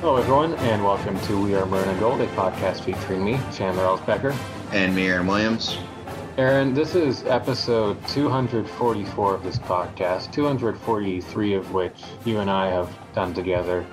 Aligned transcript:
Hello, 0.00 0.16
everyone, 0.16 0.54
and 0.54 0.82
welcome 0.82 1.20
to 1.26 1.38
We 1.38 1.54
Are 1.54 1.66
Maroon 1.66 1.86
and 1.86 2.00
Gold, 2.00 2.22
a 2.22 2.26
podcast 2.28 2.84
featuring 2.84 3.22
me, 3.22 3.38
Chandler 3.52 3.82
Elsbecker. 3.82 4.34
And 4.72 4.96
me, 4.96 5.06
Aaron 5.06 5.26
Williams. 5.26 5.76
Aaron, 6.38 6.72
this 6.72 6.94
is 6.94 7.22
episode 7.24 7.98
244 8.08 9.34
of 9.34 9.42
this 9.42 9.58
podcast, 9.58 10.32
243 10.32 11.52
of 11.52 11.72
which 11.72 12.02
you 12.24 12.38
and 12.38 12.50
I 12.50 12.70
have 12.70 12.90
done 13.14 13.34
together. 13.34 13.84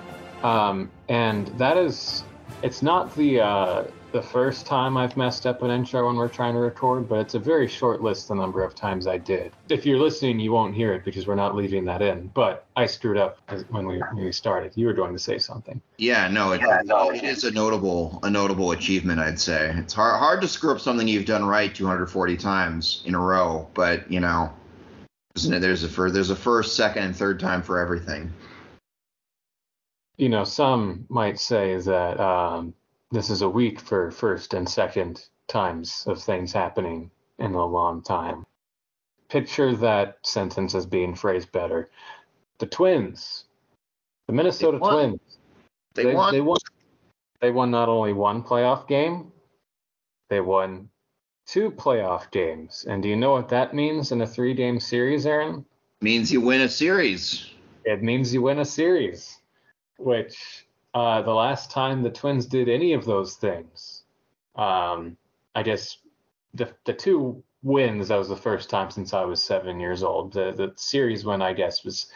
Um, 0.44 0.90
and 1.10 1.48
that 1.60 1.76
is, 1.76 2.24
it's 2.64 2.82
not 2.82 3.14
the 3.18 3.42
uh, 3.42 3.84
the 4.18 4.24
first 4.24 4.66
time 4.66 4.98
I've 4.98 5.16
messed 5.16 5.46
up 5.46 5.62
an 5.62 5.70
intro 5.70 6.08
when 6.08 6.16
we're 6.16 6.28
trying 6.28 6.56
to 6.56 6.60
record, 6.60 7.08
but 7.08 7.20
it's 7.20 7.36
a 7.36 7.40
very 7.40 7.68
short 7.68 8.02
list 8.02 8.30
the 8.30 8.34
number 8.34 8.64
of 8.64 8.74
times 8.74 9.06
I 9.06 9.20
did. 9.20 9.52
If 9.70 9.86
you're 9.86 10.00
listening, 10.00 10.40
you 10.40 10.52
won't 10.52 10.74
hear 10.74 10.92
it 10.94 11.06
because 11.06 11.28
we're 11.28 11.36
not 11.36 11.56
leaving 11.56 11.86
that 11.86 12.02
in. 12.02 12.32
But 12.34 12.66
I 12.76 12.88
screwed 12.88 13.18
up 13.18 13.38
when 13.70 13.86
we, 13.86 14.00
when 14.00 14.26
we 14.26 14.32
started. 14.32 14.72
You 14.74 14.88
were 14.88 14.94
going 14.94 15.14
to 15.14 15.20
say 15.20 15.38
something. 15.38 15.80
Yeah, 16.00 16.30
no, 16.30 16.54
it, 16.54 16.62
yeah, 16.62 16.82
no, 16.84 17.12
it 17.12 17.24
is 17.24 17.44
a 17.44 17.52
notable 17.52 18.20
a 18.24 18.30
notable 18.32 18.72
achievement. 18.72 19.20
I'd 19.20 19.40
say 19.40 19.72
it's 19.78 19.94
hard 19.94 20.18
hard 20.18 20.42
to 20.42 20.48
screw 20.48 20.72
up 20.72 20.80
something 20.80 21.08
you've 21.08 21.28
done 21.28 21.46
right 21.46 21.74
240 21.74 22.38
times 22.38 23.04
in 23.06 23.14
a 23.14 23.20
row, 23.20 23.68
but 23.76 24.12
you 24.12 24.20
know, 24.20 24.52
there's 25.36 25.84
a 25.84 25.90
for 25.90 26.10
there's 26.10 26.32
a 26.32 26.36
first, 26.36 26.76
second, 26.76 27.04
and 27.04 27.16
third 27.16 27.40
time 27.40 27.62
for 27.62 27.78
everything. 27.78 28.34
You 30.18 30.30
know, 30.30 30.44
some 30.44 31.06
might 31.08 31.40
say 31.40 31.78
that. 31.78 32.20
Um, 32.20 32.74
this 33.12 33.30
is 33.30 33.42
a 33.42 33.50
week 33.50 33.80
for 33.80 34.12
first 34.12 34.54
and 34.54 34.68
second 34.68 35.28
times 35.48 36.04
of 36.08 36.22
things 36.22 36.52
happening 36.52 37.10
in 37.40 37.54
a 37.54 37.66
long 37.66 38.02
time. 38.02 38.46
Picture 39.30 39.76
that 39.76 40.18
sentence 40.24 40.76
as 40.76 40.86
being 40.86 41.16
phrased 41.16 41.52
better. 41.52 41.90
The 42.60 42.66
Twins, 42.66 43.46
the 44.28 44.34
Minnesota 44.34 44.80
they 44.82 44.90
Twins, 44.90 45.20
they, 45.94 46.04
they, 46.04 46.14
won. 46.14 46.34
They 46.34 46.42
won. 46.42 46.58
They 47.40 47.52
won 47.52 47.70
not 47.70 47.88
only 47.88 48.14
one 48.14 48.42
playoff 48.42 48.88
game, 48.88 49.32
they 50.30 50.42
won 50.42 50.90
two 51.46 51.72
playoff 51.72 52.32
games. 52.32 52.86
And 52.90 53.04
do 53.04 53.10
you 53.10 53.16
know 53.16 53.32
what 53.32 53.50
that 53.50 53.74
means 53.74 54.12
in 54.12 54.22
a 54.22 54.28
three-game 54.28 54.80
series, 54.80 55.26
Aaron? 55.26 55.64
Means 56.02 56.32
you 56.32 56.42
win 56.42 56.62
a 56.62 56.70
series. 56.70 57.52
It 57.86 58.02
means 58.02 58.34
you 58.34 58.42
win 58.42 58.60
a 58.60 58.66
series, 58.66 59.40
which 59.98 60.67
uh, 60.98 61.22
the 61.22 61.34
last 61.34 61.70
time 61.70 62.02
the 62.02 62.10
Twins 62.10 62.48
did 62.48 62.68
any 62.68 62.94
of 62.94 63.06
those 63.06 63.36
things. 63.36 64.04
Um, 64.56 65.16
I 65.54 65.62
guess 65.62 66.00
the 66.56 66.74
the 66.86 66.94
two 66.94 67.44
wins 67.62 68.08
that 68.08 68.18
was 68.18 68.30
the 68.30 68.36
first 68.36 68.68
time 68.72 68.90
since 68.90 69.14
I 69.14 69.24
was 69.24 69.44
seven 69.44 69.80
years 69.80 70.02
old. 70.02 70.34
The 70.34 70.54
the 70.54 70.74
series 70.76 71.24
win 71.24 71.44
I 71.44 71.54
guess 71.54 71.84
was 71.84 72.08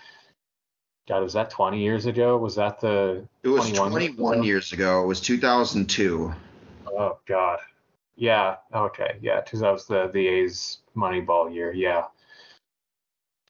God 1.07 1.21
was 1.21 1.33
that 1.33 1.51
20 1.51 1.79
years 1.79 2.07
ago? 2.07 2.37
Was 2.37 2.55
that 2.55 2.79
the 2.79 3.27
It 3.43 3.49
was 3.49 3.71
21 3.71 4.41
years 4.41 4.73
ago. 4.73 5.03
It 5.03 5.07
was 5.07 5.21
2002. 5.21 6.33
Oh 6.87 7.19
God. 7.27 7.59
Yeah. 8.15 8.55
Okay. 8.73 9.19
Yeah. 9.21 9.41
Because 9.41 9.59
that 9.59 9.71
was 9.71 9.85
the 9.85 10.09
the 10.11 10.27
A's 10.27 10.79
Moneyball 10.95 11.53
year. 11.53 11.71
Yeah. 11.71 12.05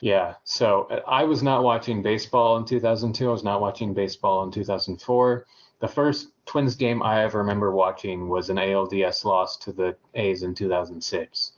Yeah. 0.02 0.33
So 0.44 0.88
uh, 0.91 0.99
I 1.07 1.23
was 1.23 1.41
not 1.41 1.63
watching 1.63 2.02
baseball 2.02 2.57
in 2.57 2.66
2002. 2.66 3.30
I 3.30 3.31
was 3.31 3.44
not 3.44 3.61
watching 3.61 3.94
baseball 3.94 4.44
in 4.44 4.52
2004. 4.52 5.45
The 5.80 5.88
first 5.88 6.30
Twins 6.45 6.75
game 6.75 7.02
I 7.02 7.23
ever 7.23 7.38
remember 7.38 7.71
watching 7.71 8.27
was 8.27 8.49
an 8.49 8.57
ALDS 8.57 9.23
loss 9.23 9.57
to 9.57 9.72
the 9.72 9.95
A's 10.16 10.44
in 10.44 10.53
2006. 10.53 11.53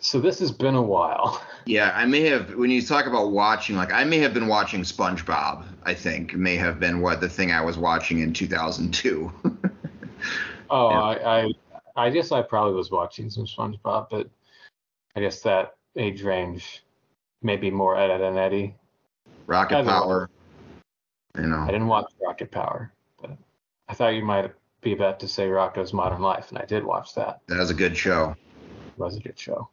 So 0.00 0.20
this 0.20 0.38
has 0.38 0.52
been 0.52 0.76
a 0.76 0.82
while. 0.82 1.42
Yeah, 1.66 1.92
I 1.94 2.06
may 2.06 2.22
have. 2.22 2.54
When 2.54 2.70
you 2.70 2.80
talk 2.80 3.04
about 3.04 3.30
watching, 3.30 3.76
like 3.76 3.92
I 3.92 4.02
may 4.02 4.16
have 4.20 4.32
been 4.32 4.46
watching 4.46 4.80
SpongeBob. 4.80 5.66
I 5.82 5.92
think 5.92 6.32
may 6.32 6.56
have 6.56 6.80
been 6.80 7.02
what 7.02 7.20
the 7.20 7.28
thing 7.28 7.52
I 7.52 7.60
was 7.60 7.76
watching 7.76 8.20
in 8.20 8.32
2002. 8.32 9.30
oh, 10.70 10.90
yeah. 10.90 10.98
I, 10.98 11.42
I, 11.42 11.52
I 11.94 12.08
guess 12.08 12.32
I 12.32 12.40
probably 12.40 12.72
was 12.72 12.90
watching 12.90 13.28
some 13.28 13.44
SpongeBob, 13.44 14.08
but 14.08 14.30
I 15.14 15.20
guess 15.20 15.42
that 15.42 15.76
age 15.94 16.22
range 16.22 16.84
maybe 17.42 17.70
more 17.70 17.96
Ed, 17.96 18.10
and 18.20 18.38
Eddie. 18.38 18.74
Rocket 19.46 19.84
Power. 19.84 20.30
You 21.36 21.46
know. 21.46 21.60
I 21.60 21.66
didn't 21.66 21.86
watch 21.86 22.10
Rocket 22.24 22.50
Power, 22.50 22.92
but 23.20 23.30
I 23.88 23.94
thought 23.94 24.08
you 24.08 24.24
might 24.24 24.52
be 24.80 24.92
about 24.92 25.20
to 25.20 25.28
say 25.28 25.48
Rocko's 25.48 25.92
Modern 25.92 26.20
Life, 26.20 26.50
and 26.50 26.58
I 26.58 26.64
did 26.64 26.84
watch 26.84 27.14
that. 27.14 27.40
That 27.48 27.58
was 27.58 27.70
a 27.70 27.74
good 27.74 27.96
show. 27.96 28.34
It 28.86 28.98
was 28.98 29.16
a 29.16 29.20
good 29.20 29.38
show. 29.38 29.68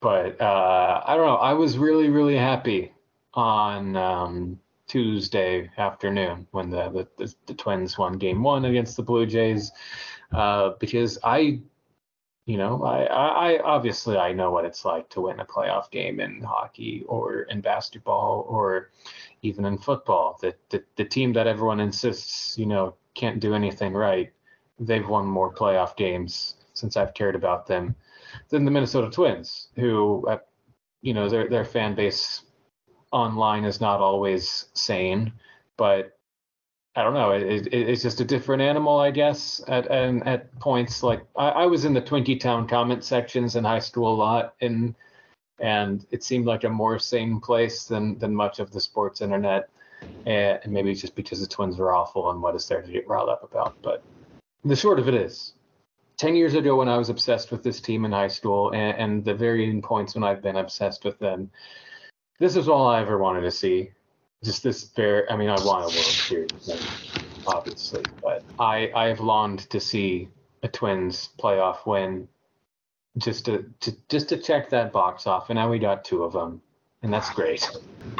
But 0.00 0.40
uh, 0.40 1.02
I 1.06 1.16
don't 1.16 1.26
know. 1.26 1.36
I 1.36 1.52
was 1.52 1.78
really, 1.78 2.08
really 2.08 2.36
happy 2.36 2.92
on 3.34 3.96
um, 3.96 4.58
Tuesday 4.88 5.70
afternoon 5.78 6.46
when 6.50 6.70
the, 6.70 6.88
the, 6.90 7.24
the, 7.24 7.34
the 7.46 7.54
Twins 7.54 7.96
won 7.96 8.18
Game 8.18 8.42
One 8.42 8.64
against 8.64 8.96
the 8.96 9.02
Blue 9.02 9.26
Jays 9.26 9.70
uh, 10.32 10.70
because 10.80 11.18
I 11.22 11.60
you 12.44 12.56
know, 12.56 12.82
I, 12.82 13.04
I 13.04 13.62
obviously 13.62 14.16
I 14.16 14.32
know 14.32 14.50
what 14.50 14.64
it's 14.64 14.84
like 14.84 15.08
to 15.10 15.20
win 15.20 15.40
a 15.40 15.44
playoff 15.44 15.90
game 15.90 16.18
in 16.18 16.42
hockey 16.42 17.04
or 17.06 17.42
in 17.42 17.60
basketball 17.60 18.46
or 18.48 18.90
even 19.42 19.64
in 19.64 19.78
football. 19.78 20.38
The, 20.40 20.54
the 20.70 20.82
the 20.96 21.04
team 21.04 21.32
that 21.34 21.46
everyone 21.46 21.80
insists, 21.80 22.58
you 22.58 22.66
know, 22.66 22.96
can't 23.14 23.40
do 23.40 23.54
anything 23.54 23.92
right, 23.94 24.32
they've 24.80 25.08
won 25.08 25.26
more 25.26 25.54
playoff 25.54 25.96
games 25.96 26.56
since 26.74 26.96
I've 26.96 27.14
cared 27.14 27.36
about 27.36 27.66
them 27.66 27.94
than 28.48 28.64
the 28.64 28.70
Minnesota 28.70 29.10
Twins, 29.10 29.68
who, 29.76 30.26
uh, 30.28 30.38
you 31.00 31.14
know, 31.14 31.28
their 31.28 31.48
their 31.48 31.64
fan 31.64 31.94
base 31.94 32.42
online 33.12 33.64
is 33.64 33.80
not 33.80 34.00
always 34.00 34.66
sane, 34.74 35.32
but 35.76 36.18
I 36.94 37.02
don't 37.02 37.14
know. 37.14 37.30
It, 37.30 37.68
it, 37.68 37.72
it's 37.72 38.02
just 38.02 38.20
a 38.20 38.24
different 38.24 38.60
animal, 38.60 38.98
I 38.98 39.10
guess. 39.10 39.62
At 39.66 39.90
and 39.90 40.26
at 40.26 40.58
points 40.58 41.02
like 41.02 41.24
I, 41.36 41.48
I, 41.48 41.66
was 41.66 41.86
in 41.86 41.94
the 41.94 42.02
Twinkie 42.02 42.38
Town 42.38 42.68
comment 42.68 43.02
sections 43.02 43.56
in 43.56 43.64
high 43.64 43.78
school 43.78 44.12
a 44.12 44.16
lot, 44.16 44.54
and 44.60 44.94
and 45.58 46.04
it 46.10 46.22
seemed 46.22 46.44
like 46.44 46.64
a 46.64 46.68
more 46.68 46.98
sane 46.98 47.40
place 47.40 47.84
than 47.84 48.18
than 48.18 48.34
much 48.34 48.58
of 48.58 48.70
the 48.70 48.80
sports 48.80 49.22
internet. 49.22 49.70
And, 50.26 50.60
maybe 50.66 50.90
it's 50.90 51.00
just 51.00 51.14
because 51.14 51.40
the 51.40 51.46
Twins 51.46 51.78
are 51.78 51.92
awful 51.92 52.30
and 52.30 52.42
what 52.42 52.56
is 52.56 52.66
there 52.66 52.82
to 52.82 52.90
get 52.90 53.06
riled 53.06 53.28
up 53.28 53.44
about. 53.44 53.80
But 53.82 54.02
the 54.64 54.74
short 54.74 54.98
of 54.98 55.08
it 55.08 55.14
is, 55.14 55.54
ten 56.18 56.34
years 56.34 56.54
ago 56.54 56.76
when 56.76 56.88
I 56.88 56.98
was 56.98 57.08
obsessed 57.08 57.52
with 57.52 57.62
this 57.62 57.80
team 57.80 58.04
in 58.04 58.12
high 58.12 58.28
school, 58.28 58.72
and, 58.74 58.98
and 58.98 59.24
the 59.24 59.32
varying 59.32 59.80
points 59.80 60.14
when 60.14 60.24
I've 60.24 60.42
been 60.42 60.56
obsessed 60.56 61.04
with 61.04 61.18
them, 61.20 61.50
this 62.38 62.56
is 62.56 62.68
all 62.68 62.86
I 62.86 63.00
ever 63.00 63.16
wanted 63.16 63.42
to 63.42 63.50
see 63.50 63.92
just 64.44 64.62
this 64.62 64.84
very 64.84 65.28
i 65.30 65.36
mean 65.36 65.48
i 65.48 65.54
want 65.64 65.84
a 65.84 65.86
world 65.86 65.92
series 65.92 66.70
obviously 67.46 68.02
but 68.22 68.42
i 68.58 68.90
i 68.94 69.06
have 69.06 69.20
longed 69.20 69.60
to 69.70 69.80
see 69.80 70.28
a 70.62 70.68
twins 70.68 71.30
playoff 71.38 71.86
win 71.86 72.28
just 73.18 73.44
to, 73.44 73.64
to 73.80 73.92
just 74.08 74.28
to 74.28 74.36
check 74.36 74.70
that 74.70 74.92
box 74.92 75.26
off 75.26 75.50
and 75.50 75.56
now 75.56 75.68
we 75.70 75.78
got 75.78 76.04
two 76.04 76.24
of 76.24 76.32
them 76.32 76.60
and 77.02 77.12
that's 77.12 77.30
great. 77.30 77.68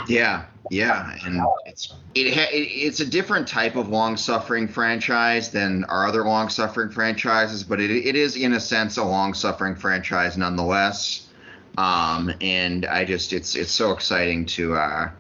Yeah 0.09 0.47
yeah 0.71 1.17
and 1.25 1.41
it's 1.67 1.93
it, 2.15 2.35
ha, 2.35 2.43
it 2.53 2.57
it's 2.57 3.01
a 3.01 3.07
different 3.07 3.49
type 3.49 3.77
of 3.77 3.89
long 3.89 4.17
suffering 4.17 4.69
franchise 4.69 5.51
than 5.51 5.85
our 5.85 6.07
other 6.07 6.25
long 6.25 6.49
suffering 6.49 6.89
franchises 6.89 7.65
but 7.65 7.81
it, 7.81 7.91
it 7.91 8.17
is 8.17 8.37
in 8.37 8.53
a 8.53 8.61
sense 8.61 8.97
a 8.97 9.05
long 9.05 9.35
suffering 9.35 9.75
franchise 9.75 10.37
nonetheless. 10.37 11.29
Um 11.79 12.33
and 12.41 12.87
i 12.87 13.05
just 13.05 13.33
it's 13.33 13.57
it's 13.57 13.73
so 13.73 13.93
exciting 13.93 14.47
to 14.47 14.75
uh 14.75 15.11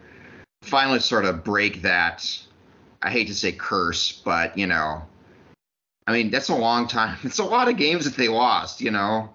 finally 0.62 1.00
sort 1.00 1.24
of 1.24 1.44
break 1.44 1.82
that. 1.82 2.26
I 3.02 3.10
hate 3.10 3.26
to 3.26 3.34
say 3.34 3.52
curse, 3.52 4.12
but 4.12 4.56
you 4.56 4.66
know, 4.66 5.02
I 6.06 6.12
mean 6.12 6.30
that's 6.30 6.48
a 6.48 6.56
long 6.56 6.88
time. 6.88 7.18
It's 7.24 7.38
a 7.38 7.44
lot 7.44 7.68
of 7.68 7.76
games 7.76 8.04
that 8.04 8.16
they 8.16 8.28
lost, 8.28 8.80
you 8.80 8.90
know. 8.90 9.30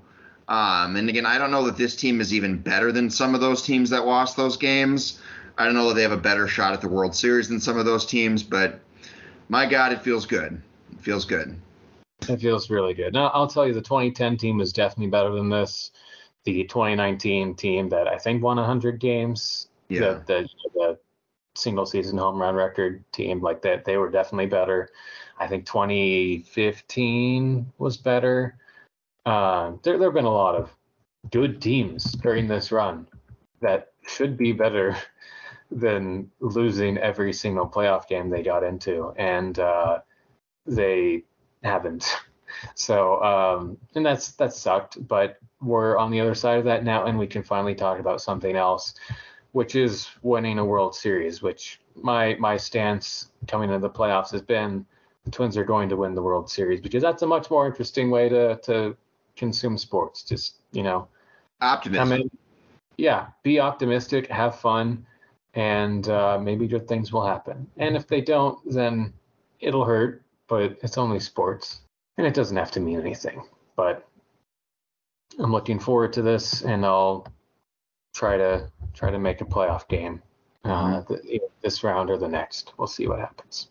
Um, 0.48 0.96
and 0.96 1.10
again, 1.10 1.26
I 1.26 1.38
don't 1.38 1.52
know 1.52 1.66
that 1.66 1.76
this 1.76 1.96
team 1.96 2.22
is 2.22 2.34
even 2.34 2.58
better 2.58 2.92
than 2.92 3.10
some 3.10 3.36
of 3.36 3.42
those 3.42 3.62
teams 3.62 3.90
that 3.90 4.06
lost 4.06 4.38
those 4.38 4.56
games. 4.56 5.20
I 5.58 5.66
don't 5.66 5.74
know 5.74 5.90
that 5.90 5.96
they 5.96 6.04
have 6.04 6.12
a 6.14 6.18
better 6.18 6.48
shot 6.48 6.74
at 6.74 6.82
the 6.82 6.88
World 6.88 7.14
Series 7.14 7.50
than 7.50 7.60
some 7.60 7.78
of 7.78 7.86
those 7.86 8.06
teams, 8.06 8.44
but 8.44 8.80
my 9.50 9.66
God, 9.66 9.92
it 9.92 10.02
feels 10.02 10.26
good. 10.26 10.62
It 10.94 11.02
feels 11.02 11.26
good. 11.26 11.60
It 12.30 12.40
feels 12.40 12.70
really 12.70 12.94
good. 12.94 13.14
Now, 13.14 13.28
I'll 13.28 13.48
tell 13.48 13.68
you, 13.68 13.74
the 13.74 13.82
2010 13.82 14.38
team 14.38 14.58
was 14.58 14.72
definitely 14.72 15.10
better 15.10 15.32
than 15.32 15.50
this. 15.50 15.92
The 16.46 16.64
2019 16.64 17.56
team 17.56 17.90
that 17.90 18.08
I 18.08 18.18
think 18.18 18.42
won 18.42 18.58
100 18.58 19.00
games, 19.00 19.68
yeah. 19.90 20.00
the, 20.00 20.24
the, 20.26 20.50
the 20.74 21.00
single 21.58 21.86
season 21.86 22.18
home 22.18 22.42
run 22.42 22.56
record 22.56 23.04
team 23.12 23.42
like 23.42 23.62
that. 23.64 23.86
They 23.86 23.98
were 23.98 24.10
definitely 24.10 24.48
better. 24.48 24.90
I 25.40 25.48
think 25.48 25.66
2015 25.66 27.74
was 27.78 27.98
better. 27.98 28.58
Uh, 29.26 29.74
there, 29.84 29.98
there 29.98 30.08
have 30.08 30.16
been 30.16 30.26
a 30.26 30.30
lot 30.30 30.56
of 30.56 30.72
good 31.32 31.62
teams 31.62 32.12
during 32.14 32.48
this 32.48 32.72
run 32.72 33.08
that 33.62 33.92
should 34.08 34.38
be 34.38 34.54
better 34.54 34.96
than 35.72 36.32
losing 36.40 36.98
every 36.98 37.34
single 37.34 37.68
playoff 37.68 38.08
game 38.08 38.30
they 38.30 38.42
got 38.42 38.64
into, 38.64 39.14
and 39.18 39.60
uh, 39.60 40.00
they 40.66 41.24
haven't. 41.64 42.16
So, 42.76 43.22
um, 43.22 43.78
and 43.94 44.06
that's 44.06 44.32
that 44.32 44.54
sucked, 44.54 45.06
but 45.06 45.38
we're 45.62 45.98
on 45.98 46.12
the 46.12 46.22
other 46.22 46.34
side 46.34 46.58
of 46.58 46.66
that 46.66 46.84
now, 46.84 47.06
and 47.06 47.20
we 47.20 47.28
can 47.28 47.44
finally 47.44 47.76
talk 47.76 48.00
about 48.00 48.22
something 48.22 48.56
else 48.56 48.96
which 49.58 49.74
is 49.74 50.08
winning 50.22 50.60
a 50.60 50.64
World 50.66 50.94
Series. 50.94 51.42
Which 51.42 51.80
my 51.96 52.36
my 52.36 52.58
stance 52.58 53.32
coming 53.48 53.72
into 53.72 53.80
the 53.80 53.90
playoffs 53.90 54.32
has 54.32 54.44
been 54.44 54.86
the 55.26 55.32
Twins 55.32 55.58
are 55.58 55.64
going 55.64 55.90
to 55.90 55.98
win 55.98 56.14
the 56.14 56.22
World 56.22 56.48
Series 56.48 56.80
because 56.80 57.02
that's 57.02 57.24
a 57.24 57.28
much 57.28 57.50
more 57.50 57.66
interesting 57.66 58.12
way 58.12 58.30
to 58.30 58.58
to 58.58 58.96
consume 59.36 59.76
sports. 59.80 60.22
Just 60.22 60.58
you 60.74 60.84
know, 60.84 61.08
optimism. 61.60 62.14
I 62.14 62.18
mean, 62.18 62.30
yeah, 62.98 63.30
be 63.42 63.60
optimistic, 63.60 64.28
have 64.28 64.60
fun, 64.60 65.04
and 65.56 66.08
uh, 66.08 66.38
maybe 66.40 66.68
good 66.68 66.88
things 66.88 67.12
will 67.12 67.26
happen. 67.26 67.66
And 67.78 67.96
if 67.96 68.08
they 68.08 68.22
don't, 68.22 68.60
then 68.72 69.12
it'll 69.60 69.86
hurt. 69.86 70.22
But 70.48 70.78
it's 70.84 71.00
only 71.00 71.20
sports, 71.20 71.82
and 72.20 72.28
it 72.28 72.36
doesn't 72.36 72.56
have 72.56 72.72
to 72.72 72.80
mean 72.80 73.00
anything. 73.00 73.42
But 73.76 74.08
I'm 75.40 75.52
looking 75.52 75.80
forward 75.80 76.14
to 76.14 76.22
this, 76.22 76.62
and 76.62 76.86
I'll 76.86 77.26
try 78.18 78.36
to 78.36 78.70
try 78.94 79.12
to 79.12 79.20
make 79.20 79.42
a 79.42 79.46
playoff 79.46 79.88
game 79.88 80.22
uh, 80.66 81.02
mm-hmm. 81.02 81.38
this 81.62 81.84
round 81.84 82.10
or 82.10 82.18
the 82.18 82.28
next. 82.28 82.74
We'll 82.78 82.88
see 82.88 83.08
what 83.08 83.20
happens. 83.20 83.70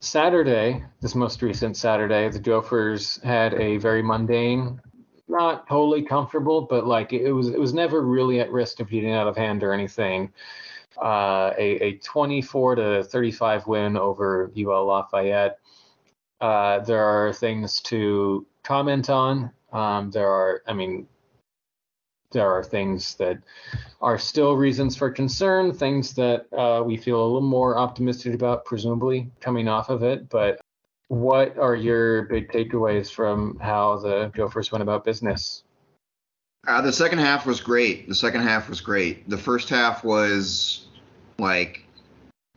Saturday, 0.00 0.84
this 1.00 1.14
most 1.14 1.42
recent 1.42 1.76
Saturday, 1.76 2.28
the 2.28 2.38
Gophers 2.38 3.20
had 3.22 3.54
a 3.54 3.78
very 3.78 4.02
mundane, 4.02 4.80
not 5.26 5.68
totally 5.68 6.02
comfortable, 6.02 6.62
but 6.62 6.86
like 6.86 7.12
it 7.12 7.32
was 7.32 7.48
it 7.48 7.58
was 7.58 7.74
never 7.74 8.02
really 8.02 8.38
at 8.40 8.52
risk 8.52 8.78
of 8.78 8.88
getting 8.88 9.12
out 9.12 9.26
of 9.26 9.36
hand 9.36 9.64
or 9.64 9.72
anything. 9.72 10.32
Uh, 11.02 11.52
a, 11.58 11.78
a 11.82 11.98
24 11.98 12.76
to 12.76 13.04
35 13.04 13.66
win 13.66 13.96
over 13.96 14.50
UL 14.56 14.86
Lafayette. 14.86 15.58
Uh, 16.40 16.78
there 16.80 17.04
are 17.04 17.32
things 17.32 17.80
to 17.80 18.46
comment 18.62 19.10
on. 19.10 19.50
Um, 19.72 20.10
there 20.10 20.30
are, 20.30 20.62
I 20.66 20.72
mean, 20.72 21.06
there 22.36 22.52
are 22.52 22.62
things 22.62 23.14
that 23.14 23.38
are 24.00 24.18
still 24.18 24.56
reasons 24.56 24.94
for 24.94 25.10
concern, 25.10 25.72
things 25.72 26.14
that 26.14 26.46
uh, 26.52 26.82
we 26.84 26.96
feel 26.96 27.20
a 27.20 27.24
little 27.24 27.40
more 27.40 27.78
optimistic 27.78 28.34
about, 28.34 28.64
presumably 28.64 29.30
coming 29.40 29.68
off 29.68 29.88
of 29.88 30.02
it. 30.02 30.28
But 30.28 30.60
what 31.08 31.56
are 31.58 31.74
your 31.74 32.24
big 32.24 32.50
takeaways 32.50 33.10
from 33.10 33.58
how 33.58 33.98
the 33.98 34.30
Gophers 34.34 34.70
went 34.70 34.82
about 34.82 35.04
business? 35.04 35.62
Uh, 36.66 36.82
the 36.82 36.92
second 36.92 37.18
half 37.18 37.46
was 37.46 37.60
great. 37.60 38.08
The 38.08 38.14
second 38.14 38.42
half 38.42 38.68
was 38.68 38.80
great. 38.80 39.28
The 39.30 39.38
first 39.38 39.68
half 39.68 40.04
was 40.04 40.86
like 41.38 41.84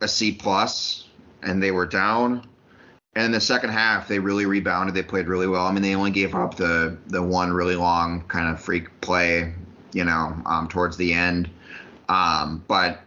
a 0.00 0.08
C 0.08 0.32
plus, 0.32 1.08
and 1.42 1.62
they 1.62 1.70
were 1.70 1.86
down. 1.86 2.46
And 3.14 3.34
the 3.34 3.40
second 3.40 3.70
half, 3.70 4.08
they 4.08 4.18
really 4.18 4.46
rebounded. 4.46 4.94
They 4.94 5.02
played 5.02 5.26
really 5.26 5.48
well. 5.48 5.66
I 5.66 5.72
mean, 5.72 5.82
they 5.82 5.94
only 5.94 6.12
gave 6.12 6.34
up 6.34 6.56
the 6.56 6.96
the 7.08 7.22
one 7.22 7.52
really 7.52 7.76
long 7.76 8.22
kind 8.28 8.48
of 8.48 8.60
freak 8.60 9.00
play, 9.00 9.52
you 9.92 10.04
know, 10.04 10.36
um, 10.46 10.68
towards 10.68 10.96
the 10.96 11.12
end. 11.12 11.48
Um, 12.08 12.64
but 12.68 13.00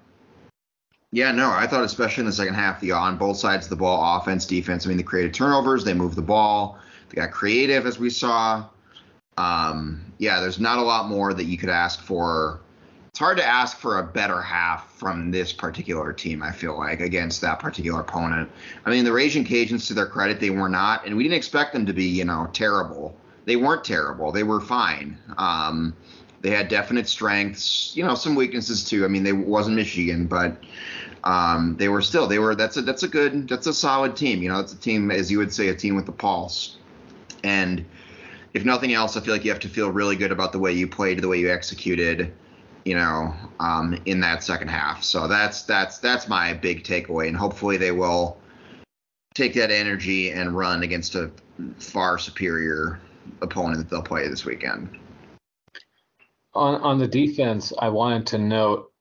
yeah, 1.12 1.32
no, 1.32 1.52
I 1.52 1.68
thought 1.68 1.84
especially 1.84 2.22
in 2.22 2.26
the 2.26 2.34
second 2.34 2.56
half, 2.56 2.80
the 2.80 2.92
on 2.92 3.18
both 3.18 3.38
sides 3.38 3.66
of 3.66 3.70
the 3.70 3.76
ball, 3.76 4.18
offense, 4.18 4.46
defense. 4.46 4.86
I 4.86 4.90
mean, 4.90 4.98
they 4.98 5.04
created 5.04 5.34
turnovers, 5.34 5.84
they 5.84 5.94
moved 5.94 6.16
the 6.16 6.22
ball, 6.22 6.80
they 7.10 7.16
got 7.16 7.32
creative 7.32 7.86
as 7.86 8.00
we 8.00 8.10
saw. 8.10 8.66
Um, 9.38 10.14
yeah, 10.18 10.40
there's 10.40 10.60
not 10.60 10.78
a 10.80 10.82
lot 10.82 11.10
more 11.10 11.34
that 11.34 11.46
you 11.46 11.58
could 11.58 11.70
ask 11.70 12.02
for 12.02 12.62
it's 13.14 13.20
hard 13.20 13.38
to 13.38 13.46
ask 13.46 13.78
for 13.78 14.00
a 14.00 14.04
better 14.04 14.42
half 14.42 14.92
from 14.96 15.30
this 15.30 15.54
particular 15.54 16.12
team, 16.14 16.42
I 16.42 16.52
feel 16.52 16.76
like, 16.76 17.00
against 17.00 17.42
that 17.42 17.60
particular 17.60 18.02
opponent. 18.02 18.50
I 18.88 18.90
mean, 18.90 19.06
the 19.06 19.12
Raging 19.12 19.46
Cajuns, 19.46 19.86
to 19.90 19.94
their 19.94 20.08
credit, 20.08 20.40
they 20.40 20.50
were 20.50 20.68
not, 20.68 21.06
and 21.06 21.16
we 21.16 21.22
didn't 21.22 21.36
expect 21.36 21.74
them 21.74 21.86
to 21.86 21.94
be, 21.94 22.06
you 22.06 22.26
know, 22.26 22.50
terrible. 22.54 23.16
They 23.46 23.56
weren't 23.56 23.84
terrible. 23.84 24.32
They 24.32 24.42
were 24.42 24.60
fine. 24.60 25.16
Um, 25.38 25.96
they 26.44 26.52
had 26.52 26.68
definite 26.68 27.08
strengths, 27.08 27.96
you 27.96 28.06
know, 28.06 28.14
some 28.14 28.36
weaknesses 28.36 28.88
too. 28.88 29.04
I 29.06 29.08
mean, 29.08 29.24
they 29.24 29.34
wasn't 29.34 29.76
Michigan, 29.76 30.28
but 30.28 30.64
um, 31.24 31.76
they 31.80 31.90
were 31.90 32.02
still 32.02 32.28
they 32.28 32.38
were 32.38 32.54
that's 32.54 32.78
a 32.78 32.82
that's 32.84 33.02
a 33.02 33.08
good 33.08 33.50
that's 33.50 33.66
a 33.66 33.74
solid 33.74 34.16
team. 34.16 34.44
You 34.44 34.50
know, 34.50 34.60
it's 34.60 34.74
a 34.74 34.78
team 34.78 35.10
as 35.10 35.32
you 35.32 35.40
would 35.40 35.52
say 35.52 35.70
a 35.70 35.76
team 35.76 35.96
with 35.96 36.06
the 36.06 36.12
pulse. 36.12 36.78
And 37.44 37.84
if 38.54 38.64
nothing 38.64 38.94
else, 38.94 39.18
I 39.18 39.22
feel 39.22 39.34
like 39.34 39.44
you 39.44 39.52
have 39.52 39.62
to 39.62 39.70
feel 39.70 39.90
really 39.90 40.16
good 40.16 40.32
about 40.32 40.52
the 40.52 40.60
way 40.60 40.72
you 40.72 40.88
played, 40.88 41.20
the 41.20 41.28
way 41.28 41.40
you 41.40 41.52
executed 41.52 42.32
you 42.86 42.96
know, 42.96 43.34
um, 43.60 43.98
in 44.06 44.20
that 44.20 44.44
second 44.44 44.68
half. 44.68 45.04
So 45.04 45.28
that's 45.28 45.64
that's 45.64 46.00
that's 46.00 46.28
my 46.28 46.54
big 46.54 46.84
takeaway, 46.84 47.28
and 47.28 47.38
hopefully 47.38 47.78
they 47.78 47.92
will 47.92 48.38
take 49.34 49.54
that 49.54 49.72
energy 49.72 50.32
and 50.32 50.56
run 50.56 50.84
against 50.84 51.16
a 51.16 51.32
far 51.78 52.18
superior 52.18 53.00
opponent 53.42 53.78
that 53.78 53.90
they'll 53.90 54.04
play 54.04 54.28
this 54.28 54.46
weekend. 54.46 55.00
On 56.56 56.76
on 56.82 57.00
the 57.00 57.08
defense, 57.08 57.74
I 57.78 57.90
wanted 57.90 58.28
to 58.28 58.38
note: 58.38 58.92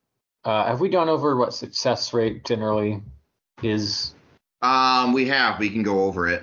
uh, 0.44 0.66
have 0.66 0.80
we 0.80 0.88
gone 0.88 1.08
over 1.08 1.36
what 1.36 1.54
success 1.54 2.12
rate 2.12 2.44
generally 2.44 3.02
is? 3.62 4.14
Um, 4.62 5.12
we 5.12 5.26
have. 5.28 5.58
We 5.58 5.70
can 5.70 5.82
go 5.82 6.04
over 6.04 6.28
it. 6.28 6.42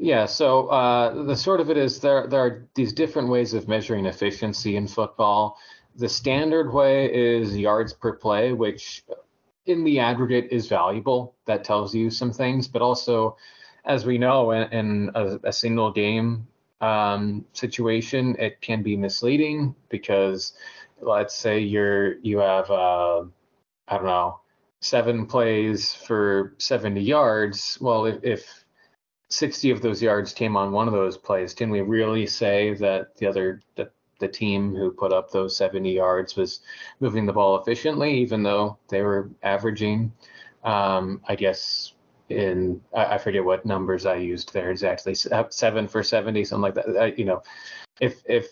Yeah, 0.00 0.26
so 0.26 0.68
uh, 0.68 1.24
the 1.24 1.36
sort 1.36 1.60
of 1.60 1.70
it 1.70 1.76
is 1.76 2.00
there. 2.00 2.26
There 2.26 2.40
are 2.40 2.68
these 2.74 2.92
different 2.92 3.28
ways 3.28 3.54
of 3.54 3.68
measuring 3.68 4.06
efficiency 4.06 4.76
in 4.76 4.86
football 4.86 5.58
the 5.98 6.08
standard 6.08 6.72
way 6.72 7.12
is 7.12 7.56
yards 7.56 7.92
per 7.92 8.12
play, 8.12 8.52
which 8.52 9.04
in 9.66 9.84
the 9.84 9.98
aggregate 9.98 10.48
is 10.50 10.68
valuable. 10.68 11.34
That 11.46 11.64
tells 11.64 11.94
you 11.94 12.08
some 12.08 12.32
things, 12.32 12.68
but 12.68 12.82
also, 12.82 13.36
as 13.84 14.06
we 14.06 14.16
know, 14.16 14.52
in, 14.52 14.72
in 14.72 15.10
a, 15.14 15.38
a, 15.44 15.52
single 15.52 15.90
game 15.90 16.46
um, 16.80 17.44
situation, 17.52 18.36
it 18.38 18.60
can 18.60 18.82
be 18.82 18.96
misleading 18.96 19.74
because, 19.88 20.54
let's 21.00 21.34
say 21.34 21.60
you're 21.60 22.18
you 22.20 22.38
have 22.38 22.70
uh, 22.70 23.24
I 23.88 23.96
don't 23.96 24.06
know 24.06 24.40
seven 24.80 25.26
plays 25.26 25.94
for 25.94 26.54
70 26.58 27.00
yards. 27.00 27.78
Well, 27.80 28.06
if, 28.06 28.22
if 28.22 28.64
60 29.30 29.70
of 29.70 29.82
those 29.82 30.02
yards 30.02 30.32
came 30.32 30.56
on 30.56 30.72
one 30.72 30.88
of 30.88 30.94
those 30.94 31.18
plays, 31.18 31.54
can 31.54 31.70
we 31.70 31.80
really 31.80 32.26
say 32.26 32.74
that 32.74 33.16
the 33.16 33.26
other 33.26 33.62
that 33.76 33.92
the 34.20 34.28
team 34.28 34.74
who 34.74 34.90
put 34.90 35.12
up 35.12 35.30
those 35.30 35.56
70 35.56 35.92
yards 35.92 36.34
was 36.34 36.60
moving 36.98 37.24
the 37.24 37.32
ball 37.32 37.60
efficiently, 37.60 38.18
even 38.18 38.42
though 38.42 38.76
they 38.88 39.02
were 39.02 39.30
averaging, 39.44 40.12
um, 40.64 41.20
I 41.28 41.36
guess, 41.36 41.92
in 42.28 42.80
I, 42.94 43.14
I, 43.14 43.18
forget 43.18 43.44
what 43.44 43.64
numbers 43.64 44.06
I 44.06 44.16
used 44.16 44.52
there 44.52 44.70
exactly, 44.70 45.14
seven 45.14 45.88
for 45.88 46.02
70, 46.02 46.44
something 46.44 46.62
like 46.62 46.74
that. 46.74 46.96
I, 46.96 47.06
you 47.16 47.24
know, 47.24 47.42
if 48.00 48.22
if 48.26 48.48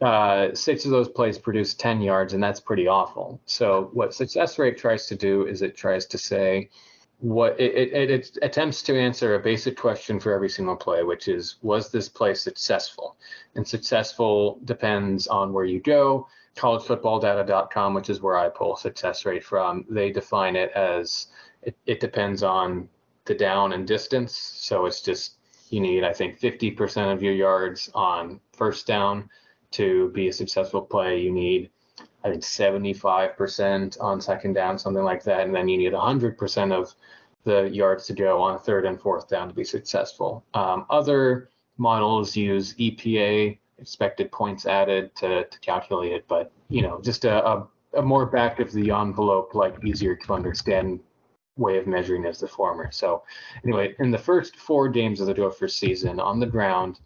uh, 0.00 0.54
six 0.54 0.84
of 0.84 0.90
those 0.90 1.08
plays 1.08 1.38
produce 1.38 1.74
10 1.74 2.00
yards, 2.00 2.32
and 2.32 2.42
that's 2.42 2.60
pretty 2.60 2.86
awful. 2.86 3.40
So 3.44 3.90
what 3.92 4.14
success 4.14 4.58
rate 4.58 4.78
tries 4.78 5.06
to 5.06 5.16
do 5.16 5.46
is 5.46 5.62
it 5.62 5.76
tries 5.76 6.06
to 6.06 6.18
say, 6.18 6.70
what 7.18 7.60
it, 7.60 7.92
it, 7.92 8.10
it, 8.10 8.38
attempts 8.40 8.80
to 8.82 8.98
answer 8.98 9.34
a 9.34 9.38
basic 9.38 9.76
question 9.76 10.18
for 10.18 10.32
every 10.32 10.48
single 10.48 10.76
play, 10.76 11.02
which 11.02 11.28
is 11.28 11.56
was 11.60 11.90
this 11.90 12.08
play 12.08 12.32
successful? 12.32 13.16
And 13.54 13.66
successful 13.66 14.58
depends 14.64 15.26
on 15.26 15.52
where 15.52 15.66
you 15.66 15.80
go. 15.80 16.26
Collegefootballdata.com, 16.56 17.92
which 17.92 18.08
is 18.08 18.22
where 18.22 18.38
I 18.38 18.48
pull 18.48 18.74
success 18.74 19.26
rate 19.26 19.44
from, 19.44 19.84
they 19.88 20.10
define 20.10 20.56
it 20.56 20.70
as 20.72 21.28
it, 21.62 21.76
it 21.86 22.00
depends 22.00 22.42
on 22.42 22.88
the 23.24 23.34
down 23.34 23.72
and 23.72 23.86
distance. 23.86 24.36
So 24.36 24.86
it's 24.86 25.02
just 25.02 25.36
you 25.70 25.80
need, 25.80 26.04
I 26.04 26.12
think, 26.12 26.40
50% 26.40 27.12
of 27.12 27.22
your 27.22 27.32
yards 27.32 27.90
on 27.94 28.40
first 28.52 28.86
down 28.86 29.30
to 29.72 30.10
be 30.10 30.28
a 30.28 30.32
successful 30.32 30.82
play. 30.82 31.20
You 31.20 31.30
need 31.30 31.70
I 32.22 32.30
think 32.30 32.42
75% 32.42 34.00
on 34.00 34.20
second 34.20 34.52
down, 34.52 34.78
something 34.78 35.02
like 35.02 35.22
that. 35.24 35.40
And 35.40 35.54
then 35.54 35.68
you 35.68 35.78
need 35.78 35.92
100% 35.92 36.72
of 36.72 36.94
the 37.44 37.70
yards 37.70 38.06
to 38.06 38.12
go 38.12 38.42
on 38.42 38.58
third 38.58 38.84
and 38.84 39.00
fourth 39.00 39.28
down 39.28 39.48
to 39.48 39.54
be 39.54 39.64
successful. 39.64 40.44
Um, 40.52 40.84
other 40.90 41.48
models 41.78 42.36
use 42.36 42.74
EPA, 42.74 43.58
expected 43.78 44.30
points 44.30 44.66
added, 44.66 45.14
to, 45.16 45.44
to 45.44 45.60
calculate 45.60 46.12
it, 46.12 46.28
but 46.28 46.52
you 46.68 46.82
know, 46.82 47.00
just 47.00 47.24
a, 47.24 47.46
a, 47.46 47.66
a 47.94 48.02
more 48.02 48.26
back 48.26 48.60
of 48.60 48.70
the 48.72 48.90
envelope, 48.90 49.54
like 49.54 49.82
easier 49.84 50.14
to 50.14 50.34
understand 50.34 51.00
way 51.56 51.78
of 51.78 51.86
measuring 51.86 52.24
as 52.24 52.40
the 52.40 52.48
former. 52.48 52.90
So 52.90 53.22
anyway, 53.64 53.94
in 53.98 54.10
the 54.10 54.18
first 54.18 54.56
four 54.56 54.88
games 54.88 55.20
of 55.20 55.26
the 55.26 55.34
Gophers 55.34 55.74
season 55.74 56.20
on 56.20 56.40
the 56.40 56.46
ground, 56.46 57.00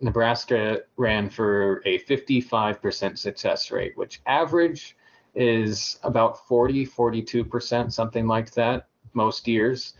Nebraska 0.00 0.80
ran 0.96 1.30
for 1.30 1.82
a 1.86 1.98
55% 2.00 3.16
success 3.18 3.70
rate, 3.70 3.96
which 3.96 4.20
average 4.26 4.96
is 5.34 5.98
about 6.02 6.46
40, 6.46 6.86
42%, 6.86 7.92
something 7.92 8.26
like 8.26 8.50
that, 8.52 8.88
most 9.14 9.48
years. 9.48 9.94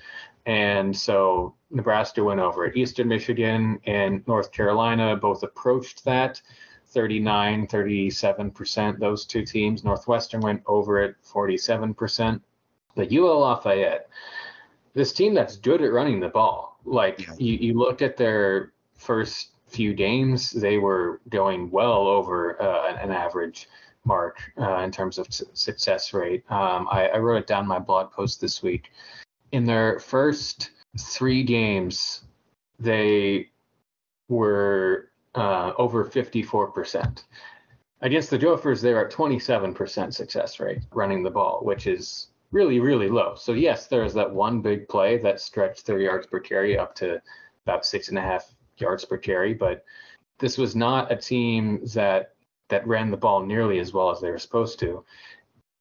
And 0.46 0.96
so 0.96 1.54
Nebraska 1.70 2.22
went 2.22 2.40
over. 2.40 2.72
Eastern 2.72 3.08
Michigan 3.08 3.80
and 3.84 4.26
North 4.28 4.52
Carolina 4.52 5.16
both 5.16 5.42
approached 5.42 6.04
that 6.04 6.40
39, 6.88 7.66
37%. 7.66 8.98
Those 8.98 9.26
two 9.26 9.44
teams. 9.44 9.82
Northwestern 9.82 10.40
went 10.40 10.62
over 10.66 11.02
it 11.02 11.16
47%. 11.24 12.40
But 12.96 13.12
UL 13.12 13.38
Lafayette, 13.40 14.08
this 14.94 15.12
team 15.12 15.34
that's 15.34 15.56
good 15.56 15.82
at 15.82 15.92
running 15.92 16.18
the 16.18 16.28
ball, 16.28 16.80
like 16.84 17.24
you, 17.38 17.54
you 17.54 17.74
look 17.74 18.02
at 18.02 18.16
their 18.16 18.72
first 18.96 19.50
few 19.68 19.94
games, 19.94 20.50
they 20.50 20.78
were 20.78 21.20
going 21.28 21.70
well 21.70 22.08
over 22.08 22.60
uh, 22.60 22.96
an 22.96 23.12
average 23.12 23.68
mark 24.04 24.40
uh, 24.58 24.78
in 24.78 24.90
terms 24.90 25.18
of 25.18 25.26
su- 25.32 25.46
success 25.52 26.14
rate. 26.14 26.44
Um, 26.50 26.88
I, 26.90 27.08
I, 27.08 27.18
wrote 27.18 27.38
it 27.38 27.46
down 27.46 27.64
in 27.64 27.68
my 27.68 27.80
blog 27.80 28.12
post 28.12 28.40
this 28.40 28.62
week. 28.62 28.92
In 29.52 29.64
their 29.64 29.98
first 29.98 30.70
three 30.98 31.42
games, 31.42 32.22
they 32.78 33.50
were 34.28 35.10
uh, 35.34 35.72
over 35.76 36.04
54%. 36.04 37.24
Against 38.00 38.30
the 38.30 38.38
Gophers, 38.38 38.80
they're 38.80 39.04
at 39.04 39.12
27% 39.12 40.14
success 40.14 40.60
rate 40.60 40.82
running 40.92 41.22
the 41.22 41.30
ball, 41.30 41.60
which 41.62 41.86
is 41.86 42.28
really, 42.52 42.80
really 42.80 43.08
low. 43.08 43.34
So, 43.36 43.52
yes, 43.52 43.86
there 43.86 44.04
is 44.04 44.14
that 44.14 44.30
one 44.30 44.60
big 44.60 44.88
play 44.88 45.18
that 45.18 45.40
stretched 45.40 45.86
their 45.86 46.00
yards 46.00 46.26
per 46.26 46.40
carry 46.40 46.78
up 46.78 46.94
to 46.96 47.20
about 47.64 47.84
six 47.84 48.08
and 48.08 48.18
a 48.18 48.22
half 48.22 48.54
yards 48.78 49.04
per 49.04 49.18
carry, 49.18 49.54
but 49.54 49.84
this 50.38 50.58
was 50.58 50.76
not 50.76 51.10
a 51.10 51.16
team 51.16 51.80
that 51.94 52.34
that 52.68 52.86
ran 52.86 53.10
the 53.10 53.16
ball 53.16 53.44
nearly 53.44 53.78
as 53.78 53.92
well 53.92 54.10
as 54.10 54.20
they 54.20 54.30
were 54.30 54.38
supposed 54.38 54.78
to. 54.80 55.04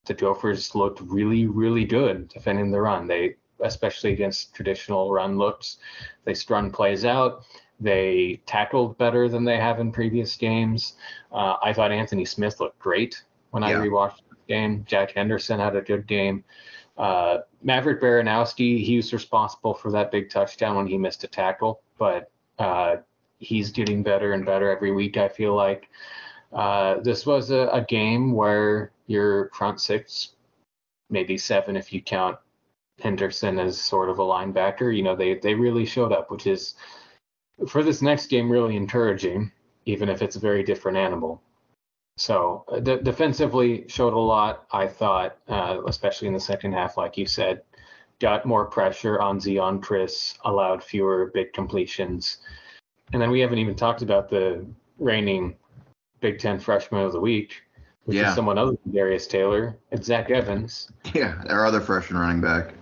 The 0.05 0.13
Gophers 0.13 0.75
looked 0.75 1.01
really, 1.01 1.47
really 1.47 1.83
good 1.83 2.27
defending 2.27 2.69
the 2.69 2.81
run. 2.81 3.07
They, 3.07 3.37
especially 3.59 4.13
against 4.13 4.53
traditional 4.53 5.11
run 5.11 5.37
looks, 5.37 5.77
they 6.25 6.35
strung 6.35 6.71
plays 6.71 7.03
out. 7.03 7.43
They 7.79 8.39
tackled 8.45 8.97
better 8.99 9.27
than 9.27 9.43
they 9.43 9.57
have 9.57 9.79
in 9.79 9.91
previous 9.91 10.35
games. 10.35 10.93
Uh, 11.31 11.55
I 11.63 11.73
thought 11.73 11.91
Anthony 11.91 12.23
Smith 12.23 12.59
looked 12.59 12.77
great 12.77 13.23
when 13.49 13.63
yeah. 13.63 13.69
I 13.69 13.73
rewatched 13.73 14.21
game. 14.47 14.83
Jack 14.87 15.11
Henderson 15.11 15.59
had 15.59 15.75
a 15.75 15.81
good 15.81 16.07
game. 16.07 16.43
Uh, 16.97 17.39
Maverick 17.61 18.01
Baranowski, 18.01 18.83
he 18.83 18.97
was 18.97 19.11
responsible 19.11 19.73
for 19.73 19.91
that 19.91 20.11
big 20.11 20.29
touchdown 20.29 20.75
when 20.75 20.87
he 20.87 20.97
missed 20.97 21.23
a 21.23 21.27
tackle, 21.27 21.81
but 21.97 22.31
uh, 22.57 22.97
he's 23.39 23.71
getting 23.71 24.01
better 24.01 24.33
and 24.33 24.45
better 24.45 24.69
every 24.69 24.91
week. 24.91 25.17
I 25.17 25.27
feel 25.27 25.55
like 25.55 25.89
uh, 26.53 26.99
this 27.01 27.25
was 27.25 27.51
a, 27.51 27.67
a, 27.73 27.83
game 27.83 28.31
where 28.31 28.91
your 29.07 29.49
front 29.49 29.81
six, 29.81 30.35
maybe 31.09 31.37
seven 31.37 31.75
if 31.75 31.91
you 31.91 32.01
count 32.01 32.37
Henderson 33.01 33.59
as 33.59 33.79
sort 33.79 34.09
of 34.09 34.19
a 34.19 34.23
linebacker, 34.23 34.95
you 34.95 35.03
know, 35.03 35.15
they 35.15 35.35
they 35.35 35.53
really 35.53 35.85
showed 35.85 36.13
up, 36.13 36.31
which 36.31 36.47
is 36.47 36.75
for 37.67 37.83
this 37.83 38.01
next 38.01 38.27
game 38.27 38.49
really 38.49 38.77
encouraging, 38.77 39.51
even 39.85 40.07
if 40.07 40.21
it's 40.21 40.37
a 40.37 40.39
very 40.39 40.63
different 40.63 40.97
animal. 40.97 41.41
So 42.17 42.63
uh, 42.71 42.79
de- 42.79 43.01
defensively 43.01 43.85
showed 43.87 44.13
a 44.13 44.19
lot. 44.19 44.65
I 44.71 44.87
thought, 44.87 45.37
uh, 45.47 45.81
especially 45.87 46.27
in 46.27 46.33
the 46.33 46.39
second 46.39 46.73
half, 46.73 46.97
like 46.97 47.17
you 47.17 47.25
said, 47.25 47.61
got 48.19 48.45
more 48.45 48.65
pressure 48.65 49.19
on 49.19 49.39
Zeon 49.39 49.81
Chriss, 49.81 50.37
allowed 50.45 50.83
fewer 50.83 51.31
big 51.33 51.51
completions. 51.53 52.37
And 53.11 53.21
then 53.21 53.31
we 53.31 53.41
haven't 53.41 53.59
even 53.59 53.75
talked 53.75 54.01
about 54.01 54.29
the 54.29 54.65
reigning 54.97 55.55
Big 56.21 56.39
Ten 56.39 56.57
Freshman 56.59 57.01
of 57.01 57.11
the 57.11 57.19
Week, 57.19 57.61
which 58.05 58.17
yeah. 58.17 58.29
is 58.29 58.35
someone 58.35 58.57
other 58.57 58.77
than 58.83 58.93
Darius 58.93 59.27
Taylor. 59.27 59.77
It's 59.91 60.07
Zach 60.07 60.31
Evans. 60.31 60.91
Yeah, 61.13 61.43
our 61.49 61.65
other 61.65 61.81
freshman 61.81 62.19
running 62.19 62.41
back. 62.41 62.73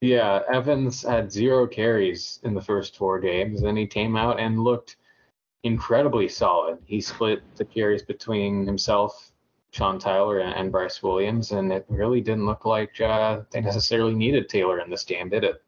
Yeah, 0.00 0.40
Evans 0.52 1.02
had 1.02 1.30
zero 1.30 1.66
carries 1.66 2.40
in 2.42 2.54
the 2.54 2.60
first 2.60 2.96
four 2.96 3.20
games, 3.20 3.62
and 3.62 3.76
he 3.76 3.86
came 3.86 4.16
out 4.16 4.40
and 4.40 4.58
looked 4.58 4.96
incredibly 5.62 6.28
solid. 6.28 6.78
He 6.84 7.00
split 7.00 7.42
the 7.56 7.64
carries 7.64 8.02
between 8.02 8.66
himself, 8.66 9.32
Sean 9.70 9.98
Tyler, 9.98 10.40
and, 10.40 10.54
and 10.54 10.72
Bryce 10.72 11.02
Williams, 11.02 11.52
and 11.52 11.72
it 11.72 11.86
really 11.88 12.20
didn't 12.20 12.46
look 12.46 12.64
like 12.64 13.00
uh, 13.00 13.40
they 13.50 13.60
necessarily 13.60 14.14
needed 14.14 14.48
Taylor 14.48 14.80
in 14.80 14.90
this 14.90 15.04
game, 15.04 15.28
did 15.28 15.44
it? 15.44 15.62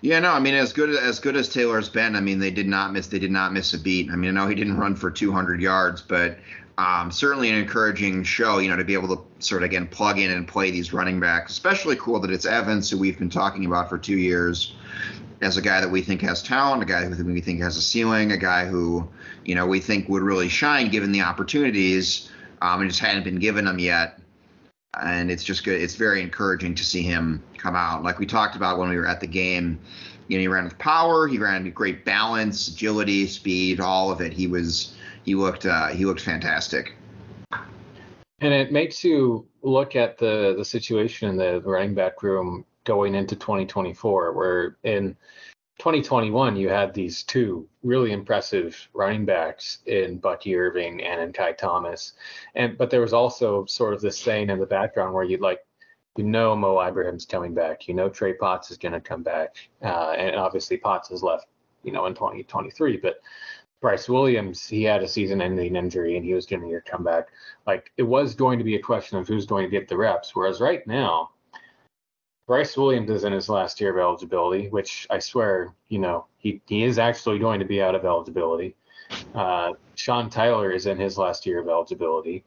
Yeah, 0.00 0.20
no, 0.20 0.32
I 0.32 0.38
mean 0.38 0.54
as 0.54 0.72
good 0.74 0.90
as 0.90 1.18
good 1.18 1.34
as 1.34 1.48
Taylor's 1.48 1.88
been, 1.88 2.14
I 2.14 2.20
mean 2.20 2.38
they 2.38 2.50
did 2.50 2.68
not 2.68 2.92
miss 2.92 3.06
they 3.06 3.18
did 3.18 3.30
not 3.30 3.54
miss 3.54 3.72
a 3.72 3.78
beat. 3.78 4.10
I 4.10 4.16
mean 4.16 4.36
I 4.36 4.42
know 4.42 4.46
he 4.46 4.54
didn't 4.54 4.76
run 4.76 4.94
for 4.94 5.10
200 5.10 5.62
yards, 5.62 6.02
but 6.02 6.36
um, 6.76 7.10
certainly 7.10 7.48
an 7.48 7.56
encouraging 7.56 8.22
show, 8.24 8.58
you 8.58 8.68
know, 8.68 8.76
to 8.76 8.84
be 8.84 8.92
able 8.92 9.16
to 9.16 9.24
sort 9.38 9.62
of 9.62 9.66
again 9.66 9.86
plug 9.86 10.18
in 10.18 10.30
and 10.30 10.46
play 10.46 10.70
these 10.70 10.92
running 10.92 11.20
backs. 11.20 11.52
Especially 11.52 11.96
cool 11.96 12.20
that 12.20 12.30
it's 12.30 12.44
Evans, 12.44 12.90
who 12.90 12.98
we've 12.98 13.18
been 13.18 13.30
talking 13.30 13.64
about 13.64 13.88
for 13.88 13.96
two 13.96 14.18
years, 14.18 14.74
as 15.40 15.56
a 15.56 15.62
guy 15.62 15.80
that 15.80 15.90
we 15.90 16.02
think 16.02 16.20
has 16.22 16.42
talent, 16.42 16.82
a 16.82 16.86
guy 16.86 17.04
who 17.04 17.24
we 17.24 17.40
think 17.40 17.60
has 17.60 17.76
a 17.76 17.82
ceiling, 17.82 18.32
a 18.32 18.36
guy 18.36 18.66
who, 18.66 19.08
you 19.44 19.54
know, 19.54 19.66
we 19.66 19.80
think 19.80 20.08
would 20.08 20.22
really 20.22 20.48
shine 20.48 20.90
given 20.90 21.12
the 21.12 21.20
opportunities, 21.20 22.30
um, 22.62 22.80
and 22.80 22.90
just 22.90 23.00
hadn't 23.00 23.24
been 23.24 23.38
given 23.38 23.64
them 23.64 23.78
yet 23.78 24.18
and 25.02 25.30
it's 25.30 25.44
just 25.44 25.64
good. 25.64 25.80
It's 25.80 25.94
very 25.94 26.22
encouraging 26.22 26.74
to 26.76 26.84
see 26.84 27.02
him 27.02 27.42
come 27.56 27.74
out. 27.74 28.02
Like 28.02 28.18
we 28.18 28.26
talked 28.26 28.56
about 28.56 28.78
when 28.78 28.88
we 28.88 28.96
were 28.96 29.06
at 29.06 29.20
the 29.20 29.26
game, 29.26 29.78
you 30.28 30.36
know, 30.38 30.40
he 30.40 30.48
ran 30.48 30.64
with 30.64 30.78
power, 30.78 31.26
he 31.26 31.38
ran 31.38 31.64
with 31.64 31.74
great 31.74 32.04
balance, 32.04 32.68
agility, 32.68 33.26
speed, 33.26 33.80
all 33.80 34.10
of 34.10 34.20
it. 34.20 34.32
He 34.32 34.46
was 34.46 34.94
he 35.24 35.34
looked 35.34 35.66
uh, 35.66 35.88
he 35.88 36.04
looked 36.04 36.20
fantastic. 36.20 36.94
And 38.40 38.52
it 38.52 38.72
makes 38.72 39.04
you 39.04 39.46
look 39.62 39.96
at 39.96 40.18
the 40.18 40.54
the 40.56 40.64
situation 40.64 41.28
in 41.28 41.36
the 41.36 41.60
running 41.60 41.94
back 41.94 42.22
room 42.22 42.64
going 42.84 43.14
into 43.14 43.36
2024, 43.36 44.32
where 44.32 44.76
in 44.84 45.16
2021, 45.78 46.56
you 46.56 46.68
had 46.68 46.94
these 46.94 47.22
two 47.22 47.68
really 47.82 48.12
impressive 48.12 48.88
running 48.94 49.24
backs 49.24 49.78
in 49.86 50.18
Bucky 50.18 50.56
Irving 50.56 51.02
and 51.02 51.20
in 51.20 51.32
Ky 51.32 51.52
Thomas, 51.58 52.12
and 52.54 52.78
but 52.78 52.90
there 52.90 53.00
was 53.00 53.12
also 53.12 53.64
sort 53.66 53.94
of 53.94 54.00
this 54.00 54.18
saying 54.18 54.50
in 54.50 54.60
the 54.60 54.66
background 54.66 55.14
where 55.14 55.24
you'd 55.24 55.40
like, 55.40 55.60
you 56.16 56.24
know, 56.24 56.54
Mo 56.54 56.80
Ibrahim's 56.80 57.26
coming 57.26 57.54
back, 57.54 57.88
you 57.88 57.94
know, 57.94 58.08
Trey 58.08 58.34
Potts 58.34 58.70
is 58.70 58.78
going 58.78 58.92
to 58.92 59.00
come 59.00 59.22
back, 59.22 59.56
uh, 59.82 60.12
and 60.12 60.36
obviously 60.36 60.76
Potts 60.76 61.08
has 61.08 61.22
left, 61.22 61.46
you 61.82 61.92
know, 61.92 62.06
in 62.06 62.14
2023, 62.14 62.98
but 62.98 63.20
Bryce 63.84 64.08
Williams, 64.08 64.66
he 64.66 64.82
had 64.82 65.02
a 65.02 65.08
season-ending 65.08 65.76
injury 65.76 66.16
and 66.16 66.24
he 66.24 66.32
was 66.32 66.46
getting 66.46 66.74
a 66.74 66.80
comeback. 66.80 67.26
Like 67.66 67.92
it 67.98 68.02
was 68.02 68.34
going 68.34 68.58
to 68.58 68.64
be 68.64 68.76
a 68.76 68.82
question 68.82 69.18
of 69.18 69.28
who's 69.28 69.44
going 69.44 69.64
to 69.64 69.70
get 69.70 69.88
the 69.88 69.96
reps, 69.98 70.34
whereas 70.34 70.58
right 70.58 70.86
now 70.86 71.32
Bryce 72.46 72.76
Williams 72.76 73.10
is 73.10 73.24
in 73.24 73.32
his 73.32 73.48
last 73.48 73.80
year 73.80 73.90
of 73.90 73.98
eligibility, 73.98 74.68
which 74.68 75.06
I 75.10 75.18
swear, 75.18 75.74
you 75.88 75.98
know, 75.98 76.26
he, 76.36 76.60
he 76.66 76.84
is 76.84 76.98
actually 76.98 77.38
going 77.38 77.58
to 77.58 77.64
be 77.64 77.80
out 77.80 77.94
of 77.94 78.04
eligibility. 78.04 78.76
Uh, 79.34 79.72
Sean 79.94 80.28
Tyler 80.28 80.70
is 80.70 80.86
in 80.86 80.98
his 80.98 81.16
last 81.16 81.46
year 81.46 81.60
of 81.60 81.68
eligibility. 81.68 82.44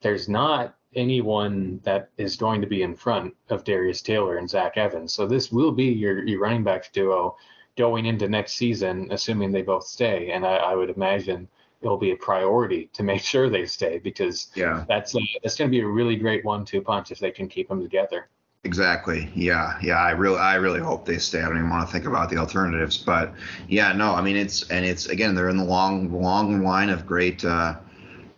There's 0.00 0.28
not 0.28 0.76
anyone 0.94 1.80
that 1.84 2.10
is 2.16 2.36
going 2.36 2.60
to 2.60 2.66
be 2.66 2.82
in 2.82 2.96
front 2.96 3.34
of 3.50 3.62
Darius 3.62 4.02
Taylor 4.02 4.38
and 4.38 4.48
Zach 4.48 4.76
Evans. 4.76 5.12
So 5.12 5.26
this 5.26 5.52
will 5.52 5.72
be 5.72 5.84
your, 5.84 6.26
your 6.26 6.40
running 6.40 6.64
backs 6.64 6.88
duo 6.92 7.36
going 7.76 8.06
into 8.06 8.28
next 8.28 8.54
season, 8.54 9.06
assuming 9.12 9.52
they 9.52 9.62
both 9.62 9.86
stay. 9.86 10.32
And 10.32 10.44
I, 10.44 10.56
I 10.56 10.74
would 10.74 10.90
imagine 10.90 11.46
it'll 11.80 11.96
be 11.96 12.10
a 12.10 12.16
priority 12.16 12.90
to 12.94 13.04
make 13.04 13.20
sure 13.20 13.48
they 13.48 13.66
stay 13.66 13.98
because 13.98 14.48
yeah. 14.56 14.84
that's 14.88 15.14
a, 15.14 15.20
that's 15.42 15.56
going 15.56 15.70
to 15.70 15.76
be 15.76 15.80
a 15.82 15.86
really 15.86 16.16
great 16.16 16.44
one-two 16.44 16.80
punch 16.80 17.12
if 17.12 17.20
they 17.20 17.30
can 17.30 17.46
keep 17.46 17.68
them 17.68 17.80
together. 17.80 18.28
Exactly. 18.68 19.30
Yeah. 19.34 19.78
Yeah. 19.80 19.94
I 19.94 20.10
really, 20.10 20.38
I 20.38 20.56
really 20.56 20.78
hope 20.78 21.06
they 21.06 21.16
stay. 21.16 21.40
I 21.40 21.48
don't 21.48 21.56
even 21.56 21.70
want 21.70 21.88
to 21.88 21.90
think 21.90 22.04
about 22.04 22.28
the 22.28 22.36
alternatives, 22.36 22.98
but 22.98 23.32
yeah, 23.66 23.94
no. 23.94 24.14
I 24.14 24.20
mean, 24.20 24.36
it's 24.36 24.68
and 24.68 24.84
it's 24.84 25.06
again, 25.06 25.34
they're 25.34 25.48
in 25.48 25.56
the 25.56 25.64
long, 25.64 26.12
long 26.12 26.62
line 26.62 26.90
of 26.90 27.06
great, 27.06 27.42
uh, 27.46 27.76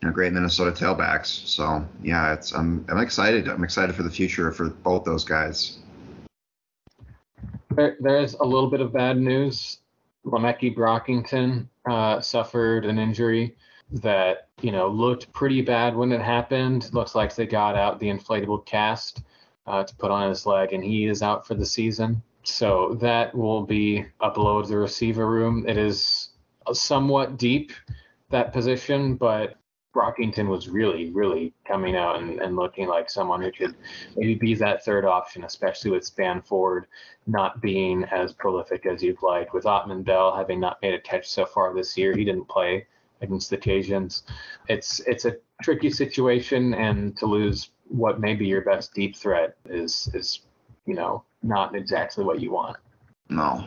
you 0.00 0.06
know, 0.06 0.14
great 0.14 0.32
Minnesota 0.32 0.70
tailbacks. 0.70 1.26
So 1.49 1.84
yeah, 2.00 2.32
it's 2.32 2.52
I'm, 2.52 2.87
I'm 2.88 2.99
excited. 2.99 3.49
I'm 3.49 3.64
excited 3.64 3.96
for 3.96 4.04
the 4.04 4.10
future 4.10 4.52
for 4.52 4.68
both 4.68 5.02
those 5.02 5.25
guys. 5.25 5.80
There, 7.70 7.96
there's 7.99 8.34
a 8.34 8.44
little 8.44 8.70
bit 8.70 8.80
of 8.80 8.92
bad 8.92 9.18
news. 9.18 9.78
Le'Meke 10.25 10.76
Brockington 10.76 11.66
uh, 11.90 12.20
suffered 12.20 12.84
an 12.84 13.00
injury 13.00 13.56
that 13.90 14.46
you 14.60 14.70
know 14.70 14.87
looked 14.87 15.32
pretty 15.32 15.60
bad 15.60 15.96
when 15.96 16.12
it 16.12 16.20
happened. 16.20 16.88
Looks 16.94 17.16
like 17.16 17.34
they 17.34 17.46
got 17.46 17.75
out 17.75 17.99
the 17.99 18.06
inflatable 18.06 18.64
cast 18.64 19.22
uh, 19.70 19.84
to 19.84 19.94
put 19.96 20.10
on 20.10 20.28
his 20.28 20.46
leg, 20.46 20.72
and 20.72 20.84
he 20.84 21.06
is 21.06 21.22
out 21.22 21.46
for 21.46 21.54
the 21.54 21.66
season. 21.66 22.22
So 22.42 22.98
that 23.00 23.34
will 23.34 23.62
be 23.62 24.04
a 24.20 24.30
blow 24.30 24.62
to 24.62 24.68
the 24.68 24.78
receiver 24.78 25.26
room. 25.26 25.64
It 25.68 25.76
is 25.76 26.30
somewhat 26.72 27.36
deep, 27.36 27.72
that 28.30 28.52
position, 28.52 29.14
but 29.14 29.56
Brockington 29.94 30.48
was 30.48 30.68
really, 30.68 31.10
really 31.10 31.52
coming 31.66 31.96
out 31.96 32.20
and, 32.20 32.40
and 32.40 32.56
looking 32.56 32.86
like 32.86 33.10
someone 33.10 33.42
who 33.42 33.50
could 33.50 33.74
maybe 34.16 34.34
be 34.34 34.54
that 34.54 34.84
third 34.84 35.04
option, 35.04 35.44
especially 35.44 35.90
with 35.90 36.04
Spanford 36.04 36.84
not 37.26 37.60
being 37.60 38.04
as 38.04 38.32
prolific 38.32 38.86
as 38.86 39.02
you'd 39.02 39.22
like. 39.22 39.52
With 39.52 39.64
Autman-Bell 39.64 40.36
having 40.36 40.60
not 40.60 40.80
made 40.80 40.94
a 40.94 41.00
catch 41.00 41.28
so 41.28 41.44
far 41.44 41.74
this 41.74 41.96
year, 41.96 42.16
he 42.16 42.24
didn't 42.24 42.48
play 42.48 42.86
against 43.20 43.50
the 43.50 43.56
Cajuns. 43.56 44.22
It's 44.68 45.00
it's 45.00 45.24
a 45.24 45.36
tricky 45.62 45.90
situation, 45.90 46.74
and 46.74 47.16
to 47.18 47.26
lose 47.26 47.70
what 47.88 48.20
may 48.20 48.34
be 48.34 48.46
your 48.46 48.62
best 48.62 48.94
deep 48.94 49.16
threat 49.16 49.56
is 49.66 50.10
is 50.14 50.40
you 50.86 50.94
know 50.94 51.24
not 51.42 51.74
exactly 51.74 52.24
what 52.24 52.40
you 52.40 52.52
want. 52.52 52.76
No. 53.28 53.64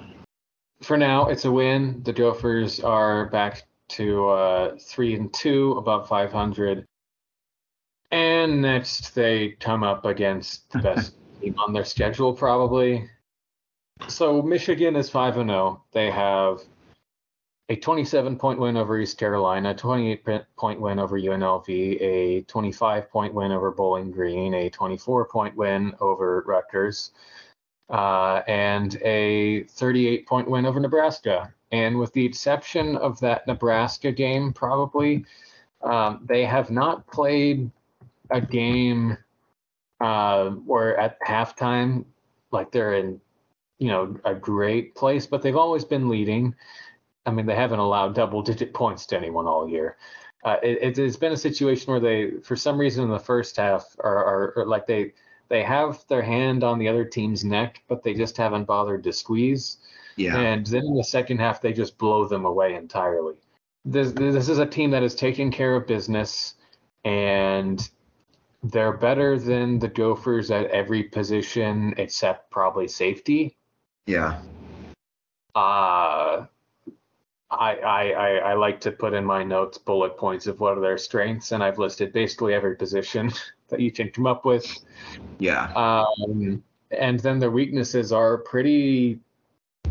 For 0.81 0.97
now, 0.97 1.27
it's 1.27 1.45
a 1.45 1.51
win. 1.51 2.01
The 2.03 2.11
Gophers 2.11 2.81
are 2.81 3.29
back 3.29 3.63
to 3.89 4.27
uh, 4.29 4.75
three 4.79 5.15
and 5.15 5.33
two, 5.33 5.73
above 5.77 6.09
500. 6.09 6.85
And 8.11 8.61
next, 8.61 9.15
they 9.15 9.55
come 9.59 9.83
up 9.83 10.05
against 10.05 10.69
the 10.71 10.79
best 10.79 11.15
team 11.41 11.55
on 11.57 11.73
their 11.73 11.85
schedule, 11.85 12.33
probably. 12.33 13.09
So 14.07 14.41
Michigan 14.41 14.95
is 14.95 15.09
five 15.09 15.37
and 15.37 15.49
zero. 15.49 15.83
They 15.93 16.11
have 16.11 16.61
a 17.69 17.75
27 17.75 18.37
point 18.37 18.59
win 18.59 18.75
over 18.75 18.99
East 18.99 19.17
Carolina, 19.17 19.73
28 19.73 20.25
point 20.57 20.81
win 20.81 20.99
over 20.99 21.19
UNLV, 21.19 21.69
a 22.01 22.41
25 22.41 23.09
point 23.09 23.33
win 23.33 23.51
over 23.51 23.71
Bowling 23.71 24.11
Green, 24.11 24.53
a 24.53 24.69
24 24.69 25.25
point 25.29 25.55
win 25.55 25.93
over 26.01 26.43
Rutgers, 26.45 27.11
uh, 27.89 28.41
and 28.47 28.97
a 29.01 29.63
38 29.63 30.27
point 30.27 30.49
win 30.49 30.65
over 30.65 30.79
Nebraska. 30.79 31.53
And 31.71 31.97
with 31.97 32.11
the 32.13 32.25
exception 32.25 32.97
of 32.97 33.19
that 33.21 33.47
Nebraska 33.47 34.11
game, 34.11 34.53
probably, 34.53 35.25
um, 35.81 36.19
they 36.25 36.45
have 36.45 36.69
not 36.69 37.07
played 37.07 37.71
a 38.29 38.41
game 38.41 39.17
uh, 40.01 40.49
where 40.49 40.97
at 40.99 41.19
halftime, 41.21 42.05
like 42.51 42.71
they're 42.71 42.93
in, 42.95 43.19
you 43.79 43.87
know, 43.87 44.15
a 44.25 44.35
great 44.35 44.95
place, 44.95 45.25
but 45.25 45.41
they've 45.41 45.55
always 45.55 45.85
been 45.85 46.09
leading. 46.09 46.53
I 47.25 47.31
mean, 47.31 47.45
they 47.45 47.55
haven't 47.55 47.79
allowed 47.79 48.15
double-digit 48.15 48.73
points 48.73 49.05
to 49.07 49.17
anyone 49.17 49.47
all 49.47 49.67
year. 49.67 49.97
Uh, 50.43 50.57
it, 50.61 50.97
has 50.97 51.15
been 51.15 51.31
a 51.31 51.37
situation 51.37 51.89
where 51.89 52.01
they, 52.01 52.31
for 52.41 52.55
some 52.55 52.77
reason, 52.77 53.05
in 53.05 53.09
the 53.09 53.19
first 53.19 53.55
half, 53.55 53.95
are, 53.99 54.25
are, 54.25 54.53
are, 54.57 54.65
like 54.65 54.85
they 54.85 55.13
they 55.47 55.63
have 55.63 56.03
their 56.07 56.21
hand 56.21 56.63
on 56.63 56.79
the 56.79 56.87
other 56.87 57.05
team's 57.05 57.45
neck, 57.45 57.81
but 57.87 58.03
they 58.03 58.13
just 58.13 58.35
haven't 58.35 58.65
bothered 58.65 59.03
to 59.03 59.13
squeeze. 59.13 59.77
Yeah. 60.17 60.37
And 60.37 60.65
then 60.65 60.83
in 60.85 60.95
the 60.95 61.03
second 61.03 61.39
half, 61.39 61.61
they 61.61 61.71
just 61.71 61.97
blow 61.97 62.27
them 62.27 62.45
away 62.45 62.75
entirely. 62.75 63.35
This 63.85 64.11
this 64.11 64.49
is 64.49 64.59
a 64.59 64.65
team 64.65 64.91
that 64.91 65.03
is 65.03 65.15
taking 65.15 65.51
care 65.51 65.75
of 65.75 65.87
business, 65.87 66.55
and 67.05 67.89
they're 68.63 68.97
better 68.97 69.37
than 69.37 69.79
the 69.79 69.89
Gophers 69.89 70.51
at 70.51 70.65
every 70.67 71.03
position 71.03 71.93
except 71.97 72.49
probably 72.49 72.87
safety. 72.87 73.55
Yeah. 74.07 74.41
Uh 75.55 76.47
I, 77.59 77.75
I, 77.75 78.35
I, 78.37 78.53
like 78.53 78.79
to 78.81 78.91
put 78.91 79.13
in 79.13 79.23
my 79.23 79.43
notes 79.43 79.77
bullet 79.77 80.17
points 80.17 80.47
of 80.47 80.59
what 80.59 80.77
are 80.77 80.81
their 80.81 80.97
strengths, 80.97 81.51
and 81.51 81.63
I've 81.63 81.77
listed 81.77 82.13
basically 82.13 82.53
every 82.53 82.75
position 82.75 83.31
that 83.69 83.79
you 83.79 83.91
can 83.91 84.09
come 84.09 84.27
up 84.27 84.45
with. 84.45 84.65
Yeah. 85.39 85.71
Um, 85.73 86.63
and 86.91 87.19
then 87.19 87.39
the 87.39 87.49
weaknesses 87.49 88.11
are 88.11 88.37
pretty. 88.37 89.19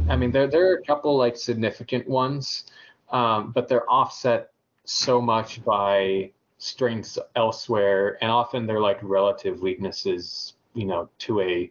I 0.08 0.16
mean, 0.16 0.30
there 0.30 0.46
there 0.46 0.72
are 0.72 0.76
a 0.76 0.82
couple 0.82 1.16
like 1.16 1.36
significant 1.36 2.08
ones, 2.08 2.64
um, 3.10 3.52
but 3.52 3.68
they're 3.68 3.88
offset 3.90 4.50
so 4.84 5.20
much 5.20 5.64
by 5.64 6.30
strengths 6.58 7.18
elsewhere, 7.36 8.18
and 8.22 8.30
often 8.30 8.66
they're 8.66 8.80
like 8.80 8.98
relative 9.02 9.60
weaknesses, 9.60 10.54
you 10.74 10.86
know, 10.86 11.08
to 11.18 11.40
a 11.40 11.70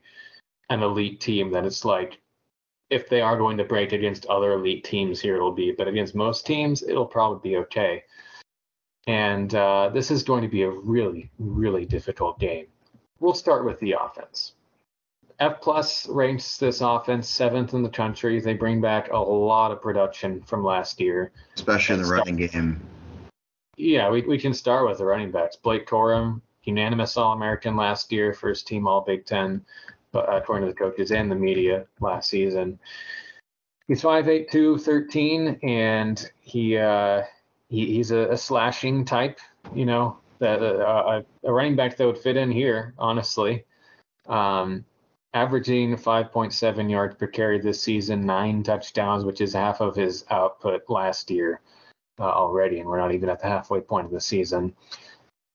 an 0.69 0.83
elite 0.83 1.19
team 1.19 1.51
that 1.51 1.65
it's 1.65 1.83
like 1.83 2.21
if 2.91 3.07
they 3.07 3.21
are 3.21 3.38
going 3.38 3.57
to 3.57 3.63
break 3.63 3.93
against 3.93 4.25
other 4.27 4.51
elite 4.51 4.83
teams 4.83 5.19
here, 5.19 5.36
it'll 5.36 5.51
be, 5.51 5.71
but 5.71 5.88
against 5.88 6.13
most 6.13 6.45
teams, 6.45 6.83
it'll 6.83 7.05
probably 7.05 7.50
be 7.50 7.57
okay. 7.57 8.03
And 9.07 9.55
uh, 9.55 9.89
this 9.93 10.12
is 10.12 10.21
going 10.21 10.43
to 10.43 10.50
be 10.50 10.63
a 10.63 10.69
really, 10.69 11.31
really 11.39 11.86
difficult 11.86 12.38
game. 12.38 12.67
We'll 13.19 13.33
start 13.33 13.65
with 13.65 13.79
the 13.79 13.95
offense. 14.00 14.53
F 15.39 15.60
plus 15.62 16.07
ranks 16.07 16.57
this 16.57 16.81
offense 16.81 17.27
seventh 17.27 17.74
in 17.74 17.81
the 17.81 17.89
country. 17.89 18.39
They 18.39 18.53
bring 18.53 18.79
back 18.79 19.12
a 19.12 19.17
lot 19.17 19.71
of 19.71 19.81
production 19.81 20.41
from 20.43 20.63
last 20.63 21.00
year, 21.00 21.31
especially 21.55 21.95
in 21.95 22.03
the 22.03 22.10
running 22.10 22.36
game. 22.36 22.79
Yeah, 23.77 24.10
we, 24.12 24.21
we 24.21 24.38
can 24.38 24.53
start 24.53 24.88
with 24.88 25.00
the 25.00 25.05
running 25.05 25.31
backs. 25.31 25.55
Blake 25.55 25.88
Corum, 25.88 26.41
unanimous 26.63 27.17
All 27.17 27.33
American 27.33 27.75
last 27.75 28.12
year, 28.12 28.33
first 28.33 28.67
team 28.67 28.86
All 28.86 29.01
Big 29.01 29.25
Ten, 29.25 29.65
according 30.13 30.68
to 30.68 30.74
the 30.74 30.77
coaches 30.77 31.12
and 31.12 31.32
the 31.32 31.36
media 31.36 31.86
last 32.00 32.30
season. 32.30 32.80
He's 33.88 34.01
5'8", 34.01 34.50
213, 34.51 35.60
and 35.63 36.32
he, 36.39 36.77
uh, 36.77 37.24
he 37.70 37.86
he's 37.88 38.12
a, 38.12 38.30
a, 38.30 38.38
slashing 38.38 39.03
type, 39.03 39.39
you 39.74 39.86
know, 39.86 40.18
that 40.39 40.62
uh, 40.63 41.22
a 41.44 41.51
running 41.51 41.75
back 41.75 41.98
that 41.98 42.06
would 42.06 42.18
fit 42.18 42.38
in 42.38 42.51
here, 42.51 42.94
honestly. 42.98 43.65
Um, 44.27 44.86
averaging 45.34 45.96
5.7 45.96 46.89
yards 46.89 47.15
per 47.15 47.28
carry 47.28 47.60
this 47.60 47.82
season, 47.82 48.26
nine 48.26 48.63
touchdowns, 48.63 49.26
which 49.26 49.41
is 49.41 49.54
half 49.54 49.82
of 49.82 49.95
his 49.95 50.26
output 50.30 50.84
last 50.89 51.32
year 51.32 51.62
uh, 52.19 52.24
already, 52.24 52.80
and 52.80 52.88
we're 52.88 53.00
not 53.00 53.13
even 53.13 53.30
at 53.30 53.41
the 53.41 53.47
halfway 53.47 53.82
point 53.82 54.06
of 54.06 54.12
the 54.12 54.21
season. 54.21 54.74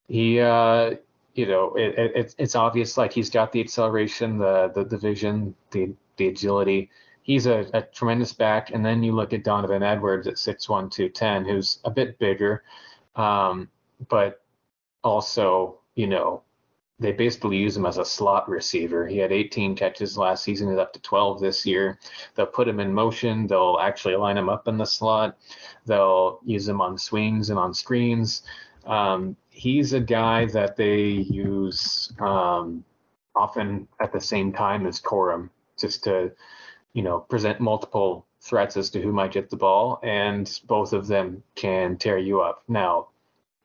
He, 0.07 0.39
uh, 0.39 0.95
you 1.37 1.45
know, 1.45 1.75
it, 1.75 1.95
it, 2.15 2.35
it's 2.39 2.55
obvious 2.55 2.97
like 2.97 3.13
he's 3.13 3.29
got 3.29 3.51
the 3.51 3.61
acceleration, 3.61 4.39
the 4.39 4.71
the, 4.73 4.83
the 4.83 4.97
vision, 4.97 5.55
the 5.71 5.93
the 6.17 6.29
agility. 6.29 6.89
He's 7.21 7.45
a, 7.45 7.69
a 7.73 7.83
tremendous 7.83 8.33
back, 8.33 8.71
and 8.71 8.83
then 8.83 9.03
you 9.03 9.11
look 9.11 9.33
at 9.33 9.43
Donovan 9.43 9.83
Edwards 9.83 10.27
at 10.27 10.35
6'1", 10.35 10.89
210, 10.89 11.45
who's 11.45 11.79
a 11.83 11.91
bit 11.91 12.17
bigger, 12.19 12.63
um, 13.17 13.69
but 14.07 14.41
also, 15.03 15.79
you 15.95 16.07
know, 16.07 16.41
they 16.99 17.11
basically 17.11 17.57
use 17.57 17.75
him 17.75 17.85
as 17.85 17.97
a 17.97 18.05
slot 18.05 18.49
receiver. 18.49 19.05
He 19.05 19.17
had 19.17 19.31
18 19.31 19.75
catches 19.75 20.17
last 20.17 20.43
season, 20.43 20.69
he's 20.69 20.79
up 20.79 20.93
to 20.93 21.01
12 21.01 21.41
this 21.41 21.65
year. 21.65 21.99
They'll 22.33 22.47
put 22.47 22.67
him 22.67 22.79
in 22.79 22.93
motion. 22.93 23.45
They'll 23.45 23.77
actually 23.79 24.15
line 24.15 24.37
him 24.37 24.49
up 24.49 24.67
in 24.67 24.77
the 24.77 24.85
slot. 24.85 25.37
They'll 25.85 26.39
use 26.45 26.67
him 26.67 26.81
on 26.81 26.97
swings 26.97 27.49
and 27.49 27.59
on 27.59 27.73
screens. 27.73 28.43
Um, 28.87 29.35
he's 29.49 29.93
a 29.93 29.99
guy 29.99 30.45
that 30.45 30.75
they 30.75 31.03
use 31.05 32.11
um, 32.19 32.83
often 33.35 33.87
at 33.99 34.11
the 34.11 34.21
same 34.21 34.53
time 34.53 34.87
as 34.87 35.01
Corum, 35.01 35.49
just 35.77 36.03
to, 36.05 36.31
you 36.93 37.03
know, 37.03 37.19
present 37.19 37.59
multiple 37.59 38.25
threats 38.41 38.77
as 38.77 38.89
to 38.91 39.01
who 39.01 39.11
might 39.11 39.33
get 39.33 39.49
the 39.49 39.57
ball, 39.57 39.99
and 40.03 40.59
both 40.67 40.93
of 40.93 41.07
them 41.07 41.43
can 41.55 41.97
tear 41.97 42.17
you 42.17 42.41
up. 42.41 42.63
Now, 42.67 43.09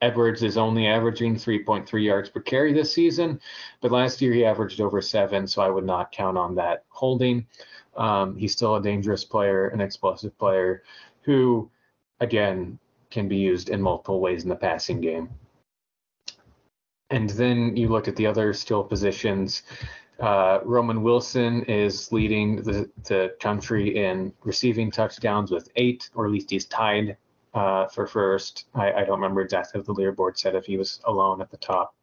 Edwards 0.00 0.42
is 0.42 0.58
only 0.58 0.88
averaging 0.88 1.36
3.3 1.36 2.04
yards 2.04 2.28
per 2.28 2.40
carry 2.40 2.72
this 2.72 2.92
season, 2.92 3.40
but 3.80 3.92
last 3.92 4.20
year 4.20 4.32
he 4.32 4.44
averaged 4.44 4.80
over 4.80 5.00
seven, 5.00 5.46
so 5.46 5.62
I 5.62 5.70
would 5.70 5.84
not 5.84 6.10
count 6.10 6.36
on 6.36 6.56
that 6.56 6.84
holding. 6.88 7.46
Um, 7.96 8.36
he's 8.36 8.52
still 8.52 8.74
a 8.74 8.82
dangerous 8.82 9.24
player, 9.24 9.68
an 9.68 9.80
explosive 9.80 10.36
player 10.38 10.82
who, 11.22 11.70
again, 12.18 12.80
can 13.12 13.28
be 13.28 13.36
used 13.36 13.68
in 13.68 13.80
multiple 13.80 14.20
ways 14.20 14.42
in 14.42 14.48
the 14.48 14.56
passing 14.56 15.00
game. 15.00 15.28
And 17.10 17.30
then 17.30 17.76
you 17.76 17.88
look 17.88 18.08
at 18.08 18.16
the 18.16 18.26
other 18.26 18.52
skill 18.54 18.82
positions. 18.82 19.62
Uh, 20.18 20.60
Roman 20.64 21.02
Wilson 21.02 21.62
is 21.64 22.10
leading 22.10 22.62
the, 22.62 22.90
the 23.04 23.34
country 23.38 24.04
in 24.04 24.32
receiving 24.42 24.90
touchdowns 24.90 25.50
with 25.50 25.68
eight, 25.76 26.08
or 26.14 26.24
at 26.26 26.32
least 26.32 26.50
he's 26.50 26.64
tied 26.66 27.16
uh, 27.54 27.86
for 27.88 28.06
first. 28.06 28.66
I, 28.74 28.92
I, 28.92 29.04
don't 29.04 29.20
remember 29.20 29.42
exactly 29.42 29.78
what 29.78 29.86
the 29.86 29.94
leaderboard 29.94 30.38
said 30.38 30.54
if 30.54 30.64
he 30.64 30.78
was 30.78 31.00
alone 31.04 31.42
at 31.42 31.50
the 31.50 31.58
top. 31.58 31.94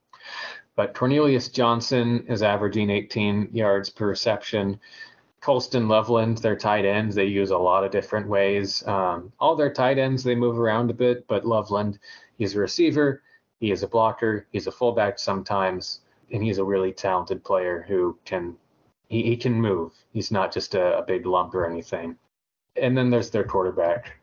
But 0.75 0.93
Cornelius 0.93 1.49
Johnson 1.49 2.25
is 2.27 2.43
averaging 2.43 2.91
18 2.91 3.49
yards 3.51 3.89
per 3.89 4.07
reception. 4.07 4.79
Colston 5.41 5.87
Loveland, 5.87 6.39
their 6.39 6.55
tight 6.55 6.85
ends, 6.85 7.15
they 7.15 7.25
use 7.25 7.51
a 7.51 7.57
lot 7.57 7.83
of 7.83 7.91
different 7.91 8.27
ways. 8.27 8.85
Um, 8.87 9.31
all 9.39 9.55
their 9.55 9.71
tight 9.71 9.97
ends, 9.97 10.23
they 10.23 10.35
move 10.35 10.59
around 10.59 10.89
a 10.89 10.93
bit, 10.93 11.27
but 11.27 11.45
Loveland, 11.45 11.99
he's 12.37 12.55
a 12.55 12.59
receiver, 12.59 13.23
he 13.59 13.71
is 13.71 13.83
a 13.83 13.87
blocker, 13.87 14.47
he's 14.51 14.67
a 14.67 14.71
fullback 14.71 15.19
sometimes, 15.19 16.01
and 16.31 16.43
he's 16.43 16.57
a 16.57 16.63
really 16.63 16.91
talented 16.91 17.43
player 17.43 17.85
who 17.87 18.17
can 18.25 18.55
he, 19.09 19.23
he 19.23 19.37
can 19.37 19.53
move. 19.53 19.93
He's 20.13 20.31
not 20.31 20.53
just 20.53 20.75
a, 20.75 20.99
a 20.99 21.01
big 21.03 21.25
lump 21.25 21.55
or 21.55 21.65
anything. 21.65 22.15
And 22.75 22.97
then 22.97 23.09
there's 23.09 23.31
their 23.31 23.43
quarterback, 23.43 24.19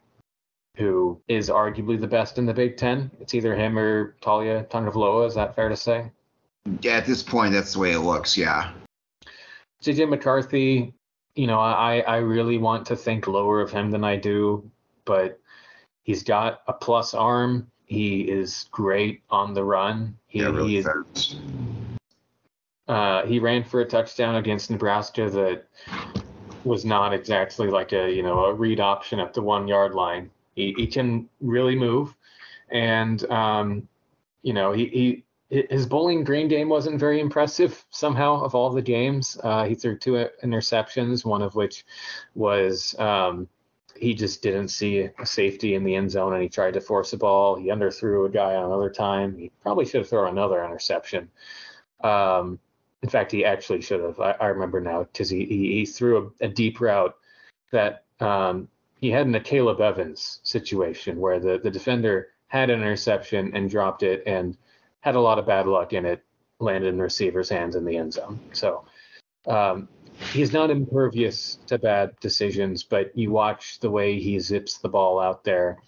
who 0.76 1.20
is 1.28 1.50
arguably 1.50 2.00
the 2.00 2.06
best 2.06 2.38
in 2.38 2.46
the 2.46 2.54
Big 2.54 2.76
Ten. 2.76 3.10
It's 3.20 3.34
either 3.34 3.54
him 3.54 3.78
or 3.78 4.14
Taulia 4.22 4.66
Tagovailoa. 4.68 5.26
Is 5.26 5.34
that 5.34 5.56
fair 5.56 5.68
to 5.68 5.76
say? 5.76 6.10
Yeah, 6.80 6.96
at 6.96 7.06
this 7.06 7.22
point, 7.22 7.52
that's 7.52 7.74
the 7.74 7.80
way 7.80 7.92
it 7.92 8.00
looks. 8.00 8.36
Yeah. 8.36 8.72
JJ 9.82 10.08
McCarthy, 10.08 10.94
you 11.36 11.46
know, 11.46 11.60
I 11.60 12.00
I 12.00 12.16
really 12.16 12.58
want 12.58 12.86
to 12.86 12.96
think 12.96 13.26
lower 13.26 13.60
of 13.60 13.70
him 13.70 13.90
than 13.90 14.02
I 14.02 14.16
do, 14.16 14.68
but 15.04 15.38
he's 16.02 16.22
got 16.22 16.62
a 16.66 16.72
plus 16.72 17.14
arm. 17.14 17.70
He 17.84 18.22
is 18.22 18.66
great 18.72 19.22
on 19.30 19.54
the 19.54 19.62
run. 19.62 20.16
He, 20.26 20.40
yeah, 20.40 20.46
really 20.46 20.70
he 20.70 20.76
is, 20.78 20.88
uh, 22.88 23.26
he 23.26 23.38
ran 23.38 23.62
for 23.62 23.80
a 23.80 23.84
touchdown 23.84 24.36
against 24.36 24.70
Nebraska 24.70 25.30
that 25.30 25.66
was 26.64 26.84
not 26.84 27.12
exactly 27.12 27.68
like 27.68 27.92
a 27.92 28.10
you 28.10 28.22
know 28.22 28.46
a 28.46 28.54
read 28.54 28.80
option 28.80 29.20
at 29.20 29.34
the 29.34 29.42
one 29.42 29.68
yard 29.68 29.94
line. 29.94 30.30
He, 30.54 30.74
he 30.78 30.86
can 30.86 31.28
really 31.42 31.76
move, 31.76 32.14
and 32.70 33.30
um, 33.30 33.86
you 34.42 34.54
know 34.54 34.72
he, 34.72 34.86
he 34.86 35.24
his 35.48 35.86
Bowling 35.86 36.24
Green 36.24 36.48
game 36.48 36.68
wasn't 36.68 36.98
very 36.98 37.20
impressive 37.20 37.84
somehow 37.90 38.42
of 38.42 38.54
all 38.54 38.70
the 38.70 38.82
games. 38.82 39.38
Uh, 39.42 39.64
he 39.64 39.74
threw 39.74 39.96
two 39.96 40.26
interceptions, 40.42 41.24
one 41.24 41.42
of 41.42 41.54
which 41.54 41.84
was 42.34 42.98
um, 42.98 43.48
he 43.96 44.14
just 44.14 44.42
didn't 44.42 44.68
see 44.68 45.08
a 45.18 45.26
safety 45.26 45.74
in 45.74 45.84
the 45.84 45.94
end 45.94 46.10
zone 46.10 46.32
and 46.32 46.42
he 46.42 46.48
tried 46.48 46.74
to 46.74 46.80
force 46.80 47.12
a 47.12 47.16
ball. 47.16 47.54
He 47.54 47.68
underthrew 47.68 48.26
a 48.26 48.30
guy 48.30 48.52
another 48.52 48.90
time. 48.90 49.36
He 49.36 49.50
probably 49.62 49.84
should 49.84 50.00
have 50.00 50.08
thrown 50.08 50.28
another 50.28 50.64
interception. 50.64 51.30
Um, 52.02 52.58
in 53.02 53.08
fact, 53.08 53.30
he 53.30 53.44
actually 53.44 53.82
should 53.82 54.00
have. 54.00 54.18
I, 54.18 54.32
I 54.32 54.46
remember 54.46 54.80
now 54.80 55.04
because 55.04 55.30
he, 55.30 55.44
he, 55.44 55.72
he, 55.72 55.86
threw 55.86 56.32
a, 56.40 56.46
a, 56.46 56.48
deep 56.48 56.80
route 56.80 57.14
that 57.70 58.04
um, 58.20 58.68
he 59.00 59.10
had 59.10 59.26
in 59.26 59.34
a 59.34 59.40
Caleb 59.40 59.80
Evans 59.80 60.40
situation 60.42 61.18
where 61.18 61.38
the, 61.38 61.58
the 61.58 61.70
defender 61.70 62.28
had 62.48 62.70
an 62.70 62.80
interception 62.80 63.52
and 63.54 63.70
dropped 63.70 64.02
it 64.02 64.22
and 64.26 64.56
had 65.06 65.14
a 65.14 65.20
lot 65.20 65.38
of 65.38 65.46
bad 65.46 65.68
luck 65.68 65.92
in 65.92 66.04
it, 66.04 66.24
landed 66.58 66.88
in 66.88 67.00
receiver's 67.00 67.48
hands 67.48 67.76
in 67.76 67.84
the 67.84 67.96
end 67.96 68.12
zone. 68.12 68.40
So 68.52 68.84
um, 69.46 69.88
he's 70.32 70.52
not 70.52 70.68
impervious 70.68 71.60
to 71.68 71.78
bad 71.78 72.10
decisions, 72.18 72.82
but 72.82 73.16
you 73.16 73.30
watch 73.30 73.78
the 73.78 73.88
way 73.88 74.18
he 74.18 74.40
zips 74.40 74.78
the 74.78 74.88
ball 74.88 75.20
out 75.20 75.44
there. 75.44 75.78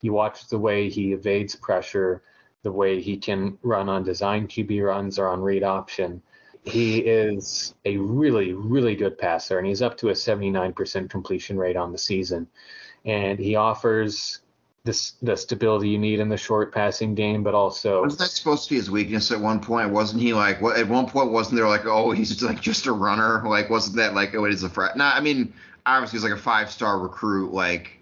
You 0.00 0.12
watch 0.12 0.46
the 0.46 0.60
way 0.60 0.88
he 0.88 1.12
evades 1.12 1.56
pressure, 1.56 2.22
the 2.62 2.70
way 2.70 3.00
he 3.00 3.16
can 3.16 3.58
run 3.64 3.88
on 3.88 4.04
design 4.04 4.46
QB 4.46 4.86
runs 4.86 5.18
or 5.18 5.26
on 5.26 5.42
read 5.42 5.64
option. 5.64 6.22
He 6.62 6.98
is 6.98 7.74
a 7.84 7.96
really, 7.96 8.52
really 8.52 8.94
good 8.94 9.18
passer, 9.18 9.58
and 9.58 9.66
he's 9.66 9.82
up 9.82 9.96
to 9.96 10.10
a 10.10 10.12
79% 10.12 11.10
completion 11.10 11.58
rate 11.58 11.76
on 11.76 11.90
the 11.90 11.98
season. 11.98 12.46
And 13.04 13.40
he 13.40 13.56
offers 13.56 14.41
this 14.84 15.12
the 15.22 15.36
stability 15.36 15.88
you 15.88 15.98
need 15.98 16.18
in 16.18 16.28
the 16.28 16.36
short 16.36 16.74
passing 16.74 17.14
game, 17.14 17.42
but 17.42 17.54
also 17.54 18.02
wasn't 18.02 18.20
that 18.20 18.30
supposed 18.30 18.64
to 18.64 18.70
be 18.70 18.76
his 18.76 18.90
weakness 18.90 19.30
at 19.30 19.38
one 19.38 19.60
point? 19.60 19.90
Wasn't 19.90 20.20
he 20.20 20.32
like 20.32 20.60
what 20.60 20.76
at 20.76 20.88
one 20.88 21.06
point 21.06 21.30
wasn't 21.30 21.56
there 21.56 21.68
like 21.68 21.86
oh 21.86 22.10
he's 22.10 22.42
like 22.42 22.60
just 22.60 22.86
a 22.86 22.92
runner? 22.92 23.42
Like 23.46 23.70
wasn't 23.70 23.96
that 23.96 24.14
like 24.14 24.34
oh 24.34 24.44
it 24.44 24.52
is 24.52 24.64
a 24.64 24.68
frat? 24.68 24.96
Nah, 24.96 25.12
I 25.12 25.20
mean 25.20 25.52
obviously 25.86 26.18
he's 26.18 26.24
like 26.24 26.32
a 26.32 26.42
five 26.42 26.70
star 26.70 26.98
recruit. 26.98 27.52
Like 27.52 28.00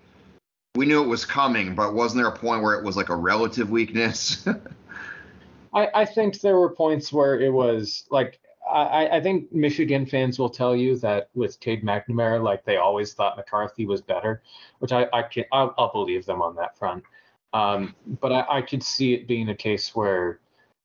we 0.74 0.86
knew 0.86 1.02
it 1.02 1.08
was 1.08 1.24
coming, 1.24 1.74
but 1.74 1.94
wasn't 1.94 2.22
there 2.22 2.32
a 2.32 2.36
point 2.36 2.62
where 2.62 2.78
it 2.78 2.84
was 2.84 2.96
like 2.96 3.10
a 3.10 3.16
relative 3.16 3.70
weakness? 3.70 4.46
I, 5.74 5.88
I 5.94 6.04
think 6.04 6.40
there 6.40 6.56
were 6.56 6.70
points 6.70 7.12
where 7.12 7.38
it 7.38 7.50
was 7.50 8.04
like 8.10 8.40
I, 8.72 9.16
I 9.16 9.20
think 9.20 9.52
Michigan 9.52 10.06
fans 10.06 10.38
will 10.38 10.50
tell 10.50 10.74
you 10.74 10.96
that 10.98 11.30
with 11.34 11.60
Cade 11.60 11.84
McNamara, 11.84 12.42
like 12.42 12.64
they 12.64 12.76
always 12.76 13.14
thought 13.14 13.36
McCarthy 13.36 13.86
was 13.86 14.00
better, 14.00 14.42
which 14.78 14.92
I, 14.92 15.06
I 15.12 15.22
can 15.22 15.44
I'll, 15.52 15.74
I'll 15.78 15.92
believe 15.92 16.26
them 16.26 16.42
on 16.42 16.54
that 16.56 16.78
front. 16.78 17.04
Um, 17.52 17.94
but 18.20 18.32
I, 18.32 18.58
I 18.58 18.62
could 18.62 18.82
see 18.82 19.14
it 19.14 19.26
being 19.26 19.48
a 19.48 19.54
case 19.54 19.94
where 19.94 20.40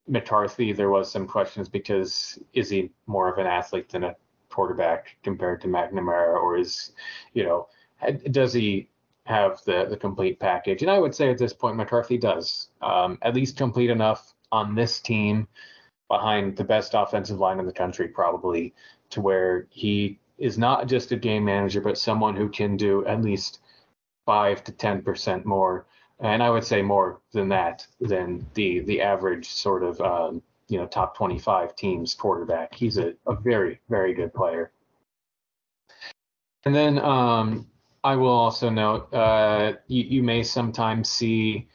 McCarthy 0.07 0.71
there 0.73 0.89
was 0.89 1.11
some 1.11 1.27
questions 1.27 1.69
because 1.69 2.39
is 2.53 2.69
he 2.69 2.91
more 3.07 3.31
of 3.31 3.37
an 3.37 3.47
athlete 3.47 3.89
than 3.89 4.03
a 4.03 4.15
quarterback 4.49 5.17
compared 5.23 5.61
to 5.61 5.67
McNamara, 5.67 6.41
or 6.41 6.57
is 6.57 6.91
you 7.33 7.43
know 7.43 7.67
does 8.31 8.53
he 8.53 8.89
have 9.25 9.61
the 9.65 9.85
the 9.89 9.97
complete 9.97 10.39
package? 10.39 10.81
And 10.81 10.91
I 10.91 10.99
would 10.99 11.15
say 11.15 11.29
at 11.29 11.37
this 11.37 11.53
point 11.53 11.77
McCarthy 11.77 12.17
does 12.17 12.69
um, 12.81 13.17
at 13.21 13.35
least 13.35 13.57
complete 13.57 13.89
enough 13.89 14.33
on 14.51 14.75
this 14.75 14.99
team 14.99 15.47
behind 16.07 16.55
the 16.55 16.63
best 16.63 16.93
offensive 16.93 17.39
line 17.39 17.59
in 17.59 17.65
the 17.65 17.73
country, 17.73 18.07
probably, 18.07 18.73
to 19.09 19.21
where 19.21 19.67
he 19.69 20.19
is 20.37 20.57
not 20.57 20.87
just 20.87 21.11
a 21.11 21.15
game 21.15 21.45
manager, 21.45 21.81
but 21.81 21.97
someone 21.97 22.35
who 22.35 22.49
can 22.49 22.77
do 22.77 23.05
at 23.05 23.21
least 23.21 23.59
five 24.25 24.63
to 24.63 24.71
ten 24.71 25.01
percent 25.01 25.45
more, 25.45 25.85
and 26.19 26.43
I 26.43 26.49
would 26.49 26.63
say 26.63 26.81
more 26.81 27.21
than 27.31 27.49
that 27.49 27.85
than 28.01 28.45
the 28.53 28.79
the 28.81 29.01
average 29.01 29.49
sort 29.49 29.83
of 29.83 29.99
um, 30.01 30.41
you 30.67 30.77
know 30.77 30.87
top 30.87 31.15
25 31.15 31.75
teams 31.75 32.13
quarterback. 32.13 32.73
He's 32.73 32.97
a, 32.97 33.13
a 33.27 33.35
very 33.35 33.79
very 33.89 34.13
good 34.13 34.33
player. 34.33 34.71
And 36.65 36.73
then 36.73 36.97
um, 36.99 37.67
I 38.03 38.15
will 38.15 38.29
also 38.29 38.69
note 38.69 39.13
uh, 39.13 39.73
you, 39.87 40.03
you 40.03 40.23
may 40.23 40.41
sometimes 40.43 41.09
see 41.09 41.67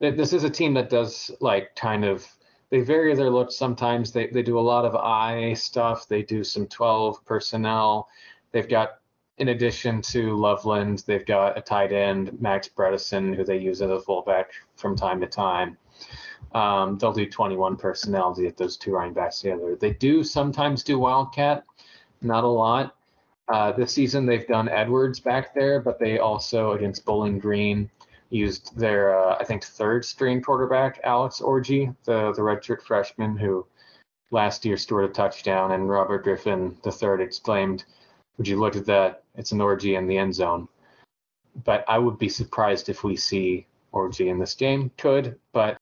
that 0.00 0.16
this 0.16 0.32
is 0.32 0.44
a 0.44 0.50
team 0.50 0.74
that 0.74 0.88
does 0.88 1.30
like 1.40 1.74
kind 1.76 2.04
of 2.04 2.26
they 2.70 2.80
vary 2.80 3.14
their 3.14 3.30
looks 3.30 3.56
sometimes. 3.56 4.12
They 4.12 4.26
they 4.28 4.42
do 4.42 4.58
a 4.58 4.60
lot 4.60 4.84
of 4.84 4.94
eye 4.94 5.54
stuff. 5.54 6.06
They 6.08 6.22
do 6.22 6.44
some 6.44 6.66
12 6.66 7.24
personnel. 7.24 8.08
They've 8.52 8.68
got 8.68 8.98
in 9.38 9.48
addition 9.48 10.02
to 10.02 10.36
Loveland, 10.36 11.04
they've 11.06 11.24
got 11.24 11.56
a 11.56 11.60
tight 11.60 11.92
end, 11.92 12.40
Max 12.40 12.68
Bredeson, 12.68 13.34
who 13.34 13.44
they 13.44 13.58
use 13.58 13.80
as 13.80 13.90
a 13.90 14.00
fullback 14.00 14.50
from 14.76 14.96
time 14.96 15.20
to 15.20 15.26
time. 15.26 15.76
Um, 16.54 16.98
they'll 16.98 17.12
do 17.12 17.28
21 17.28 17.76
personnel 17.76 18.34
to 18.34 18.42
get 18.42 18.56
those 18.56 18.76
two 18.76 18.92
running 18.92 19.14
backs 19.14 19.40
together. 19.40 19.76
They 19.76 19.92
do 19.92 20.24
sometimes 20.24 20.82
do 20.82 20.98
Wildcat, 20.98 21.64
not 22.20 22.44
a 22.44 22.48
lot. 22.48 22.96
Uh, 23.48 23.72
this 23.72 23.92
season 23.92 24.26
they've 24.26 24.46
done 24.46 24.68
Edwards 24.68 25.20
back 25.20 25.54
there, 25.54 25.80
but 25.80 25.98
they 25.98 26.18
also 26.18 26.72
against 26.72 27.04
Bowling 27.04 27.38
Green 27.38 27.90
used 28.30 28.76
their, 28.76 29.18
uh, 29.18 29.36
I 29.38 29.44
think, 29.44 29.64
third 29.64 30.04
string 30.04 30.42
quarterback, 30.42 31.00
Alex 31.04 31.40
Orji, 31.40 31.94
the, 32.04 32.32
the 32.32 32.42
redshirt 32.42 32.82
freshman 32.82 33.36
who 33.36 33.66
last 34.30 34.64
year 34.64 34.76
scored 34.76 35.10
a 35.10 35.12
touchdown, 35.12 35.72
and 35.72 35.88
Robert 35.88 36.24
Griffin 36.24 36.76
III 36.84 37.22
exclaimed, 37.22 37.84
Would 38.36 38.48
you 38.48 38.58
look 38.58 38.76
at 38.76 38.86
that? 38.86 39.24
It's 39.36 39.52
an 39.52 39.58
Orji 39.58 39.96
in 39.96 40.06
the 40.06 40.18
end 40.18 40.34
zone. 40.34 40.68
But 41.64 41.84
I 41.88 41.98
would 41.98 42.18
be 42.18 42.28
surprised 42.28 42.88
if 42.88 43.02
we 43.02 43.16
see 43.16 43.66
Orji 43.92 44.28
in 44.28 44.38
this 44.38 44.54
game. 44.54 44.90
Could, 44.98 45.38
but 45.52 45.78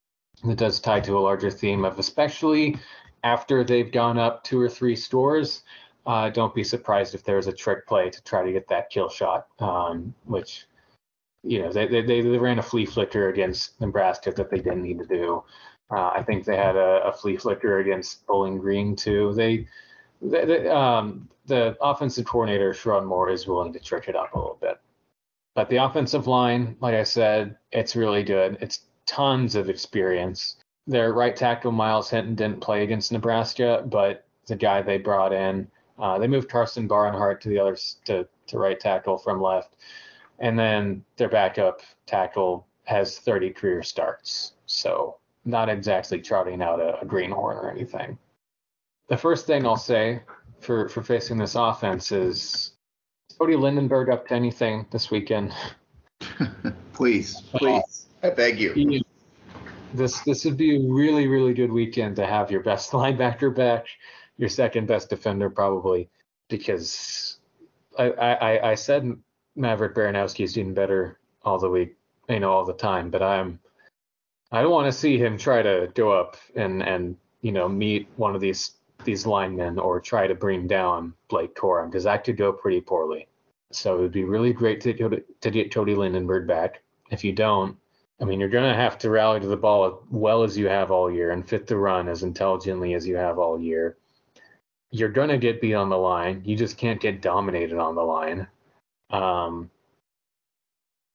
it 0.48 0.58
does 0.58 0.80
tie 0.80 1.00
to 1.00 1.18
a 1.18 1.20
larger 1.20 1.50
theme 1.50 1.84
of 1.84 1.98
especially 1.98 2.76
after 3.24 3.64
they've 3.64 3.90
gone 3.90 4.18
up 4.18 4.44
two 4.44 4.60
or 4.60 4.68
three 4.68 4.96
scores. 4.96 5.64
Uh, 6.06 6.30
don't 6.30 6.54
be 6.54 6.62
surprised 6.62 7.14
if 7.14 7.24
there's 7.24 7.48
a 7.48 7.52
trick 7.52 7.86
play 7.86 8.08
to 8.08 8.22
try 8.22 8.44
to 8.44 8.52
get 8.52 8.68
that 8.68 8.90
kill 8.90 9.08
shot, 9.08 9.48
um, 9.58 10.14
which 10.24 10.66
you 11.46 11.62
know, 11.62 11.72
they, 11.72 11.86
they, 11.86 12.02
they 12.02 12.20
ran 12.20 12.58
a 12.58 12.62
flea 12.62 12.84
flicker 12.84 13.28
against 13.28 13.80
Nebraska 13.80 14.32
that 14.32 14.50
they 14.50 14.58
didn't 14.58 14.82
need 14.82 14.98
to 14.98 15.06
do. 15.06 15.44
Uh, 15.90 16.08
I 16.08 16.22
think 16.22 16.44
they 16.44 16.56
had 16.56 16.76
a, 16.76 17.04
a, 17.04 17.12
flea 17.12 17.36
flicker 17.36 17.78
against 17.78 18.26
Bowling 18.26 18.58
Green 18.58 18.96
too. 18.96 19.32
They, 19.34 19.68
they, 20.20 20.44
they 20.44 20.68
um, 20.68 21.28
the 21.46 21.76
offensive 21.80 22.24
coordinator 22.24 22.72
Sherrone 22.72 23.06
Moore 23.06 23.30
is 23.30 23.46
willing 23.46 23.72
to 23.72 23.78
trick 23.78 24.08
it 24.08 24.16
up 24.16 24.34
a 24.34 24.38
little 24.38 24.58
bit. 24.60 24.80
But 25.54 25.70
the 25.70 25.76
offensive 25.76 26.26
line, 26.26 26.76
like 26.80 26.94
I 26.94 27.04
said, 27.04 27.56
it's 27.70 27.94
really 27.94 28.24
good. 28.24 28.58
It's 28.60 28.80
tons 29.06 29.54
of 29.54 29.70
experience. 29.70 30.56
Their 30.88 31.12
right 31.12 31.36
tackle 31.36 31.72
Myles 31.72 32.10
Hinton 32.10 32.34
didn't 32.34 32.60
play 32.60 32.82
against 32.82 33.12
Nebraska, 33.12 33.84
but 33.86 34.26
the 34.48 34.56
guy 34.56 34.82
they 34.82 34.98
brought 34.98 35.32
in, 35.32 35.68
uh, 35.98 36.18
they 36.18 36.26
moved 36.26 36.50
Karsen 36.50 36.88
Barnhart 36.88 37.40
to 37.42 37.48
the 37.48 37.58
other 37.60 37.76
to, 38.06 38.26
to 38.48 38.58
right 38.58 38.78
tackle 38.78 39.18
from 39.18 39.40
left 39.40 39.76
and 40.38 40.58
then 40.58 41.04
their 41.16 41.28
backup 41.28 41.80
tackle 42.06 42.66
has 42.84 43.18
30 43.18 43.50
career 43.50 43.82
starts. 43.82 44.52
So 44.66 45.16
not 45.44 45.68
exactly 45.68 46.20
trotting 46.20 46.62
out 46.62 46.80
a, 46.80 47.00
a 47.00 47.04
greenhorn 47.04 47.56
or 47.56 47.70
anything. 47.70 48.18
The 49.08 49.16
first 49.16 49.46
thing 49.46 49.66
I'll 49.66 49.76
say 49.76 50.22
for, 50.60 50.88
for 50.88 51.02
facing 51.02 51.38
this 51.38 51.54
offense 51.54 52.12
is 52.12 52.72
Cody 53.38 53.54
Lindenberg 53.54 54.10
up 54.10 54.26
to 54.28 54.34
anything 54.34 54.86
this 54.90 55.10
weekend? 55.10 55.52
please, 56.92 57.42
please, 57.52 58.06
I 58.22 58.30
beg 58.30 58.58
you. 58.58 59.00
This 59.94 60.20
this 60.20 60.44
would 60.44 60.56
be 60.56 60.76
a 60.76 60.92
really 60.92 61.26
really 61.26 61.54
good 61.54 61.70
weekend 61.70 62.16
to 62.16 62.26
have 62.26 62.50
your 62.50 62.62
best 62.62 62.90
linebacker 62.92 63.54
back, 63.54 63.86
your 64.36 64.48
second 64.48 64.86
best 64.86 65.08
defender 65.10 65.48
probably, 65.48 66.08
because 66.48 67.38
I 67.98 68.10
I, 68.10 68.70
I 68.72 68.74
said 68.74 69.16
Maverick 69.56 69.94
Baranowski 69.94 70.44
is 70.44 70.52
doing 70.52 70.74
better 70.74 71.18
all 71.42 71.58
the 71.58 71.70
week, 71.70 71.96
you 72.28 72.40
know, 72.40 72.52
all 72.52 72.64
the 72.64 72.74
time. 72.74 73.10
But 73.10 73.22
I'm, 73.22 73.58
I 74.52 74.62
don't 74.62 74.72
want 74.72 74.86
to 74.86 74.98
see 74.98 75.18
him 75.18 75.38
try 75.38 75.62
to 75.62 75.90
go 75.94 76.12
up 76.12 76.36
and 76.54 76.82
and 76.82 77.16
you 77.40 77.52
know 77.52 77.68
meet 77.68 78.08
one 78.16 78.34
of 78.34 78.40
these 78.40 78.72
these 79.04 79.26
linemen 79.26 79.78
or 79.78 80.00
try 80.00 80.26
to 80.26 80.34
bring 80.34 80.66
down 80.66 81.14
Blake 81.28 81.54
Corum 81.54 81.86
because 81.86 82.04
that 82.04 82.24
could 82.24 82.36
go 82.36 82.52
pretty 82.52 82.80
poorly. 82.80 83.28
So 83.72 83.96
it 83.96 84.00
would 84.00 84.12
be 84.12 84.24
really 84.24 84.52
great 84.52 84.80
to 84.82 84.92
to, 84.94 85.22
to 85.40 85.50
get 85.50 85.72
Cody 85.72 85.94
Lindenberg 85.94 86.46
back. 86.46 86.82
If 87.10 87.24
you 87.24 87.32
don't, 87.32 87.76
I 88.20 88.24
mean, 88.24 88.40
you're 88.40 88.48
going 88.48 88.70
to 88.70 88.78
have 88.78 88.98
to 88.98 89.10
rally 89.10 89.40
to 89.40 89.46
the 89.46 89.56
ball 89.56 89.86
as 89.86 89.92
well 90.10 90.42
as 90.42 90.56
you 90.56 90.68
have 90.68 90.90
all 90.90 91.10
year 91.10 91.32
and 91.32 91.46
fit 91.46 91.66
the 91.66 91.76
run 91.76 92.08
as 92.08 92.22
intelligently 92.22 92.94
as 92.94 93.06
you 93.06 93.16
have 93.16 93.38
all 93.38 93.60
year. 93.60 93.96
You're 94.90 95.10
going 95.10 95.28
to 95.28 95.38
get 95.38 95.60
beat 95.60 95.74
on 95.74 95.90
the 95.90 95.98
line. 95.98 96.42
You 96.44 96.56
just 96.56 96.78
can't 96.78 97.00
get 97.00 97.20
dominated 97.20 97.78
on 97.78 97.94
the 97.94 98.02
line. 98.02 98.46
Um, 99.10 99.70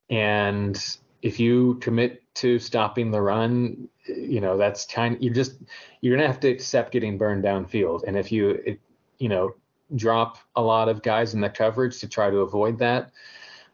and 0.09 0.97
if 1.21 1.39
you 1.39 1.75
commit 1.75 2.21
to 2.35 2.59
stopping 2.59 3.11
the 3.11 3.21
run, 3.21 3.89
you 4.07 4.41
know 4.41 4.57
that's 4.57 4.85
kind. 4.85 5.17
You 5.21 5.31
just 5.31 5.57
you're 6.01 6.15
gonna 6.15 6.27
have 6.27 6.39
to 6.41 6.49
accept 6.49 6.91
getting 6.91 7.17
burned 7.17 7.43
downfield. 7.43 8.03
And 8.05 8.17
if 8.17 8.31
you 8.31 8.49
it, 8.49 8.79
you 9.17 9.29
know 9.29 9.55
drop 9.95 10.37
a 10.55 10.61
lot 10.61 10.87
of 10.87 11.01
guys 11.01 11.33
in 11.33 11.41
the 11.41 11.49
coverage 11.49 11.99
to 11.99 12.07
try 12.07 12.29
to 12.29 12.37
avoid 12.37 12.79
that, 12.79 13.11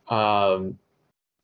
um, 0.07 0.77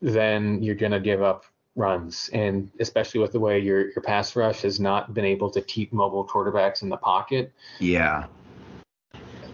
then 0.01 0.61
you're 0.61 0.75
gonna 0.75 0.99
give 0.99 1.21
up 1.21 1.45
runs. 1.75 2.29
And 2.33 2.71
especially 2.79 3.21
with 3.21 3.31
the 3.31 3.39
way 3.39 3.59
your 3.59 3.91
your 3.91 4.01
pass 4.03 4.35
rush 4.35 4.61
has 4.61 4.79
not 4.79 5.13
been 5.13 5.25
able 5.25 5.49
to 5.51 5.61
keep 5.61 5.93
mobile 5.93 6.27
quarterbacks 6.27 6.81
in 6.81 6.89
the 6.89 6.97
pocket. 6.97 7.53
Yeah. 7.79 8.25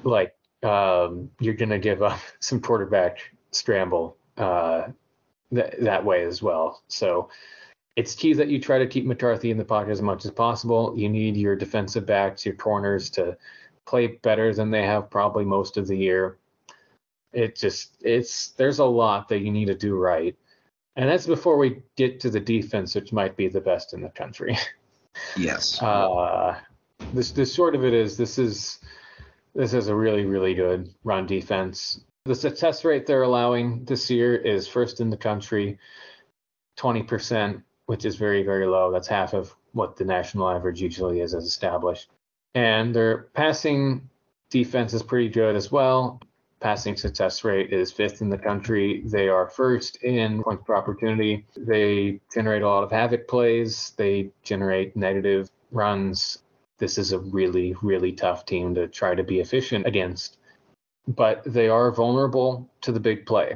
Like 0.03 0.35
um, 0.63 1.29
you're 1.39 1.53
going 1.53 1.69
to 1.69 1.79
give 1.79 2.01
up 2.01 2.19
some 2.39 2.59
quarterback 2.59 3.19
scramble 3.51 4.17
uh, 4.37 4.87
th- 5.53 5.73
that 5.79 6.03
way 6.03 6.23
as 6.23 6.41
well. 6.41 6.83
So 6.87 7.29
it's 7.95 8.15
key 8.15 8.33
that 8.33 8.47
you 8.47 8.59
try 8.59 8.79
to 8.79 8.87
keep 8.87 9.05
McCarthy 9.05 9.51
in 9.51 9.57
the 9.57 9.65
pocket 9.65 9.91
as 9.91 10.01
much 10.01 10.25
as 10.25 10.31
possible. 10.31 10.93
You 10.95 11.09
need 11.09 11.35
your 11.35 11.55
defensive 11.55 12.05
backs, 12.05 12.45
your 12.45 12.55
corners 12.55 13.09
to 13.11 13.37
play 13.85 14.07
better 14.07 14.53
than 14.53 14.69
they 14.71 14.83
have 14.83 15.09
probably 15.09 15.43
most 15.45 15.75
of 15.77 15.87
the 15.87 15.97
year. 15.97 16.37
it 17.33 17.55
just 17.55 17.97
it's 18.01 18.49
there's 18.51 18.79
a 18.79 18.85
lot 18.85 19.27
that 19.29 19.39
you 19.39 19.51
need 19.51 19.65
to 19.65 19.75
do 19.75 19.95
right. 19.95 20.35
And 20.95 21.09
that's 21.09 21.27
before 21.27 21.57
we 21.57 21.81
get 21.95 22.19
to 22.21 22.29
the 22.29 22.39
defense, 22.39 22.95
which 22.95 23.13
might 23.13 23.37
be 23.37 23.47
the 23.47 23.61
best 23.61 23.93
in 23.93 24.01
the 24.01 24.09
country. 24.09 24.57
Yes. 25.35 25.81
Uh, 25.81 26.57
this 27.13 27.31
the 27.31 27.45
short 27.45 27.75
of 27.75 27.83
it 27.83 27.93
is 27.93 28.15
this 28.15 28.37
is 28.37 28.79
this 29.55 29.73
is 29.73 29.87
a 29.87 29.95
really 29.95 30.25
really 30.25 30.53
good 30.53 30.93
run 31.03 31.25
defense. 31.25 32.01
The 32.25 32.35
success 32.35 32.85
rate 32.85 33.05
they're 33.05 33.23
allowing 33.23 33.85
this 33.85 34.09
year 34.09 34.35
is 34.35 34.67
first 34.67 35.01
in 35.01 35.09
the 35.09 35.17
country, 35.17 35.79
20%, 36.77 37.63
which 37.85 38.05
is 38.05 38.15
very 38.15 38.43
very 38.43 38.67
low. 38.67 38.91
That's 38.91 39.07
half 39.07 39.33
of 39.33 39.55
what 39.73 39.95
the 39.95 40.05
national 40.05 40.49
average 40.49 40.81
usually 40.81 41.21
is 41.21 41.33
as 41.33 41.45
established. 41.45 42.09
And 42.55 42.93
their 42.93 43.29
passing 43.33 44.09
defense 44.49 44.93
is 44.93 45.03
pretty 45.03 45.29
good 45.29 45.55
as 45.55 45.71
well. 45.71 46.19
Passing 46.59 46.97
success 46.97 47.43
rate 47.45 47.71
is 47.71 47.91
fifth 47.91 48.21
in 48.21 48.29
the 48.29 48.37
country. 48.37 49.01
They 49.05 49.29
are 49.29 49.47
first 49.47 50.03
in 50.03 50.43
points 50.43 50.63
per 50.65 50.75
opportunity. 50.75 51.45
They 51.55 52.19
generate 52.33 52.63
a 52.63 52.67
lot 52.67 52.83
of 52.83 52.91
havoc 52.91 53.27
plays. 53.29 53.93
They 53.95 54.31
generate 54.43 54.95
negative 54.95 55.49
runs. 55.71 56.39
This 56.79 56.97
is 56.97 57.11
a 57.11 57.19
really, 57.19 57.75
really 57.81 58.11
tough 58.11 58.45
team 58.45 58.73
to 58.75 58.87
try 58.87 59.13
to 59.13 59.23
be 59.23 59.39
efficient 59.39 59.85
against. 59.85 60.37
But 61.07 61.43
they 61.45 61.69
are 61.69 61.91
vulnerable 61.91 62.69
to 62.81 62.91
the 62.91 62.99
big 62.99 63.25
play. 63.25 63.55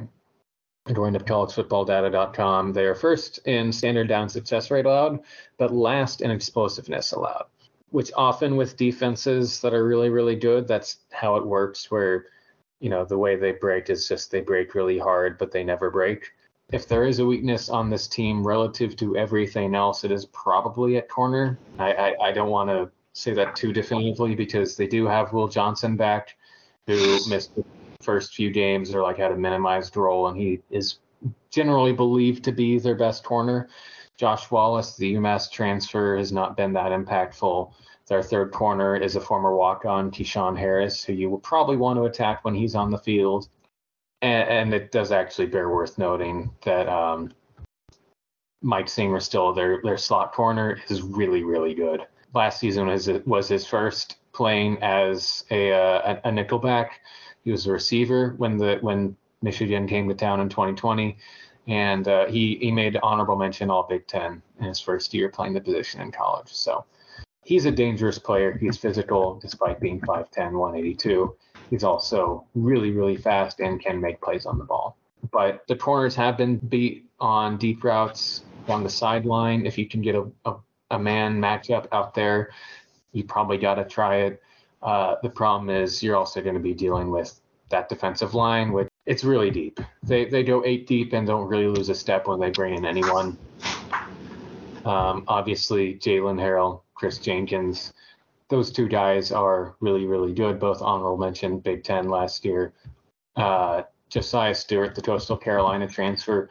According 0.86 1.18
to 1.18 1.26
collegefootballdata.com, 1.26 2.74
they 2.74 2.84
are 2.86 2.96
first 2.96 3.40
in 3.48 3.72
standard 3.72 4.10
down 4.10 4.28
success 4.28 4.70
rate 4.70 4.86
allowed, 4.86 5.22
but 5.58 5.74
last 5.74 6.22
in 6.22 6.30
explosiveness 6.30 7.14
allowed, 7.14 7.46
which 7.92 8.12
often 8.18 8.58
with 8.58 8.76
defenses 8.76 9.62
that 9.62 9.74
are 9.74 9.88
really, 9.88 10.10
really 10.10 10.36
good, 10.36 10.68
that's 10.68 10.98
how 11.12 11.38
it 11.38 11.46
works, 11.46 11.90
where 11.90 12.26
you 12.84 12.90
know, 12.90 13.06
the 13.06 13.18
way 13.18 13.38
they 13.38 13.54
break 13.54 13.90
is 13.90 14.10
just 14.10 14.30
they 14.30 14.42
break 14.42 14.76
really 14.76 15.00
hard, 15.00 15.38
but 15.38 15.52
they 15.52 15.64
never 15.64 15.90
break. 15.90 16.34
If 16.74 16.86
there 16.86 17.06
is 17.06 17.20
a 17.20 17.26
weakness 17.26 17.70
on 17.70 17.90
this 17.90 18.10
team 18.10 18.46
relative 18.46 18.98
to 18.98 19.16
everything 19.16 19.74
else, 19.74 20.04
it 20.04 20.12
is 20.12 20.26
probably 20.26 20.98
at 20.98 21.08
corner. 21.08 21.58
I, 21.80 21.94
I, 21.94 22.28
I 22.28 22.32
don't 22.34 22.50
want 22.50 22.70
to 22.70 22.92
say 23.14 23.34
that 23.34 23.56
too 23.56 23.72
definitively 23.72 24.36
because 24.36 24.76
they 24.76 24.88
do 24.88 25.06
have 25.06 25.34
Will 25.34 25.48
Johnson 25.48 25.96
back, 25.96 26.36
who 26.88 27.18
missed 27.30 27.56
the 27.56 27.64
first 28.02 28.34
few 28.34 28.52
games 28.52 28.94
or 28.94 29.02
like 29.02 29.18
had 29.18 29.32
a 29.32 29.38
minimized 29.38 29.96
role, 29.96 30.28
and 30.28 30.38
he 30.38 30.60
is 30.70 31.00
generally 31.50 31.94
believed 31.94 32.44
to 32.44 32.52
be 32.52 32.80
their 32.80 32.96
best 32.96 33.24
corner. 33.24 33.70
Josh 34.18 34.52
Wallace, 34.52 34.96
the 34.96 35.16
UMass 35.16 35.50
transfer, 35.50 36.18
has 36.18 36.32
not 36.32 36.58
been 36.58 36.74
that 36.74 36.92
impactful. 36.92 37.72
Their 38.08 38.22
third 38.22 38.52
corner 38.52 38.96
is 38.96 39.16
a 39.16 39.22
former 39.22 39.56
walk-on, 39.56 40.12
Keyshawn 40.12 40.58
Harris, 40.58 41.04
who 41.04 41.14
you 41.14 41.30
will 41.30 41.40
probably 41.40 41.78
want 41.78 41.98
to 41.98 42.04
attack 42.04 42.44
when 42.44 42.54
he's 42.54 42.76
on 42.76 42.92
the 42.92 42.98
field. 42.98 43.48
And, 44.22 44.50
and 44.50 44.74
it 44.74 44.92
does 44.92 45.12
actually 45.12 45.48
bear 45.48 45.70
worth 45.70 45.98
noting 45.98 46.52
that 46.64 46.90
um, 46.90 47.32
Mike 48.62 48.88
Sainristil 48.88 49.54
their 49.56 49.82
their 49.84 49.98
slot 49.98 50.32
corner 50.32 50.80
is 50.90 51.02
really 51.02 51.44
really 51.44 51.74
good. 51.74 52.02
Last 52.34 52.60
season 52.60 52.88
was 52.88 53.10
was 53.26 53.48
his 53.48 53.66
first 53.66 54.18
playing 54.34 54.82
as 54.82 55.46
a 55.52 55.72
uh, 55.72 56.20
a, 56.24 56.30
nickelback. 56.30 56.90
He 57.44 57.52
was 57.52 57.68
a 57.68 57.72
receiver 57.72 58.34
when 58.38 58.58
the 58.58 58.78
when 58.82 59.16
Michigan 59.42 59.88
came 59.88 60.08
to 60.10 60.16
town 60.16 60.40
in 60.40 60.50
2020, 60.50 61.18
and 61.68 62.08
uh, 62.08 62.26
he 62.26 62.58
he 62.60 62.72
made 62.72 62.98
honorable 63.04 63.36
mention 63.36 63.70
All 63.70 63.84
Big 63.84 64.08
Ten 64.08 64.42
in 64.60 64.66
his 64.66 64.80
first 64.80 65.14
year 65.14 65.30
playing 65.30 65.54
the 65.54 65.62
position 65.62 66.02
in 66.02 66.12
college. 66.12 66.50
So 66.50 66.86
he's 67.44 67.66
a 67.66 67.72
dangerous 67.72 68.18
player. 68.18 68.58
He's 68.58 68.78
physical 68.78 69.40
despite 69.42 69.80
being 69.80 70.00
5'10, 70.02 70.54
182. 70.54 71.36
He's 71.70 71.84
also 71.84 72.46
really, 72.56 72.92
really 72.92 73.18
fast 73.18 73.60
and 73.60 73.80
can 73.80 74.00
make 74.00 74.22
plays 74.22 74.46
on 74.46 74.58
the 74.58 74.64
ball. 74.64 74.98
But 75.32 75.66
the 75.68 75.76
corners 75.76 76.16
have 76.16 76.38
been 76.38 76.58
beat 76.58 77.06
on 77.20 77.58
deep 77.58 77.84
routes 77.84 78.44
down 78.68 78.84
the 78.84 78.90
sideline. 78.90 79.66
If 79.66 79.78
you 79.78 79.88
can 79.88 80.02
get 80.02 80.16
a, 80.16 80.26
a, 80.46 80.56
a 80.94 81.00
man 81.00 81.40
matchup 81.40 81.88
out 81.92 82.14
there, 82.14 82.52
you 83.12 83.24
probably 83.24 83.58
got 83.58 83.76
to 83.76 83.86
try 83.86 84.18
it. 84.18 84.42
Uh, 84.82 85.16
the 85.24 85.30
problem 85.30 85.70
is 85.70 86.04
you're 86.04 86.16
also 86.16 86.42
going 86.42 86.56
to 86.56 86.62
be 86.62 86.74
dealing 86.74 87.10
with 87.10 87.40
that 87.70 87.90
defensive 87.90 88.34
line, 88.34 88.72
which 88.72 88.88
it's 89.06 89.24
really 89.24 89.50
deep. 89.50 89.80
They 90.04 90.26
they 90.26 90.44
go 90.44 90.64
eight 90.66 90.88
deep 90.88 91.14
and 91.14 91.26
don't 91.26 91.48
really 91.48 91.68
lose 91.68 91.90
a 91.90 91.96
step 91.96 92.28
when 92.28 92.40
they 92.40 92.52
bring 92.52 92.76
in 92.76 92.86
anyone. 92.86 93.38
Um, 94.86 95.24
obviously, 95.28 95.96
Jaylen 95.96 96.40
Harrell 96.40 96.82
Kris 96.94 97.18
Jenkins. 97.18 97.94
Those 98.50 98.72
two 98.72 98.88
guys 98.88 99.32
are 99.32 99.76
really, 99.80 100.06
really 100.06 100.34
good. 100.34 100.60
Both 100.60 100.82
honorable 100.82 101.18
mention 101.18 101.60
Big 101.60 101.84
Ten 101.84 102.10
last 102.10 102.46
year. 102.46 102.74
Uh, 103.36 103.84
Josiah 104.10 104.54
Stewart, 104.54 104.94
the 104.94 105.02
Coastal 105.02 105.38
Carolina 105.38 105.88
transfer, 105.88 106.50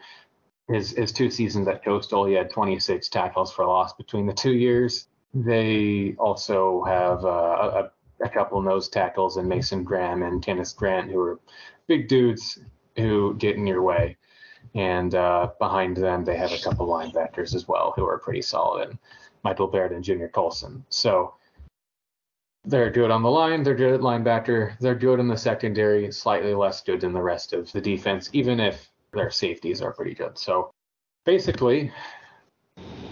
his 0.72 0.90
his 0.90 1.12
two 1.12 1.30
seasons 1.30 1.68
at 1.68 1.84
Coastal, 1.84 2.24
he 2.24 2.34
had 2.34 2.50
26 2.50 3.08
tackles 3.08 3.52
for 3.52 3.66
loss 3.66 3.92
between 3.94 4.26
the 4.26 4.32
two 4.32 4.52
years. 4.52 5.08
They 5.34 6.14
also 6.18 6.82
have 6.84 7.24
uh, 7.24 7.88
a, 8.20 8.24
a 8.24 8.28
couple 8.28 8.60
nose 8.62 8.88
tackles 8.88 9.36
in 9.36 9.48
Mason 9.48 9.84
Graham 9.84 10.22
and 10.22 10.42
Kenneth 10.42 10.76
Grant, 10.76 11.10
who 11.10 11.20
are 11.20 11.40
big 11.86 12.08
dudes 12.08 12.58
who 12.96 13.34
get 13.34 13.56
in 13.56 13.66
your 13.66 13.82
way. 13.82 14.16
And 14.74 15.14
uh, 15.14 15.50
behind 15.58 15.96
them, 15.96 16.24
they 16.24 16.36
have 16.36 16.52
a 16.52 16.58
couple 16.58 16.86
linebackers 16.86 17.54
as 17.54 17.66
well 17.68 17.92
who 17.96 18.06
are 18.06 18.18
pretty 18.18 18.42
solid. 18.42 18.90
And 18.90 18.98
Michael 19.42 19.66
Barrett 19.66 19.92
and 19.92 20.04
Junior 20.04 20.28
Colson. 20.28 20.84
So 20.88 21.34
they're 22.64 22.90
good 22.90 23.10
on 23.10 23.22
the 23.22 23.30
line, 23.30 23.62
they're 23.62 23.74
good 23.74 23.94
at 23.94 24.00
linebacker, 24.00 24.78
they're 24.78 24.94
good 24.94 25.18
in 25.18 25.26
the 25.26 25.36
secondary, 25.36 26.12
slightly 26.12 26.54
less 26.54 26.80
good 26.80 27.00
than 27.00 27.12
the 27.12 27.22
rest 27.22 27.52
of 27.52 27.72
the 27.72 27.80
defense, 27.80 28.30
even 28.32 28.60
if 28.60 28.91
their 29.12 29.30
safeties 29.30 29.82
are 29.82 29.92
pretty 29.92 30.14
good. 30.14 30.38
So 30.38 30.70
basically, 31.24 31.92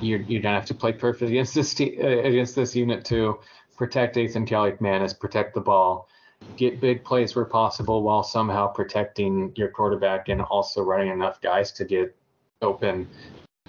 you're, 0.01 0.21
you're 0.23 0.43
gonna 0.43 0.57
have 0.57 0.67
to 0.67 0.75
play 0.75 0.93
perfect 0.93 1.31
against 1.31 1.55
this 1.55 1.75
te- 1.75 2.01
uh, 2.01 2.07
against 2.07 2.55
this 2.55 2.75
unit 2.75 3.05
to 3.07 3.41
protect 3.77 4.17
Athan 4.17 4.49
Kaliakmanis, 4.49 5.19
protect 5.19 5.55
the 5.55 5.61
ball, 5.61 6.09
get 6.57 6.81
big 6.81 7.05
plays 7.05 7.35
where 7.35 7.45
possible 7.45 8.03
while 8.03 8.23
somehow 8.23 8.67
protecting 8.67 9.53
your 9.57 9.69
quarterback 9.69 10.29
and 10.29 10.41
also 10.41 10.83
running 10.83 11.13
enough 11.13 11.41
guys 11.41 11.73
to 11.73 11.85
get 11.85 12.17
open 12.63 13.09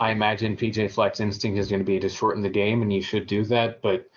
I 0.02 0.10
imagine 0.10 0.58
PJ 0.58 0.92
Fleck's 0.92 1.20
instinct 1.20 1.60
is 1.60 1.70
going 1.70 1.80
to 1.80 1.86
be 1.86 2.00
to 2.00 2.10
shorten 2.10 2.42
the 2.42 2.50
game, 2.50 2.82
and 2.82 2.92
you 2.92 3.04
should 3.04 3.28
do 3.28 3.46
that, 3.46 3.84
but 3.84 4.10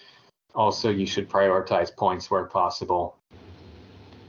also 0.54 0.88
you 0.88 1.04
should 1.04 1.28
prioritize 1.28 1.94
points 1.94 2.30
where 2.30 2.46
possible. 2.46 3.18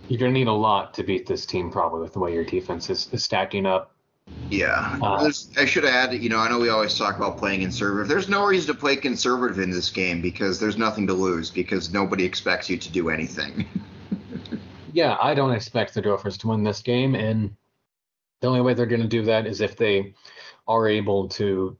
You're 0.07 0.19
going 0.19 0.33
to 0.33 0.39
need 0.39 0.47
a 0.47 0.53
lot 0.53 0.93
to 0.95 1.03
beat 1.03 1.25
this 1.25 1.45
team, 1.45 1.71
probably, 1.71 2.01
with 2.01 2.13
the 2.13 2.19
way 2.19 2.33
your 2.33 2.43
defense 2.43 2.89
is, 2.89 3.09
is 3.11 3.23
stacking 3.23 3.65
up. 3.65 3.95
Yeah. 4.49 4.99
Uh, 5.01 5.31
I 5.57 5.65
should 5.65 5.85
add, 5.85 6.13
you 6.13 6.29
know, 6.29 6.39
I 6.39 6.49
know 6.49 6.59
we 6.59 6.69
always 6.69 6.97
talk 6.97 7.15
about 7.17 7.37
playing 7.37 7.61
conservative. 7.61 8.07
There's 8.07 8.29
no 8.29 8.45
reason 8.45 8.73
to 8.73 8.79
play 8.79 8.95
conservative 8.95 9.59
in 9.59 9.69
this 9.69 9.89
game 9.89 10.21
because 10.21 10.59
there's 10.59 10.77
nothing 10.77 11.07
to 11.07 11.13
lose 11.13 11.49
because 11.49 11.91
nobody 11.93 12.23
expects 12.23 12.69
you 12.69 12.77
to 12.77 12.91
do 12.91 13.09
anything. 13.09 13.67
yeah, 14.93 15.17
I 15.21 15.33
don't 15.33 15.51
expect 15.51 15.93
the 15.93 16.01
Gophers 16.01 16.37
to 16.39 16.47
win 16.47 16.63
this 16.63 16.81
game, 16.81 17.15
and 17.15 17.55
the 18.41 18.47
only 18.47 18.61
way 18.61 18.73
they're 18.73 18.85
going 18.85 19.01
to 19.01 19.07
do 19.07 19.23
that 19.23 19.45
is 19.45 19.61
if 19.61 19.75
they 19.75 20.13
are 20.67 20.87
able 20.87 21.27
to 21.29 21.77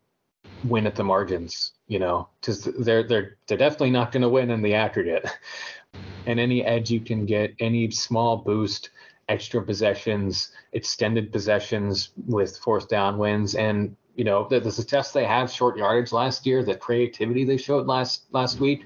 win 0.64 0.88
at 0.88 0.96
the 0.96 1.04
margins, 1.04 1.74
you 1.88 2.00
know, 2.00 2.28
because 2.40 2.64
they're 2.80 3.04
they're 3.04 3.38
they're 3.48 3.58
definitely 3.58 3.92
not 3.92 4.12
going 4.12 4.22
to 4.22 4.30
win 4.30 4.52
in 4.52 4.62
the 4.62 4.74
aggregate. 4.74 5.28
and 6.26 6.40
any 6.40 6.64
edge 6.64 6.90
you 6.90 7.00
can 7.00 7.26
get, 7.26 7.54
any 7.60 7.90
small 7.92 8.38
boost, 8.38 8.90
extra 9.30 9.62
possessions, 9.62 10.52
extended 10.74 11.32
possessions 11.32 12.12
with 12.28 12.58
fourth 12.58 12.88
down 12.88 13.18
wins, 13.18 13.56
and 13.56 13.96
you 14.16 14.24
know 14.24 14.48
the, 14.50 14.60
the 14.60 14.72
success 14.72 15.12
they 15.12 15.26
had 15.26 15.50
short 15.50 15.78
yardage 15.78 16.12
last 16.12 16.46
year, 16.46 16.64
the 16.64 16.76
creativity 16.76 17.44
they 17.44 17.58
showed 17.58 17.88
last 17.88 18.24
last 18.32 18.60
week 18.60 18.86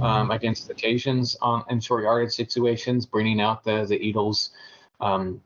um, 0.00 0.30
against 0.30 0.70
occasions 0.70 1.36
on 1.40 1.64
in 1.70 1.80
short 1.80 2.02
yardage 2.02 2.32
situations, 2.32 3.06
bringing 3.06 3.40
out 3.40 3.64
the 3.64 3.84
the 3.86 3.96
Eagles 3.96 4.50
um, 5.00 5.40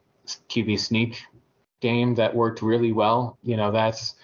QB 0.48 0.78
sneak 0.78 1.22
game 1.80 2.14
that 2.14 2.34
worked 2.34 2.62
really 2.62 2.92
well, 2.92 3.38
you 3.42 3.56
know, 3.56 3.70
that's 3.70 4.14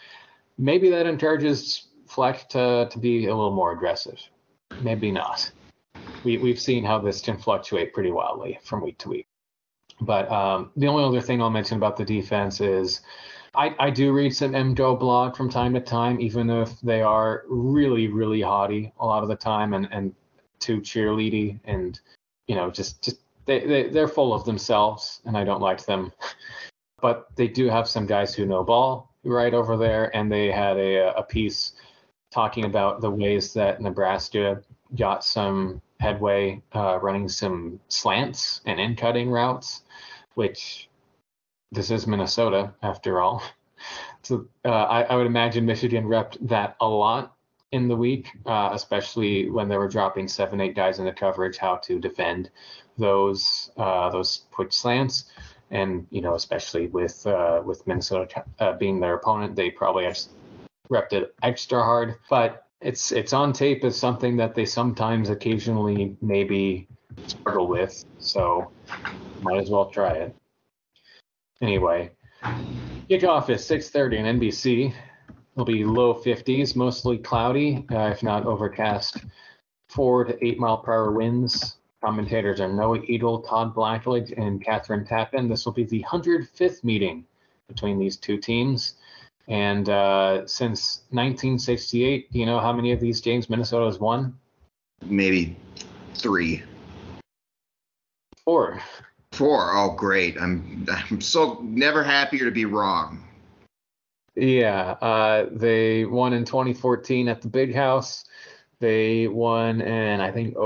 maybe 0.56 0.88
that 0.90 1.06
encourages 1.06 1.88
Fleck 2.06 2.48
to, 2.50 2.88
to 2.90 2.98
be 2.98 3.26
a 3.26 3.34
little 3.34 3.54
more 3.54 3.72
aggressive. 3.72 4.18
Maybe 4.80 5.10
not. 5.10 5.50
We, 6.24 6.38
we've 6.38 6.60
seen 6.60 6.84
how 6.84 6.98
this 6.98 7.20
can 7.20 7.38
fluctuate 7.38 7.92
pretty 7.92 8.10
wildly 8.10 8.58
from 8.64 8.82
week 8.82 8.98
to 8.98 9.08
week. 9.10 9.28
But 10.00 10.30
um, 10.30 10.70
the 10.76 10.86
only 10.86 11.04
other 11.04 11.20
thing 11.20 11.42
I'll 11.42 11.50
mention 11.50 11.76
about 11.76 11.96
the 11.96 12.04
defense 12.04 12.60
is 12.60 13.00
I, 13.54 13.74
I 13.78 13.90
do 13.90 14.12
read 14.12 14.34
some 14.34 14.52
MGoBlog 14.52 15.36
from 15.36 15.50
time 15.50 15.74
to 15.74 15.80
time, 15.80 16.20
even 16.20 16.50
if 16.50 16.80
they 16.80 17.02
are 17.02 17.44
really, 17.48 18.08
really 18.08 18.40
haughty 18.40 18.92
a 19.00 19.06
lot 19.06 19.22
of 19.22 19.28
the 19.28 19.36
time 19.36 19.74
and, 19.74 19.88
and 19.90 20.14
too 20.60 20.80
cheerleady 20.80 21.58
and, 21.64 21.98
you 22.46 22.54
know, 22.54 22.70
just, 22.70 23.02
just 23.02 23.18
they, 23.46 23.66
they, 23.66 23.88
they're 23.88 24.08
full 24.08 24.32
of 24.32 24.44
themselves 24.44 25.20
and 25.24 25.36
I 25.36 25.44
don't 25.44 25.62
like 25.62 25.84
them. 25.84 26.12
but 27.00 27.28
they 27.36 27.48
do 27.48 27.68
have 27.68 27.88
some 27.88 28.06
guys 28.06 28.34
who 28.34 28.46
know 28.46 28.64
ball 28.64 29.14
right 29.24 29.54
over 29.54 29.76
there, 29.76 30.14
and 30.16 30.30
they 30.30 30.50
had 30.50 30.76
a, 30.76 31.16
a 31.16 31.22
piece 31.22 31.72
talking 32.30 32.64
about 32.64 33.00
the 33.00 33.10
ways 33.10 33.52
that 33.54 33.80
Nebraska 33.80 34.62
got 34.96 35.24
some 35.24 35.80
headway 36.00 36.62
uh, 36.74 36.98
running 37.00 37.28
some 37.28 37.80
slants 37.88 38.60
and 38.66 38.80
in 38.80 38.96
cutting 38.96 39.30
routes, 39.30 39.82
which 40.34 40.88
this 41.72 41.90
is 41.90 42.06
Minnesota 42.06 42.74
after 42.82 43.20
all. 43.20 43.42
So 44.22 44.46
uh, 44.64 44.68
I, 44.68 45.02
I, 45.04 45.14
would 45.14 45.28
imagine 45.28 45.64
Michigan 45.64 46.04
repped 46.04 46.36
that 46.48 46.76
a 46.80 46.88
lot 46.88 47.36
in 47.70 47.86
the 47.86 47.96
week, 47.96 48.28
uh, 48.46 48.70
especially 48.72 49.50
when 49.50 49.68
they 49.68 49.76
were 49.76 49.88
dropping 49.88 50.26
seven, 50.26 50.60
eight 50.60 50.74
guys 50.74 50.98
in 50.98 51.04
the 51.04 51.12
coverage, 51.12 51.58
how 51.58 51.76
to 51.76 52.00
defend 52.00 52.50
those 52.98 53.70
uh, 53.76 54.10
those 54.10 54.44
quick 54.50 54.72
slants, 54.72 55.26
and 55.70 56.06
you 56.10 56.20
know, 56.20 56.34
especially 56.34 56.88
with 56.88 57.26
uh, 57.26 57.62
with 57.64 57.86
Minnesota 57.86 58.44
uh, 58.58 58.72
being 58.72 59.00
their 59.00 59.14
opponent, 59.14 59.54
they 59.54 59.70
probably 59.70 60.04
repped 60.90 61.12
it 61.12 61.34
extra 61.42 61.82
hard. 61.82 62.16
But 62.28 62.66
it's 62.80 63.12
it's 63.12 63.32
on 63.32 63.52
tape 63.52 63.84
as 63.84 63.96
something 63.96 64.36
that 64.36 64.54
they 64.54 64.64
sometimes, 64.64 65.30
occasionally, 65.30 66.16
maybe 66.20 66.88
struggle 67.26 67.66
with. 67.66 68.04
So 68.18 68.70
might 69.42 69.58
as 69.58 69.70
well 69.70 69.90
try 69.90 70.12
it. 70.12 70.36
Anyway, 71.60 72.10
kickoff 73.10 73.50
is 73.50 73.66
6:30 73.66 74.20
on 74.20 74.38
NBC. 74.40 74.94
It'll 75.52 75.64
be 75.64 75.84
low 75.84 76.14
50s, 76.14 76.76
mostly 76.76 77.18
cloudy, 77.18 77.84
uh, 77.90 78.10
if 78.10 78.22
not 78.22 78.46
overcast. 78.46 79.24
Four 79.88 80.24
to 80.24 80.46
eight 80.46 80.60
mile 80.60 80.78
per 80.78 80.92
hour 80.92 81.10
winds. 81.10 81.78
Commentators 82.00 82.60
are 82.60 82.68
Noah 82.68 83.00
Eagle, 83.06 83.40
Todd 83.40 83.74
Blackledge, 83.74 84.32
and 84.38 84.64
Kathryn 84.64 85.08
Tappen. 85.08 85.48
This 85.48 85.64
will 85.64 85.72
be 85.72 85.82
the 85.82 86.04
105th 86.04 86.84
meeting 86.84 87.24
between 87.66 87.98
these 87.98 88.16
two 88.16 88.38
teams. 88.38 88.94
And 89.48 89.88
uh, 89.88 90.46
since 90.46 91.02
1968, 91.10 92.30
do 92.30 92.38
you 92.38 92.46
know 92.46 92.60
how 92.60 92.72
many 92.72 92.92
of 92.92 93.00
these 93.00 93.20
games 93.20 93.48
Minnesota 93.48 93.86
has 93.86 93.98
won? 93.98 94.38
Maybe 95.04 95.56
three. 96.14 96.62
Four. 98.44 98.80
Four. 99.32 99.70
Oh, 99.72 99.94
great! 99.96 100.36
I'm 100.40 100.86
I'm 101.10 101.20
so 101.20 101.60
never 101.62 102.02
happier 102.02 102.44
to 102.44 102.50
be 102.50 102.64
wrong. 102.64 103.24
Yeah, 104.34 104.96
uh, 105.00 105.46
they 105.50 106.04
won 106.04 106.32
in 106.32 106.44
2014 106.44 107.28
at 107.28 107.40
the 107.40 107.48
Big 107.48 107.74
House. 107.74 108.24
They 108.80 109.28
won 109.28 109.80
in 109.80 110.20
I 110.20 110.30
think 110.30 110.56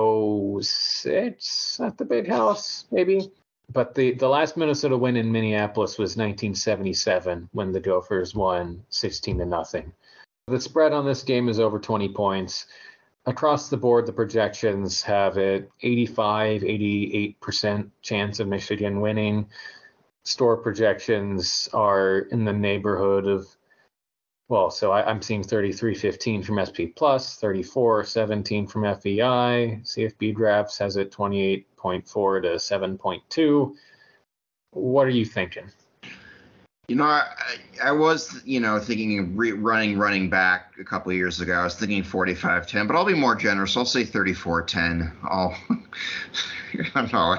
06 0.62 1.80
at 1.80 1.96
the 1.98 2.04
Big 2.04 2.28
House, 2.28 2.84
maybe. 2.90 3.30
But 3.72 3.94
the 3.94 4.12
the 4.12 4.28
last 4.28 4.56
Minnesota 4.56 4.96
win 4.96 5.16
in 5.16 5.32
Minneapolis 5.32 5.98
was 5.98 6.16
1977 6.16 7.48
when 7.52 7.72
the 7.72 7.80
Gophers 7.80 8.34
won 8.34 8.84
16 8.90 9.38
to 9.38 9.46
nothing. 9.46 9.92
The 10.48 10.60
spread 10.60 10.92
on 10.92 11.06
this 11.06 11.22
game 11.22 11.48
is 11.48 11.60
over 11.60 11.78
20 11.78 12.08
points 12.10 12.66
across 13.26 13.68
the 13.68 13.76
board, 13.76 14.06
the 14.06 14.12
projections 14.12 15.02
have 15.02 15.36
it 15.38 15.70
85, 15.82 16.62
88% 16.62 17.90
chance 18.02 18.40
of 18.40 18.48
Michigan 18.48 19.00
winning. 19.00 19.46
Store 20.24 20.56
projections 20.56 21.68
are 21.72 22.18
in 22.30 22.44
the 22.44 22.52
neighborhood 22.52 23.26
of, 23.26 23.48
well, 24.52 24.70
so 24.70 24.92
I, 24.92 25.10
am 25.10 25.22
seeing 25.22 25.42
33.15 25.42 26.44
from 26.44 26.60
SP 26.60 26.92
Plus, 26.94 27.40
34.17 27.40 28.70
from 28.70 28.82
FEI. 28.82 29.80
CFB 29.82 30.34
Drafts 30.36 30.76
has 30.76 30.98
it 30.98 31.10
28.4 31.10 32.04
to 32.42 32.48
7.2. 32.48 33.74
What 34.72 35.06
are 35.06 35.10
you 35.10 35.24
thinking? 35.24 35.70
You 36.86 36.96
know, 36.96 37.04
I, 37.04 37.24
I 37.82 37.92
was, 37.92 38.42
you 38.44 38.60
know, 38.60 38.78
thinking 38.78 39.34
re- 39.34 39.52
running 39.52 39.96
running 39.96 40.28
back 40.28 40.74
a 40.78 40.84
couple 40.84 41.14
years 41.14 41.40
ago. 41.40 41.54
I 41.54 41.64
was 41.64 41.76
thinking 41.76 42.02
45-10, 42.02 42.86
but 42.86 42.94
I'll 42.94 43.06
be 43.06 43.14
more 43.14 43.34
generous. 43.34 43.74
I'll 43.74 43.86
say 43.86 44.04
34-10. 44.04 45.10
I'll, 45.22 45.56
I 46.74 46.90
don't 46.94 47.10
know. 47.10 47.38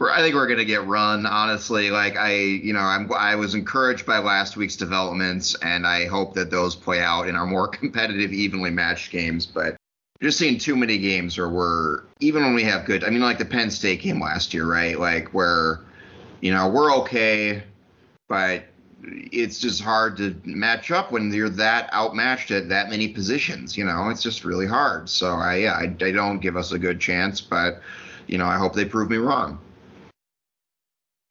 I 0.00 0.20
think 0.20 0.34
we're 0.34 0.46
gonna 0.46 0.64
get 0.64 0.86
run. 0.86 1.26
Honestly, 1.26 1.90
like 1.90 2.16
I, 2.16 2.34
you 2.34 2.72
know, 2.72 2.80
I'm 2.80 3.12
I 3.12 3.34
was 3.34 3.54
encouraged 3.54 4.06
by 4.06 4.18
last 4.18 4.56
week's 4.56 4.76
developments, 4.76 5.54
and 5.62 5.86
I 5.86 6.06
hope 6.06 6.34
that 6.34 6.50
those 6.50 6.74
play 6.74 7.00
out 7.00 7.28
in 7.28 7.36
our 7.36 7.46
more 7.46 7.68
competitive, 7.68 8.32
evenly 8.32 8.70
matched 8.70 9.10
games. 9.10 9.46
But 9.46 9.76
just 10.20 10.38
seeing 10.38 10.58
too 10.58 10.76
many 10.76 10.98
games 10.98 11.38
where 11.38 11.48
we're 11.48 12.02
even 12.20 12.42
when 12.42 12.54
we 12.54 12.64
have 12.64 12.84
good. 12.84 13.04
I 13.04 13.10
mean, 13.10 13.20
like 13.20 13.38
the 13.38 13.44
Penn 13.44 13.70
State 13.70 14.02
game 14.02 14.20
last 14.20 14.52
year, 14.52 14.66
right? 14.66 14.98
Like 14.98 15.28
where, 15.34 15.80
you 16.40 16.52
know, 16.52 16.68
we're 16.68 16.92
okay 16.98 17.62
but 18.28 18.64
it's 19.02 19.58
just 19.58 19.80
hard 19.80 20.16
to 20.18 20.36
match 20.44 20.90
up 20.90 21.10
when 21.10 21.32
you're 21.32 21.48
that 21.48 21.92
outmatched 21.92 22.50
at 22.50 22.68
that 22.68 22.90
many 22.90 23.08
positions. 23.08 23.76
You 23.76 23.84
know, 23.84 24.10
it's 24.10 24.22
just 24.22 24.44
really 24.44 24.66
hard. 24.66 25.08
So 25.08 25.34
I, 25.34 25.56
yeah, 25.56 25.74
I, 25.74 25.86
they 25.86 26.12
don't 26.12 26.38
give 26.38 26.56
us 26.56 26.72
a 26.72 26.78
good 26.78 27.00
chance, 27.00 27.40
but 27.40 27.80
you 28.28 28.38
know, 28.38 28.46
I 28.46 28.56
hope 28.56 28.74
they 28.74 28.84
prove 28.84 29.10
me 29.10 29.16
wrong. 29.16 29.58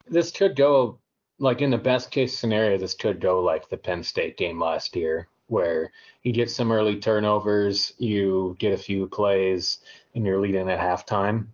This 0.08 0.30
could 0.30 0.56
go 0.56 0.98
like 1.38 1.62
in 1.62 1.70
the 1.70 1.78
best 1.78 2.10
case 2.10 2.36
scenario. 2.36 2.76
This 2.76 2.94
could 2.94 3.20
go 3.20 3.40
like 3.40 3.68
the 3.68 3.76
Penn 3.76 4.02
State 4.02 4.36
game 4.36 4.60
last 4.60 4.96
year, 4.96 5.28
where 5.46 5.92
you 6.22 6.32
get 6.32 6.50
some 6.50 6.72
early 6.72 6.96
turnovers, 6.96 7.92
you 7.98 8.56
get 8.58 8.72
a 8.72 8.78
few 8.78 9.06
plays, 9.06 9.78
and 10.14 10.26
you're 10.26 10.40
leading 10.40 10.68
at 10.68 10.78
halftime. 10.78 11.46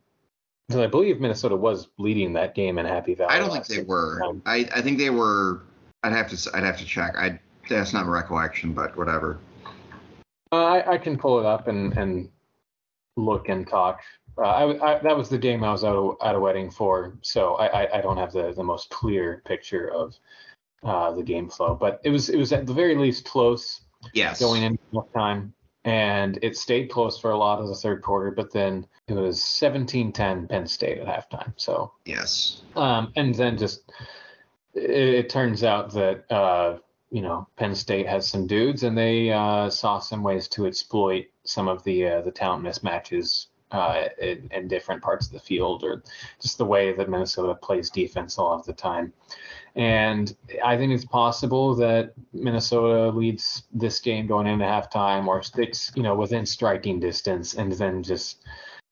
Because 0.66 0.80
I 0.80 0.86
believe 0.86 1.20
Minnesota 1.20 1.56
was 1.56 1.88
leading 1.98 2.32
that 2.34 2.54
game 2.54 2.78
in 2.78 2.86
Happy 2.86 3.14
Valley. 3.14 3.34
I 3.34 3.38
don't 3.38 3.52
think 3.52 3.66
they 3.66 3.82
were. 3.82 4.22
I, 4.46 4.68
I 4.74 4.80
think 4.80 4.98
they 4.98 5.10
were. 5.10 5.62
I'd 6.02 6.12
have 6.12 6.30
to 6.30 6.50
I'd 6.56 6.64
have 6.64 6.78
to 6.78 6.86
check. 6.86 7.16
I 7.18 7.38
that's 7.68 7.92
not 7.92 8.06
my 8.06 8.12
recollection, 8.12 8.72
but 8.72 8.96
whatever. 8.96 9.38
Uh, 10.52 10.64
I, 10.64 10.92
I 10.94 10.98
can 10.98 11.18
pull 11.18 11.38
it 11.40 11.46
up 11.46 11.68
and 11.68 11.96
and 11.98 12.30
look 13.16 13.48
and 13.48 13.66
talk. 13.66 14.00
Uh, 14.36 14.42
I, 14.42 14.94
I, 14.94 14.98
that 15.00 15.16
was 15.16 15.28
the 15.28 15.38
game 15.38 15.62
I 15.62 15.70
was 15.70 15.84
at 15.84 15.94
a, 15.94 16.12
at 16.22 16.34
a 16.34 16.40
wedding 16.40 16.70
for, 16.70 17.16
so 17.22 17.54
I, 17.54 17.82
I, 17.84 17.98
I 17.98 18.00
don't 18.00 18.16
have 18.16 18.32
the, 18.32 18.52
the 18.52 18.64
most 18.64 18.90
clear 18.90 19.42
picture 19.44 19.92
of 19.92 20.16
uh, 20.82 21.12
the 21.12 21.22
game 21.22 21.48
flow, 21.48 21.74
but 21.74 22.00
it 22.04 22.10
was 22.10 22.28
it 22.28 22.36
was 22.36 22.52
at 22.52 22.66
the 22.66 22.74
very 22.74 22.96
least 22.96 23.24
close. 23.24 23.82
Yes. 24.12 24.38
Going 24.38 24.62
in 24.62 24.78
time 25.14 25.54
and 25.84 26.38
it 26.42 26.56
stayed 26.56 26.90
close 26.90 27.18
for 27.18 27.30
a 27.30 27.36
lot 27.36 27.60
of 27.60 27.68
the 27.68 27.74
third 27.74 28.02
quarter, 28.02 28.30
but 28.30 28.52
then 28.52 28.86
it 29.06 29.14
was 29.14 29.38
17-10 29.40 30.48
Penn 30.48 30.66
State 30.66 30.98
at 30.98 31.06
halftime. 31.06 31.52
So 31.56 31.92
yes, 32.06 32.62
um, 32.74 33.12
and 33.16 33.34
then 33.34 33.58
just 33.58 33.92
it, 34.74 34.90
it 34.90 35.28
turns 35.28 35.62
out 35.62 35.92
that 35.92 36.30
uh, 36.32 36.78
you 37.14 37.22
know 37.22 37.46
Penn 37.56 37.76
State 37.76 38.08
has 38.08 38.26
some 38.26 38.48
dudes, 38.48 38.82
and 38.82 38.98
they 38.98 39.30
uh, 39.30 39.70
saw 39.70 40.00
some 40.00 40.24
ways 40.24 40.48
to 40.48 40.66
exploit 40.66 41.26
some 41.44 41.68
of 41.68 41.84
the 41.84 42.08
uh, 42.08 42.20
the 42.22 42.32
talent 42.32 42.64
mismatches 42.64 43.46
uh, 43.70 44.08
in, 44.20 44.48
in, 44.50 44.66
different 44.66 45.00
parts 45.00 45.26
of 45.26 45.32
the 45.32 45.38
field, 45.38 45.84
or 45.84 46.02
just 46.42 46.58
the 46.58 46.64
way 46.64 46.92
that 46.92 47.08
Minnesota 47.08 47.54
plays 47.54 47.88
defense 47.88 48.36
a 48.36 48.42
lot 48.42 48.58
of 48.58 48.66
the 48.66 48.72
time. 48.72 49.12
And 49.76 50.34
I 50.64 50.76
think 50.76 50.92
it's 50.92 51.04
possible 51.04 51.76
that 51.76 52.14
Minnesota 52.32 53.16
leads 53.16 53.62
this 53.72 54.00
game 54.00 54.26
going 54.26 54.48
into 54.48 54.64
halftime 54.64 55.28
or 55.28 55.40
sticks, 55.40 55.92
you 55.94 56.02
know, 56.02 56.16
within 56.16 56.44
striking 56.44 56.98
distance 56.98 57.54
and 57.54 57.72
then 57.72 58.02
just 58.02 58.42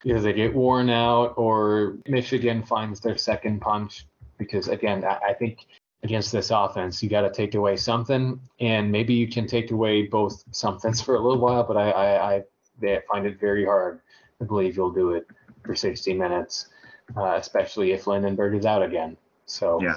either 0.05 0.21
they 0.21 0.33
get 0.33 0.53
worn 0.53 0.89
out 0.89 1.33
or 1.37 1.97
Michigan 2.07 2.63
finds 2.63 3.01
their 3.01 3.17
second 3.17 3.59
punch. 3.59 4.05
Because 4.37 4.67
again, 4.67 5.05
I 5.05 5.33
think 5.33 5.67
against 6.03 6.31
this 6.31 6.51
offense, 6.51 7.01
you 7.01 7.09
got 7.09 7.21
to 7.21 7.31
take 7.31 7.55
away 7.55 7.75
something, 7.77 8.39
and 8.59 8.91
maybe 8.91 9.13
you 9.13 9.27
can 9.27 9.47
take 9.47 9.71
away 9.71 10.03
both 10.03 10.43
somethings 10.51 11.01
for 11.01 11.15
a 11.15 11.19
little 11.19 11.39
while. 11.39 11.63
But 11.63 11.77
I, 11.77 11.89
I, 11.91 12.35
I 12.35 13.01
find 13.09 13.25
it 13.25 13.39
very 13.39 13.65
hard 13.65 14.01
to 14.39 14.45
believe 14.45 14.75
you'll 14.75 14.91
do 14.91 15.11
it 15.11 15.27
for 15.63 15.75
60 15.75 16.13
minutes, 16.13 16.67
uh, 17.15 17.35
especially 17.35 17.93
if 17.93 18.05
Lindenberg 18.05 18.55
is 18.55 18.65
out 18.65 18.83
again. 18.83 19.17
So 19.45 19.81
yeah. 19.81 19.95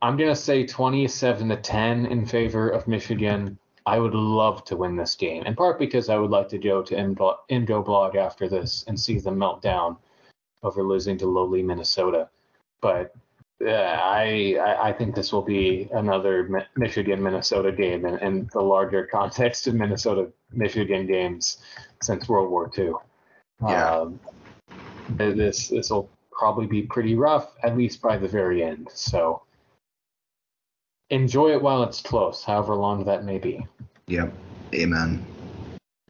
I'm 0.00 0.16
gonna 0.16 0.34
say 0.34 0.66
27 0.66 1.48
to 1.48 1.56
10 1.56 2.06
in 2.06 2.26
favor 2.26 2.70
of 2.70 2.88
Michigan. 2.88 3.58
I 3.84 3.98
would 3.98 4.14
love 4.14 4.64
to 4.66 4.76
win 4.76 4.96
this 4.96 5.16
game, 5.16 5.42
in 5.44 5.56
part 5.56 5.78
because 5.78 6.08
I 6.08 6.16
would 6.16 6.30
like 6.30 6.48
to 6.50 6.58
go 6.58 6.82
to 6.82 6.94
MGoBlog 6.94 8.14
after 8.14 8.48
this 8.48 8.84
and 8.86 8.98
see 8.98 9.18
them 9.18 9.38
melt 9.38 9.60
down 9.60 9.96
over 10.62 10.84
losing 10.84 11.18
to 11.18 11.26
lowly 11.26 11.62
Minnesota. 11.62 12.28
But 12.80 13.12
uh, 13.64 13.70
I, 13.70 14.58
I 14.80 14.92
think 14.92 15.14
this 15.14 15.32
will 15.32 15.42
be 15.42 15.88
another 15.92 16.66
Michigan 16.76 17.22
Minnesota 17.22 17.70
game 17.72 18.04
in, 18.06 18.18
in 18.18 18.50
the 18.52 18.60
larger 18.60 19.06
context 19.12 19.66
of 19.66 19.74
Minnesota 19.74 20.32
Michigan 20.52 21.06
games 21.06 21.58
since 22.02 22.28
World 22.28 22.50
War 22.50 22.70
II. 22.76 22.92
Yeah. 23.66 23.90
Um, 23.90 24.20
this 25.10 25.68
this 25.68 25.90
will 25.90 26.10
probably 26.30 26.66
be 26.66 26.82
pretty 26.82 27.14
rough, 27.14 27.52
at 27.62 27.76
least 27.76 28.02
by 28.02 28.16
the 28.16 28.26
very 28.26 28.64
end. 28.64 28.88
So 28.92 29.42
enjoy 31.10 31.52
it 31.52 31.62
while 31.62 31.82
it's 31.82 32.00
close, 32.00 32.42
however 32.42 32.74
long 32.74 33.04
that 33.04 33.24
may 33.24 33.38
be. 33.38 33.64
Yep. 34.08 34.32
Amen. 34.74 35.24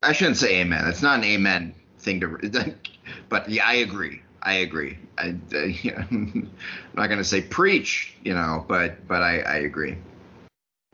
I 0.02 0.12
shouldn't 0.12 0.36
say 0.36 0.60
amen. 0.60 0.86
It's 0.86 1.02
not 1.02 1.18
an 1.18 1.24
amen 1.24 1.74
thing 1.98 2.20
to, 2.20 2.74
but 3.28 3.48
yeah, 3.48 3.66
I 3.66 3.74
agree. 3.74 4.22
I 4.42 4.54
agree. 4.54 4.98
I, 5.18 5.36
uh, 5.54 5.58
yeah, 5.82 6.04
I'm 6.10 6.50
not 6.94 7.06
going 7.06 7.18
to 7.18 7.24
say 7.24 7.42
preach, 7.42 8.14
you 8.22 8.34
know, 8.34 8.64
but 8.68 9.06
but 9.06 9.22
I, 9.22 9.40
I 9.40 9.56
agree. 9.58 9.96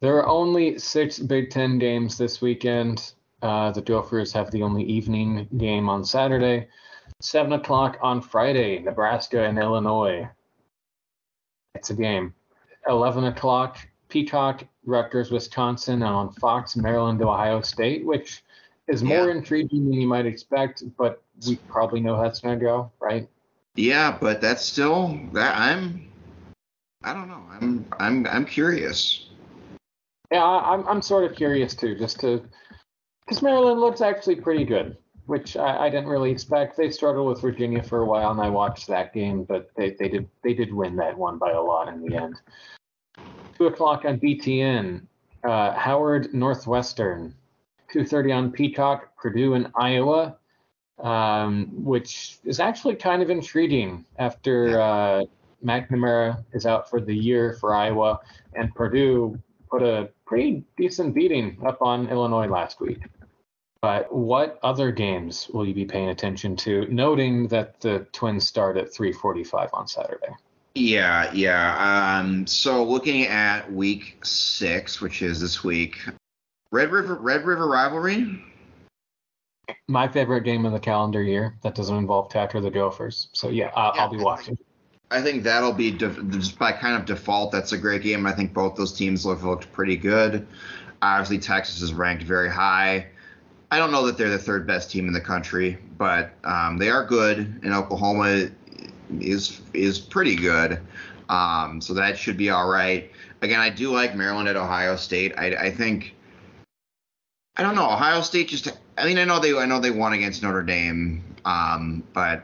There 0.01 0.17
are 0.17 0.29
only 0.29 0.79
six 0.79 1.19
Big 1.19 1.51
Ten 1.51 1.79
games 1.79 2.17
this 2.17 2.41
weekend. 2.41 3.13
Uh, 3.43 3.71
the 3.71 3.83
Gophers 3.83 4.33
have 4.33 4.51
the 4.51 4.63
only 4.63 4.85
evening 4.85 5.49
game 5.57 5.89
on 5.89 6.05
Saturday, 6.05 6.69
seven 7.21 7.53
o'clock 7.53 7.99
on 8.03 8.21
Friday. 8.21 8.81
Nebraska 8.81 9.45
and 9.45 9.59
Illinois. 9.59 10.29
It's 11.75 11.91
a 11.91 11.95
game 11.95 12.35
11 12.89 13.25
o'clock, 13.25 13.79
Peacock, 14.09 14.65
Rutgers, 14.85 15.31
Wisconsin, 15.31 15.95
and 15.95 16.05
on 16.05 16.33
Fox, 16.33 16.77
Maryland, 16.77 17.19
to 17.21 17.29
Ohio 17.29 17.61
State, 17.61 18.05
which 18.05 18.43
is 18.89 19.05
more 19.05 19.29
Yeah. 19.29 19.37
intriguing 19.37 19.85
than 19.89 20.01
you 20.01 20.09
might 20.09 20.27
expect, 20.27 20.83
but 20.97 21.23
we 21.47 21.57
probably 21.69 22.01
know 22.01 22.17
how 22.17 22.23
that's 22.23 22.41
going 22.41 22.59
to 22.59 22.65
go, 22.65 22.91
right? 23.01 23.29
Yeah, 23.79 24.19
but 24.21 24.41
that's 24.41 24.65
still 24.65 25.21
that 25.35 25.57
I'm. 25.57 26.11
I 27.05 27.15
don't 27.15 27.29
know. 27.29 27.45
I'm 27.49 27.87
I'm 28.01 28.27
I'm 28.27 28.45
curious. 28.45 29.29
Yeah, 30.33 30.43
I- 30.43 30.75
I'm, 30.75 30.87
I'm 30.89 31.01
sort 31.01 31.31
of 31.31 31.37
curious 31.37 31.77
too, 31.77 31.97
just 31.97 32.19
to, 32.21 32.43
because 33.25 33.41
Maryland 33.41 33.81
looks 33.81 34.01
actually 34.01 34.35
pretty 34.35 34.65
good, 34.65 34.97
which 35.27 35.57
I, 35.57 35.87
I 35.87 35.91
didn't 35.91 36.09
really 36.09 36.33
expect. 36.33 36.77
They 36.77 36.91
struggled 36.91 37.29
with 37.29 37.41
Virginia 37.41 37.81
for 37.81 38.01
a 38.01 38.05
while, 38.05 38.33
and 38.33 38.41
I 38.41 38.49
watched 38.49 38.89
that 38.89 39.15
game, 39.15 39.45
but 39.45 39.71
they, 39.77 39.91
they 39.91 40.09
did 40.09 40.29
they 40.43 40.55
did 40.55 40.75
win 40.75 40.97
that 40.97 41.17
one 41.17 41.39
by 41.39 41.53
a 41.53 41.61
lot 41.61 41.87
in 41.87 42.03
the 42.03 42.17
end. 42.17 42.35
Two 43.57 43.69
o'clock 43.69 44.05
on 44.05 44.19
BTN, 44.19 45.03
uh, 45.45 45.73
Howard 45.75 46.35
Northwestern, 46.35 47.33
two 47.93 48.05
thirty 48.05 48.33
on 48.33 48.51
Peacock, 48.51 49.17
Purdue 49.17 49.55
and 49.55 49.71
Iowa, 49.77 50.37
um, 51.01 51.69
which 51.85 52.39
is 52.45 52.61
actually 52.61 52.97
kind 52.97 53.23
of 53.23 53.31
intriguing 53.31 54.05
after 54.19 54.81
uh, 54.81 55.25
McNamara 55.65 56.45
is 56.53 56.67
out 56.67 56.89
for 56.89 57.01
the 57.01 57.15
year 57.15 57.57
for 57.61 57.75
Iowa, 57.75 58.21
and 58.55 58.75
Purdue 58.75 59.39
put 59.71 59.83
a 59.83 60.11
pretty 60.27 60.65
decent 60.77 61.15
beating 61.15 61.59
up 61.67 61.83
on 61.83 62.09
Illinois 62.09 62.49
last 62.49 62.81
week. 62.81 63.03
But 63.81 64.13
what 64.13 64.59
other 64.63 64.91
games 64.91 65.49
will 65.53 65.67
you 65.67 65.75
be 65.75 65.85
paying 65.85 66.09
attention 66.09 66.57
to, 66.57 66.87
noting 66.89 67.47
that 67.49 67.81
the 67.81 68.07
Twins 68.13 68.45
start 68.45 68.77
at 68.77 68.93
3:45 68.93 69.71
on 69.73 69.87
Saturday? 69.87 70.35
Yeah, 70.75 71.31
yeah. 71.33 72.19
Um, 72.19 72.47
so 72.47 72.85
looking 72.85 73.27
at 73.27 73.73
week 73.73 74.25
six, 74.25 75.01
which 75.01 75.23
is 75.23 75.41
this 75.41 75.63
week, 75.63 75.99
Red 76.73 76.91
River 76.91 77.15
Red 77.15 77.45
River 77.45 77.69
rivalry. 77.69 78.43
My 79.87 80.09
favorite 80.09 80.43
game 80.43 80.65
of 80.65 80.73
the 80.73 80.81
calendar 80.81 81.23
year 81.23 81.57
that 81.63 81.75
doesn't 81.75 81.97
involve 81.97 82.31
Tech 82.31 82.55
or 82.55 82.61
the 82.61 82.71
Gophers. 82.71 83.29
So 83.33 83.49
yeah, 83.49 83.71
I'll, 83.75 83.93
I'll 84.01 84.11
be 84.11 84.19
watching. 84.19 84.59
I 85.11 85.23
think 85.23 85.43
that'll 85.43 85.73
be 85.73 85.91
def- 85.91 86.29
just 86.29 86.59
by 86.59 86.73
kind 86.73 86.95
of 86.95 87.07
default. 87.07 87.51
That's 87.51 87.73
a 87.73 87.79
great 87.79 88.03
game. 88.03 88.27
I 88.27 88.33
think 88.33 88.53
both 88.53 88.77
those 88.77 88.93
teams 88.93 89.25
look 89.25 89.43
looked 89.43 89.73
pretty 89.73 89.97
good. 89.97 90.47
Obviously, 91.01 91.39
Texas 91.39 91.81
is 91.81 91.95
ranked 91.95 92.25
very 92.25 92.51
high. 92.51 93.07
I 93.71 93.79
don't 93.79 93.93
know 93.93 94.07
that 94.07 94.17
they're 94.17 94.31
the 94.31 94.39
third 94.39 94.67
best 94.67 94.91
team 94.91 95.07
in 95.07 95.13
the 95.13 95.21
country, 95.21 95.79
but 95.97 96.33
um, 96.45 96.79
they 96.79 96.91
are 96.91 97.05
good, 97.05 97.39
and 97.63 97.73
Oklahoma 97.73 98.49
is 99.21 99.61
is 99.75 99.99
pretty 99.99 100.37
good. 100.37 100.81
Um, 101.29 101.81
so 101.81 101.95
that 101.95 102.19
should 102.19 102.37
be 102.37 102.51
all 102.51 102.69
right. 102.69 103.11
Again, 103.43 103.61
I 103.61 103.71
do 103.71 103.93
like 103.93 104.17
Maryland 104.17 104.49
at 104.49 104.57
Ohio 104.57 104.97
State. 104.97 105.35
I, 105.37 105.55
I 105.55 105.71
think 105.71 106.15
I 107.57 107.63
don't 107.63 107.75
know 107.75 107.91
Ohio 107.91 108.21
State 108.23 108.49
just. 108.49 108.69
I 108.99 109.07
mean, 109.07 109.19
I 109.19 109.25
know 109.25 109.39
they 109.39 109.57
I 109.57 109.67
know 109.67 109.81
they 109.81 109.91
won 109.91 110.13
against 110.13 110.43
Notre 110.43 110.63
Dame, 110.63 111.23
um, 111.45 112.03
but 112.13 112.43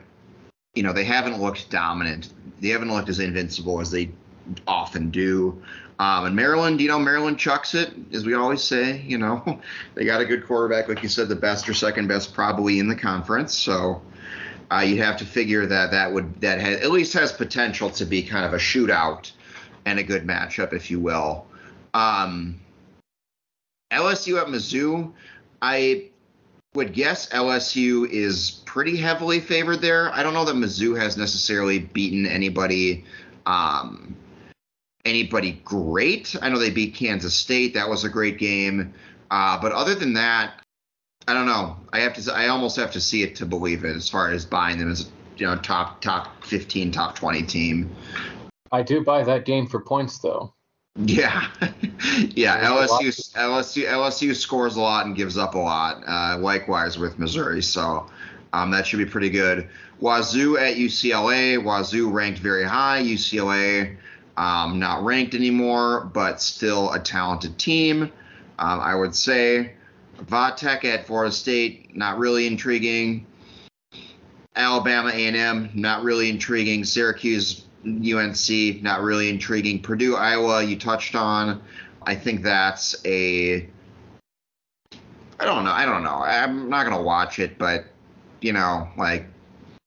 you 0.74 0.82
know 0.82 0.92
they 0.92 1.04
haven't 1.04 1.40
looked 1.40 1.70
dominant. 1.70 2.30
They 2.60 2.68
haven't 2.68 2.92
looked 2.92 3.08
as 3.08 3.18
invincible 3.18 3.80
as 3.80 3.90
they 3.90 4.10
often 4.66 5.10
do. 5.10 5.62
Um, 5.98 6.26
and 6.26 6.36
Maryland, 6.36 6.80
you 6.80 6.88
know, 6.88 6.98
Maryland 6.98 7.38
chucks 7.38 7.74
it, 7.74 7.92
as 8.12 8.24
we 8.24 8.34
always 8.34 8.62
say. 8.62 9.00
You 9.02 9.18
know, 9.18 9.60
they 9.94 10.04
got 10.04 10.20
a 10.20 10.24
good 10.24 10.46
quarterback, 10.46 10.88
like 10.88 11.02
you 11.02 11.08
said, 11.08 11.28
the 11.28 11.36
best 11.36 11.68
or 11.68 11.74
second 11.74 12.08
best 12.08 12.34
probably 12.34 12.78
in 12.78 12.88
the 12.88 12.96
conference. 12.96 13.54
So 13.54 14.02
uh, 14.70 14.80
you'd 14.80 14.98
have 14.98 15.16
to 15.18 15.24
figure 15.24 15.66
that 15.66 15.90
that 15.90 16.12
would 16.12 16.40
that 16.40 16.60
ha- 16.60 16.82
at 16.82 16.90
least 16.90 17.12
has 17.14 17.32
potential 17.32 17.90
to 17.90 18.04
be 18.04 18.22
kind 18.22 18.44
of 18.44 18.54
a 18.54 18.58
shootout 18.58 19.32
and 19.86 19.98
a 19.98 20.02
good 20.02 20.26
matchup, 20.26 20.72
if 20.72 20.90
you 20.90 21.00
will. 21.00 21.46
Um, 21.92 22.60
LSU 23.92 24.40
at 24.40 24.48
Mizzou, 24.48 25.12
I 25.62 26.10
would 26.74 26.92
guess 26.92 27.28
LSU 27.30 28.08
is 28.10 28.62
pretty 28.64 28.96
heavily 28.96 29.40
favored 29.40 29.80
there. 29.80 30.12
I 30.12 30.22
don't 30.22 30.34
know 30.34 30.44
that 30.44 30.56
Mizzou 30.56 30.98
has 30.98 31.16
necessarily 31.16 31.78
beaten 31.78 32.26
anybody 32.26 33.04
um, 33.46 34.16
anybody 35.04 35.60
great. 35.64 36.34
I 36.42 36.48
know 36.48 36.58
they 36.58 36.70
beat 36.70 36.94
Kansas 36.94 37.34
State. 37.34 37.74
That 37.74 37.88
was 37.88 38.04
a 38.04 38.08
great 38.08 38.38
game. 38.38 38.94
Uh, 39.30 39.60
but 39.60 39.72
other 39.72 39.94
than 39.94 40.14
that, 40.14 40.62
I 41.28 41.34
don't 41.34 41.46
know. 41.46 41.76
I 41.92 42.00
have 42.00 42.14
to. 42.14 42.34
I 42.34 42.48
almost 42.48 42.76
have 42.76 42.92
to 42.92 43.00
see 43.00 43.22
it 43.22 43.36
to 43.36 43.46
believe 43.46 43.84
it. 43.84 43.96
As 43.96 44.08
far 44.08 44.30
as 44.30 44.44
buying 44.44 44.78
them 44.78 44.90
as 44.90 45.10
you 45.36 45.46
know, 45.46 45.56
top 45.56 46.00
top 46.00 46.44
15, 46.44 46.92
top 46.92 47.14
20 47.14 47.42
team. 47.44 47.94
I 48.70 48.82
do 48.82 49.02
buy 49.02 49.24
that 49.24 49.44
game 49.44 49.66
for 49.66 49.80
points 49.80 50.18
though. 50.18 50.52
Yeah, 50.96 51.48
yeah. 52.30 52.60
There's 52.60 52.90
a 52.90 52.92
lot 52.92 53.02
LSU 53.02 53.32
LSU 53.34 53.86
LSU 53.86 54.34
scores 54.34 54.76
a 54.76 54.80
lot 54.80 55.06
and 55.06 55.16
gives 55.16 55.36
up 55.36 55.54
a 55.54 55.58
lot. 55.58 56.02
Uh, 56.06 56.38
likewise 56.38 56.98
with 56.98 57.18
Missouri, 57.18 57.62
so 57.62 58.08
um, 58.52 58.70
that 58.70 58.86
should 58.86 58.98
be 58.98 59.06
pretty 59.06 59.30
good. 59.30 59.68
Wazoo 60.00 60.56
at 60.56 60.76
UCLA. 60.76 61.62
Wazoo 61.62 62.10
ranked 62.10 62.38
very 62.38 62.64
high. 62.64 63.02
UCLA 63.02 63.96
um, 64.36 64.78
not 64.78 65.04
ranked 65.04 65.34
anymore, 65.34 66.10
but 66.12 66.40
still 66.40 66.92
a 66.92 66.98
talented 66.98 67.58
team. 67.58 68.02
Um, 68.58 68.80
I 68.80 68.94
would 68.94 69.14
say. 69.14 69.72
Va 70.20 70.54
Tech 70.56 70.84
at 70.84 71.06
Florida 71.06 71.32
State, 71.32 71.96
not 71.96 72.18
really 72.18 72.46
intriguing. 72.46 73.26
Alabama 74.54 75.10
A&M, 75.12 75.70
not 75.74 76.04
really 76.04 76.30
intriguing. 76.30 76.84
Syracuse, 76.84 77.63
UNC, 77.86 78.82
not 78.82 79.02
really 79.02 79.28
intriguing. 79.28 79.80
Purdue, 79.80 80.16
Iowa, 80.16 80.62
you 80.62 80.78
touched 80.78 81.14
on. 81.14 81.62
I 82.02 82.14
think 82.14 82.42
that's 82.42 82.96
a. 83.04 83.68
I 85.40 85.44
don't 85.44 85.64
know. 85.64 85.72
I 85.72 85.84
don't 85.84 86.02
know. 86.02 86.22
I'm 86.22 86.68
not 86.68 86.84
gonna 86.84 87.02
watch 87.02 87.38
it, 87.38 87.58
but 87.58 87.86
you 88.40 88.52
know, 88.52 88.88
like 88.96 89.26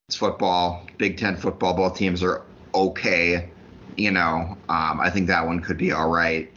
it's 0.08 0.16
football, 0.16 0.86
Big 0.98 1.18
Ten 1.18 1.38
football. 1.38 1.74
Both 1.74 1.98
teams 1.98 2.24
are 2.24 2.44
okay. 2.74 3.50
You 3.96 4.12
know, 4.12 4.58
um, 4.70 5.00
I 5.00 5.10
think 5.10 5.28
that 5.28 5.46
one 5.46 5.60
could 5.60 5.78
be 5.78 5.92
all 5.92 6.10
right. 6.10 6.52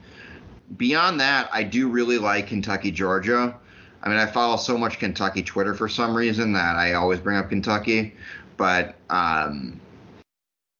Beyond 0.76 1.20
that, 1.20 1.48
I 1.52 1.62
do 1.62 1.88
really 1.88 2.18
like 2.18 2.48
Kentucky, 2.48 2.90
Georgia. 2.90 3.56
I 4.02 4.08
mean, 4.08 4.18
I 4.18 4.26
follow 4.26 4.56
so 4.56 4.78
much 4.78 4.98
Kentucky 4.98 5.42
Twitter 5.42 5.74
for 5.74 5.88
some 5.88 6.14
reason 6.14 6.52
that 6.52 6.76
I 6.76 6.94
always 6.94 7.20
bring 7.20 7.36
up 7.36 7.48
Kentucky, 7.48 8.14
but 8.56 8.94
um, 9.10 9.80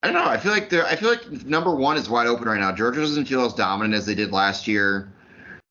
I 0.03 0.11
don't 0.11 0.15
know. 0.15 0.31
I 0.31 0.39
feel 0.39 0.53
like 0.53 0.71
they're. 0.71 0.87
I 0.87 0.97
feel 0.97 1.11
like 1.11 1.45
number 1.45 1.75
one 1.75 1.97
is 1.97 2.09
wide 2.09 2.27
open 2.27 2.49
right 2.49 2.61
now. 2.61 2.73
Georgia 2.73 3.01
doesn't 3.01 3.27
feel 3.27 3.45
as 3.45 3.53
dominant 3.53 3.95
as 3.95 4.07
they 4.07 4.15
did 4.15 4.33
last 4.33 4.67
year. 4.67 5.13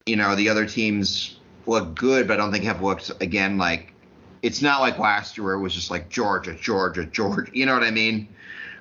You 0.05 0.17
know, 0.17 0.35
the 0.35 0.49
other 0.49 0.65
teams 0.65 1.39
look 1.65 1.95
good, 1.95 2.27
but 2.27 2.35
I 2.35 2.37
don't 2.37 2.51
think 2.51 2.63
have 2.65 2.81
looked 2.81 3.11
again 3.21 3.57
like. 3.57 3.93
It's 4.41 4.61
not 4.61 4.79
like 4.79 4.97
last 4.99 5.37
year 5.37 5.45
where 5.45 5.55
it 5.55 5.59
was 5.59 5.73
just 5.73 5.91
like 5.91 6.07
Georgia, 6.09 6.53
Georgia, 6.53 7.05
Georgia. 7.05 7.51
You 7.53 7.65
know 7.65 7.73
what 7.73 7.83
I 7.83 7.91
mean? 7.91 8.29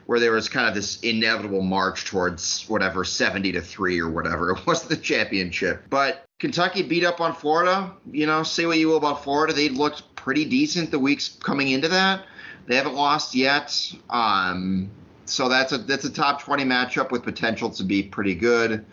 Where 0.07 0.21
there 0.21 0.31
was 0.31 0.49
kind 0.49 0.69
of 0.69 0.75
this 0.75 1.01
inevitable 1.01 1.63
march 1.63 2.05
towards 2.05 2.65
whatever 2.69 3.03
70 3.03 3.53
to 3.53 3.61
three 3.61 4.01
or 4.01 4.09
whatever 4.09 4.51
it 4.51 4.67
was 4.67 4.83
the 4.89 4.97
championship. 4.97 5.83
But 5.91 6.27
Kentucky 6.39 6.83
beat 6.83 7.05
up 7.05 7.21
on 7.21 7.35
Florida. 7.35 7.93
You 8.13 8.27
know, 8.27 8.45
say 8.45 8.67
what 8.67 8.79
you 8.79 8.89
will 8.89 8.99
about 8.99 9.25
Florida, 9.25 9.53
they 9.53 9.69
looked 9.69 10.15
pretty 10.15 10.45
decent 10.45 10.93
the 10.93 10.99
weeks 10.99 11.37
coming 11.43 11.71
into 11.71 11.89
that. 11.89 12.25
They 12.67 12.77
haven't 12.77 12.95
lost 12.95 13.35
yet. 13.35 13.75
Um, 14.11 14.91
so 15.29 15.49
that's 15.49 15.73
a 15.73 15.79
that's 15.79 16.05
a 16.05 16.13
top 16.13 16.43
20 16.43 16.65
matchup 16.65 17.11
with 17.11 17.23
potential 17.23 17.71
to 17.71 17.85
be 17.85 18.03
pretty 18.03 18.35
good. 18.35 18.85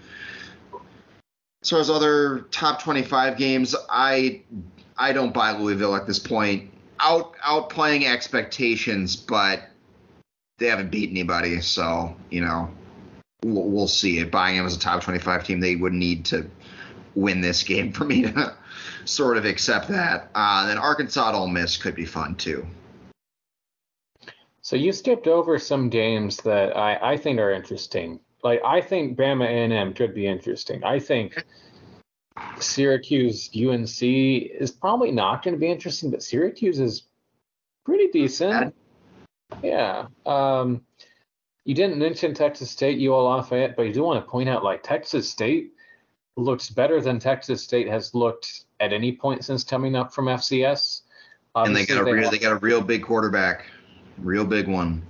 As 1.61 1.69
far 1.69 1.79
as 1.79 1.89
other 1.89 2.41
top 2.51 2.81
25 2.81 3.38
games, 3.38 3.75
I 3.89 4.43
I 4.97 5.13
don't 5.13 5.33
buy 5.33 5.51
Louisville 5.51 5.95
at 5.95 6.07
this 6.07 6.19
point. 6.19 6.71
Out 6.99 7.36
outplaying 7.38 8.05
expectations, 8.05 9.15
but 9.15 9.63
they 10.57 10.67
haven't 10.67 10.91
beat 10.91 11.09
anybody, 11.09 11.61
so 11.61 12.15
you 12.29 12.41
know 12.41 12.69
we'll, 13.43 13.69
we'll 13.69 13.88
see. 13.88 14.19
It 14.19 14.31
buying 14.31 14.57
them 14.57 14.65
as 14.65 14.75
a 14.75 14.79
top 14.79 15.03
25 15.03 15.45
team, 15.45 15.59
they 15.59 15.75
would 15.75 15.93
need 15.93 16.25
to 16.25 16.49
win 17.15 17.41
this 17.41 17.63
game 17.63 17.91
for 17.91 18.05
me 18.05 18.23
to 18.23 18.55
sort 19.05 19.38
of 19.38 19.45
accept 19.45 19.88
that. 19.89 20.29
Uh, 20.36 20.67
then 20.67 20.77
Arkansas 20.77 21.31
Ole 21.33 21.47
Miss 21.47 21.77
could 21.77 21.95
be 21.95 22.05
fun 22.05 22.36
too. 22.36 22.65
So 24.66 24.76
you 24.76 24.93
skipped 24.93 25.28
over 25.28 25.59
some 25.59 25.89
games 25.89 26.38
that 26.38 26.76
I, 26.76 27.11
I 27.11 27.18
think 27.18 27.39
are 27.39 27.51
interesting. 27.51 28.20
Like 28.43 28.61
I 28.66 28.82
think 28.82 29.16
Bama 29.16 29.45
A&M 29.45 29.93
could 29.93 30.16
be 30.16 30.26
interesting. 30.26 30.84
I 30.84 30.97
think 30.97 31.45
Syracuse 32.57 33.51
UNC 33.55 34.01
is 34.01 34.72
probably 34.72 35.11
not 35.11 35.43
going 35.43 35.53
to 35.53 35.59
be 35.59 35.70
interesting, 35.70 36.09
but 36.09 36.24
Syracuse 36.24 36.80
is 36.80 37.03
pretty 37.86 38.07
decent. 38.07 38.74
Yeah. 39.61 40.07
Um, 40.26 40.82
you 41.66 41.76
didn't 41.76 41.99
mention 41.99 42.34
Texas 42.34 42.72
State, 42.72 42.97
you 42.97 43.13
UL 43.13 43.24
Lafayette, 43.26 43.76
but 43.76 43.84
you 43.84 43.93
do 43.93 44.01
want 44.01 44.26
to 44.26 44.28
point 44.28 44.49
out 44.49 44.63
like 44.63 44.82
Texas 44.82 45.30
State 45.30 45.74
looks 46.38 46.72
better 46.72 46.99
than 47.01 47.20
Texas 47.20 47.63
State 47.63 47.88
has 47.88 48.16
looked 48.16 48.63
at 48.80 48.93
any 48.93 49.11
point 49.11 49.45
since 49.45 49.63
coming 49.63 49.95
up 49.95 50.11
from 50.11 50.26
FCS. 50.26 51.01
and 51.53 51.76
they 51.76 51.82
Obviously, 51.82 51.95
got 51.95 52.01
a 52.01 52.03
real 52.11 52.24
have- 52.24 52.32
they 52.32 52.39
got 52.39 52.53
a 52.53 52.59
real 52.66 52.82
big 52.82 53.03
quarterback, 53.03 53.68
real 54.18 54.45
big 54.45 54.68
one. 54.68 55.01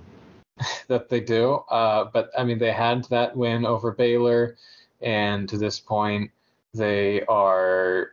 that 0.88 1.08
they 1.08 1.20
do. 1.20 1.54
Uh, 1.70 2.06
but 2.12 2.30
I 2.36 2.44
mean, 2.44 2.58
they 2.58 2.72
had 2.72 3.04
that 3.04 3.36
win 3.36 3.66
over 3.66 3.92
Baylor, 3.92 4.56
and 5.00 5.48
to 5.48 5.58
this 5.58 5.78
point, 5.80 6.30
they 6.74 7.22
are 7.26 8.12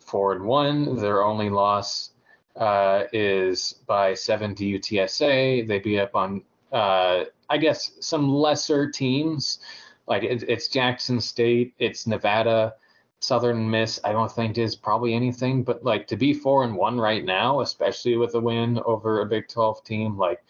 four 0.00 0.32
and 0.32 0.44
one. 0.44 0.96
Their 0.96 1.22
only 1.24 1.50
loss 1.50 2.10
uh, 2.56 3.04
is 3.12 3.74
by 3.86 4.14
seven 4.14 4.54
to 4.56 4.64
UTSA. 4.64 5.66
They 5.66 5.78
beat 5.78 5.98
up 5.98 6.14
on, 6.14 6.42
uh, 6.72 7.24
I 7.48 7.58
guess, 7.58 7.92
some 8.00 8.28
lesser 8.28 8.90
teams. 8.90 9.60
Like 10.06 10.22
it, 10.22 10.44
it's 10.48 10.68
Jackson 10.68 11.20
State, 11.20 11.74
it's 11.78 12.06
Nevada, 12.06 12.74
Southern 13.24 13.70
Miss. 13.70 13.98
I 14.04 14.12
don't 14.12 14.30
think 14.30 14.58
is 14.58 14.76
probably 14.76 15.14
anything, 15.14 15.62
but 15.64 15.82
like 15.82 16.06
to 16.08 16.16
be 16.16 16.34
four 16.34 16.62
and 16.62 16.76
one 16.76 17.00
right 17.00 17.24
now, 17.24 17.60
especially 17.60 18.18
with 18.18 18.34
a 18.34 18.40
win 18.40 18.78
over 18.84 19.22
a 19.22 19.26
Big 19.26 19.48
12 19.48 19.82
team, 19.82 20.18
like 20.18 20.44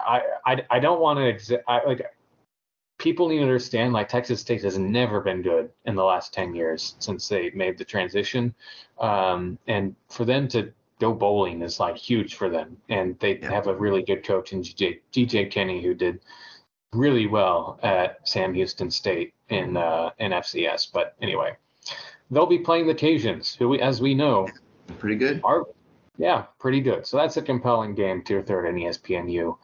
I 0.00 0.22
I, 0.46 0.62
I 0.70 0.78
don't 0.78 1.00
want 1.00 1.18
to 1.18 1.24
exa- 1.30 1.86
like 1.86 2.06
people 2.98 3.28
need 3.28 3.36
to 3.38 3.42
understand 3.42 3.92
like 3.92 4.08
Texas 4.08 4.40
State 4.40 4.62
has 4.62 4.78
never 4.78 5.20
been 5.20 5.42
good 5.42 5.68
in 5.84 5.94
the 5.94 6.02
last 6.02 6.32
10 6.32 6.54
years 6.54 6.96
since 7.00 7.28
they 7.28 7.50
made 7.50 7.76
the 7.76 7.84
transition. 7.84 8.54
Um, 8.98 9.58
and 9.66 9.94
for 10.08 10.24
them 10.24 10.48
to 10.48 10.72
go 11.00 11.12
bowling 11.12 11.60
is 11.60 11.80
like 11.80 11.98
huge 11.98 12.36
for 12.36 12.48
them. 12.48 12.78
And 12.88 13.18
they 13.18 13.38
yeah. 13.40 13.50
have 13.50 13.66
a 13.66 13.76
really 13.76 14.02
good 14.02 14.24
coach 14.24 14.54
in 14.54 14.62
GJ, 14.62 15.00
GJ 15.12 15.50
Kinne 15.50 15.82
who 15.82 15.92
did 15.92 16.20
really 16.94 17.26
well 17.26 17.78
at 17.82 18.26
Sam 18.26 18.54
Houston 18.54 18.90
State 18.90 19.34
in 19.50 19.76
uh, 19.76 20.10
in 20.18 20.32
FCS. 20.32 20.90
But 20.90 21.14
anyway, 21.20 21.58
they'll 22.30 22.46
be 22.46 22.58
playing 22.58 22.86
the 22.86 22.94
Cajuns, 22.94 23.56
who, 23.56 23.68
we, 23.68 23.80
as 23.80 24.00
we 24.00 24.14
know, 24.14 24.48
pretty 24.98 25.16
good. 25.16 25.40
Are 25.44 25.64
yeah, 26.16 26.44
pretty 26.58 26.80
good. 26.80 27.06
So 27.06 27.16
that's 27.16 27.36
a 27.36 27.42
compelling 27.42 27.94
game, 27.94 28.22
tier 28.22 28.42
third 28.42 28.66
in 28.66 28.76
ESPNU. 28.76 29.56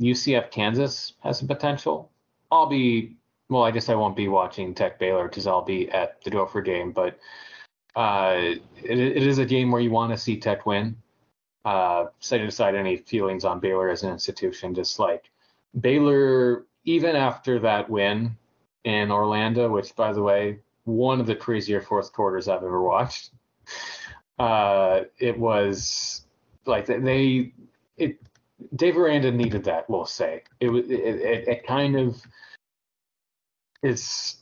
UCF 0.00 0.50
Kansas 0.50 1.14
has 1.20 1.38
some 1.38 1.48
potential. 1.48 2.10
I'll 2.50 2.66
be 2.66 3.16
well. 3.48 3.62
I 3.62 3.70
guess 3.70 3.88
I 3.88 3.94
won't 3.94 4.16
be 4.16 4.28
watching 4.28 4.74
Tech 4.74 4.98
Baylor 4.98 5.28
because 5.28 5.46
I'll 5.46 5.64
be 5.64 5.90
at 5.90 6.22
the 6.22 6.30
Gopher 6.30 6.62
game, 6.62 6.92
but 6.92 7.18
uh, 7.96 8.36
it, 8.82 8.98
it 8.98 9.26
is 9.26 9.38
a 9.38 9.44
game 9.44 9.70
where 9.70 9.80
you 9.80 9.90
want 9.90 10.12
to 10.12 10.18
see 10.18 10.38
Tech 10.38 10.66
win. 10.66 10.96
Uh, 11.62 12.06
setting 12.20 12.46
aside 12.46 12.74
any 12.74 12.96
feelings 12.96 13.44
on 13.44 13.60
Baylor 13.60 13.90
as 13.90 14.02
an 14.02 14.10
institution, 14.10 14.74
just 14.74 14.98
like 14.98 15.30
Baylor, 15.78 16.64
even 16.84 17.14
after 17.14 17.58
that 17.58 17.90
win 17.90 18.34
in 18.84 19.10
Orlando, 19.10 19.68
which 19.68 19.94
by 19.94 20.14
the 20.14 20.22
way, 20.22 20.60
one 20.90 21.20
of 21.20 21.26
the 21.26 21.34
crazier 21.34 21.80
fourth 21.80 22.12
quarters 22.12 22.48
I've 22.48 22.62
ever 22.62 22.82
watched. 22.82 23.30
Uh, 24.38 25.02
it 25.18 25.38
was 25.38 26.22
like 26.66 26.86
they 26.86 27.52
it 27.96 28.18
Dave 28.74 28.96
Aranda 28.96 29.30
needed 29.30 29.64
that. 29.64 29.88
We'll 29.88 30.06
say 30.06 30.44
it 30.60 30.68
was 30.68 30.84
it, 30.86 31.00
it, 31.00 31.48
it 31.48 31.66
kind 31.66 31.96
of 31.96 32.22
is 33.82 34.36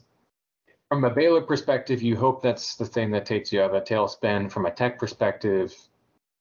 from 0.89 1.05
a 1.05 1.11
Baylor 1.11 1.43
perspective. 1.43 2.03
You 2.03 2.17
hope 2.17 2.43
that's 2.43 2.77
the 2.77 2.87
thing 2.87 3.11
that 3.13 3.27
takes 3.27 3.53
you 3.53 3.63
out 3.63 3.71
of 3.71 3.77
a 3.77 3.81
tailspin. 3.81 4.51
From 4.51 4.67
a 4.67 4.71
Tech 4.71 4.99
perspective, 4.99 5.75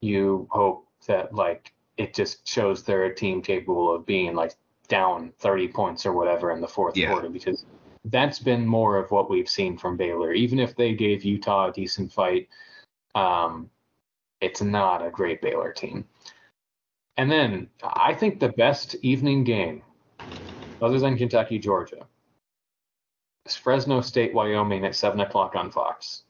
you 0.01 0.47
hope 0.51 0.87
that 1.07 1.33
like 1.33 1.73
it 1.97 2.13
just 2.13 2.47
shows 2.47 2.83
they're 2.83 3.05
a 3.05 3.15
team 3.15 3.41
capable 3.41 3.93
of 3.93 4.05
being 4.05 4.35
like 4.35 4.55
down 4.87 5.33
30 5.39 5.67
points 5.69 6.05
or 6.05 6.13
whatever 6.13 6.51
in 6.51 6.61
the 6.61 6.67
fourth 6.67 6.95
yeah. 6.95 7.09
quarter 7.09 7.29
because 7.29 7.65
that's 8.11 8.39
been 8.39 8.65
more 8.65 8.97
of 8.97 9.11
what 9.11 9.29
we've 9.29 9.49
seen 9.49 9.77
from 9.77 9.97
Baylor. 9.97 10.31
Even 10.33 10.59
if 10.59 10.75
they 10.75 10.93
gave 10.93 11.23
Utah 11.23 11.69
a 11.69 11.71
decent 11.71 12.11
fight, 12.11 12.47
um, 13.15 13.69
it's 14.41 14.61
not 14.61 15.05
a 15.05 15.09
great 15.09 15.41
Baylor 15.41 15.71
team. 15.71 16.05
And 17.17 17.31
then 17.31 17.69
I 17.81 18.13
think 18.13 18.39
the 18.39 18.49
best 18.49 18.95
evening 19.01 19.43
game, 19.43 19.81
other 20.81 20.99
than 20.99 21.17
Kentucky, 21.17 21.57
Georgia, 21.57 22.05
is 23.45 23.55
Fresno 23.55 24.01
State, 24.01 24.33
Wyoming 24.33 24.85
at 24.85 24.95
7 24.95 25.19
o'clock 25.19 25.55
on 25.55 25.71
Fox. 25.71 26.23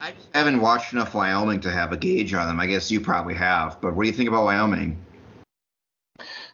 I 0.00 0.14
haven't 0.34 0.60
watched 0.60 0.92
enough 0.94 1.14
Wyoming 1.14 1.60
to 1.60 1.70
have 1.70 1.92
a 1.92 1.96
gauge 1.96 2.34
on 2.34 2.48
them. 2.48 2.58
I 2.58 2.66
guess 2.66 2.90
you 2.90 3.00
probably 3.00 3.34
have. 3.34 3.80
But 3.80 3.94
what 3.94 4.02
do 4.02 4.08
you 4.08 4.14
think 4.14 4.28
about 4.28 4.44
Wyoming? 4.44 4.98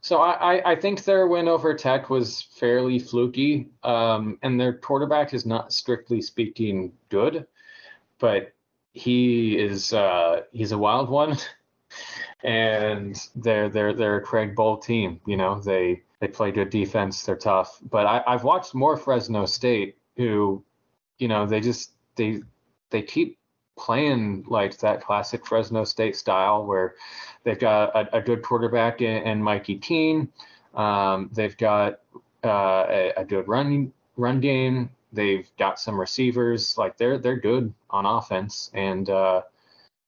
So 0.01 0.19
I, 0.19 0.73
I 0.73 0.77
think 0.77 1.05
their 1.05 1.27
win 1.27 1.49
over 1.49 1.75
Tech 1.75 2.09
was 2.09 2.43
fairly 2.43 2.99
fluky, 2.99 3.69
um, 3.83 4.39
and 4.43 4.61
their 4.61 4.73
quarterback 4.73 5.35
is 5.35 5.45
not 5.45 5.73
strictly 5.73 6.23
speaking 6.23 6.93
good, 7.09 7.47
but 8.19 8.53
he 8.93 9.59
is 9.59 9.93
uh, 9.93 10.43
he's 10.53 10.73
a 10.73 10.79
wild 10.79 11.09
one, 11.09 11.37
and 12.45 13.17
they're 13.37 13.69
they're 13.69 13.93
they're 13.93 14.19
a 14.19 14.23
Craig 14.23 14.55
Bohl 14.55 14.83
team. 14.83 15.21
You 15.27 15.37
know 15.37 15.61
they 15.61 16.03
they 16.21 16.29
play 16.29 16.51
good 16.51 16.71
defense, 16.71 17.23
they're 17.23 17.37
tough. 17.37 17.79
But 17.89 18.07
I, 18.07 18.23
I've 18.27 18.45
watched 18.45 18.75
more 18.75 18.97
Fresno 18.97 19.47
State, 19.47 19.97
who, 20.17 20.65
you 21.19 21.29
know, 21.29 21.47
they 21.47 21.61
just 21.61 21.93
they 22.17 22.43
they 22.91 23.03
keep 23.03 23.39
playing 23.79 24.45
like 24.49 24.77
that 24.79 25.03
classic 25.03 25.47
Fresno 25.47 25.85
State 25.85 26.17
style 26.17 26.65
where 26.67 26.95
they've 27.45 27.59
got 27.59 27.95
a, 27.95 28.17
a 28.17 28.21
good 28.21 28.43
quarterback 28.43 29.01
in, 29.01 29.23
in 29.27 29.43
Mikey 29.43 29.79
Keene. 29.79 30.29
Um, 30.75 31.31
they've 31.33 31.57
got 31.57 32.01
uh, 32.45 32.87
a, 32.89 33.13
a, 33.17 33.25
good 33.25 33.49
run 33.49 33.93
run 34.17 34.41
game. 34.41 34.91
They've 35.13 35.49
got 35.59 35.81
some 35.81 35.99
receivers. 35.99 36.77
Like 36.77 36.97
they're 36.99 37.19
they're 37.19 37.41
good 37.41 37.73
on 37.91 38.07
offense, 38.07 38.71
and 38.75 39.09
uh, 39.09 39.43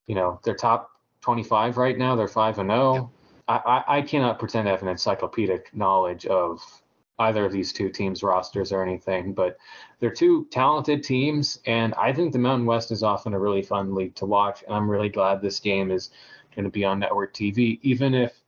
you 0.06 0.14
know 0.14 0.38
they're 0.44 0.54
top 0.54 0.90
25 1.22 1.76
right 1.76 1.96
now. 1.96 2.14
They're 2.14 2.28
five 2.28 2.58
and 2.58 2.70
zero. 2.70 2.78
Oh. 2.78 3.10
I, 3.48 3.82
I 3.88 4.02
cannot 4.02 4.38
pretend 4.38 4.66
to 4.66 4.70
have 4.70 4.82
an 4.82 4.88
encyclopedic 4.88 5.74
knowledge 5.74 6.24
of 6.26 6.79
either 7.20 7.44
of 7.44 7.52
these 7.52 7.72
two 7.72 7.90
teams' 7.90 8.22
rosters 8.22 8.72
or 8.72 8.82
anything, 8.82 9.32
but 9.32 9.58
they're 10.00 10.10
two 10.10 10.46
talented 10.50 11.04
teams, 11.04 11.60
and 11.66 11.94
I 11.94 12.12
think 12.12 12.32
the 12.32 12.38
Mountain 12.38 12.66
West 12.66 12.90
is 12.90 13.02
often 13.02 13.34
a 13.34 13.38
really 13.38 13.62
fun 13.62 13.94
league 13.94 14.14
to 14.16 14.26
watch. 14.26 14.64
And 14.64 14.74
I'm 14.74 14.90
really 14.90 15.10
glad 15.10 15.40
this 15.40 15.60
game 15.60 15.90
is 15.90 16.10
going 16.56 16.64
to 16.64 16.70
be 16.70 16.84
on 16.84 16.98
network 16.98 17.34
TV, 17.34 17.78
even 17.82 18.14
if 18.14 18.40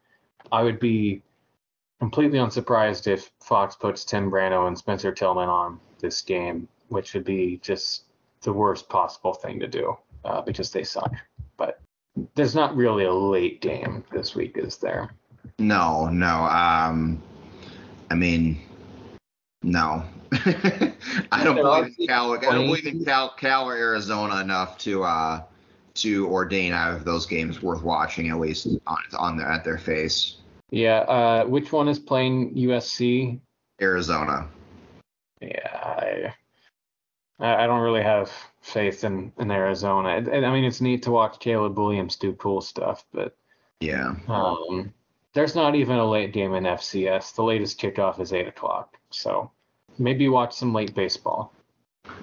I 0.50 0.62
would 0.62 0.80
be 0.80 1.22
completely 2.00 2.38
unsurprised 2.38 3.06
if 3.06 3.30
Fox 3.40 3.76
puts 3.76 4.04
Tim 4.04 4.30
Brando 4.30 4.66
and 4.66 4.76
Spencer 4.76 5.12
Tillman 5.12 5.48
on 5.48 5.78
this 6.00 6.22
game, 6.22 6.66
which 6.88 7.14
would 7.14 7.24
be 7.24 7.58
just 7.62 8.04
the 8.40 8.52
worst 8.52 8.88
possible 8.88 9.34
thing 9.34 9.60
to 9.60 9.68
do 9.68 9.96
uh, 10.24 10.40
because 10.40 10.70
they 10.70 10.82
suck. 10.82 11.12
But 11.56 11.80
there's 12.34 12.54
not 12.54 12.74
really 12.74 13.04
a 13.04 13.12
late 13.12 13.60
game 13.60 14.04
this 14.10 14.34
week, 14.34 14.56
is 14.56 14.78
there? 14.78 15.14
No, 15.58 16.08
no. 16.08 16.44
Um, 16.44 17.22
I 18.12 18.14
mean, 18.14 18.60
no. 19.62 20.04
I 20.32 21.42
don't 21.42 21.56
believe 21.56 21.94
in 21.98 22.06
Cal. 22.06 22.34
I 22.34 22.40
don't 22.40 22.66
believe 22.66 22.86
in 22.86 23.02
Cal, 23.06 23.34
Cal 23.38 23.66
or 23.66 23.74
Arizona 23.74 24.42
enough 24.42 24.76
to 24.80 25.02
uh, 25.02 25.42
to 25.94 26.28
ordain 26.28 26.74
out 26.74 26.92
of 26.92 27.06
those 27.06 27.24
games 27.24 27.62
worth 27.62 27.82
watching 27.82 28.28
at 28.28 28.38
least 28.38 28.68
on, 28.86 28.98
on 29.18 29.38
their 29.38 29.46
at 29.46 29.64
their 29.64 29.78
face. 29.78 30.36
Yeah. 30.68 30.98
Uh, 30.98 31.44
which 31.46 31.72
one 31.72 31.88
is 31.88 31.98
playing 31.98 32.54
USC? 32.54 33.40
Arizona. 33.80 34.46
Yeah. 35.40 36.32
I, 37.40 37.64
I 37.64 37.66
don't 37.66 37.80
really 37.80 38.02
have 38.02 38.30
faith 38.60 39.04
in, 39.04 39.32
in 39.38 39.50
Arizona. 39.50 40.10
I, 40.10 40.36
I 40.36 40.52
mean, 40.52 40.64
it's 40.64 40.82
neat 40.82 41.02
to 41.04 41.10
watch 41.10 41.40
Caleb 41.40 41.78
Williams 41.78 42.16
do 42.16 42.34
cool 42.34 42.60
stuff, 42.60 43.06
but 43.10 43.34
yeah. 43.80 44.16
Um, 44.28 44.92
there's 45.35 45.55
not 45.55 45.74
even 45.74 45.97
a 45.97 46.09
late 46.09 46.33
game 46.33 46.55
in 46.55 46.64
FCS. 46.64 47.35
The 47.35 47.43
latest 47.43 47.80
kickoff 47.80 48.20
is 48.20 48.33
eight 48.33 48.49
o'clock. 48.49 48.97
So 49.11 49.51
maybe 49.99 50.28
watch 50.28 50.55
some 50.55 50.74
late 50.74 50.95
baseball. 50.95 51.53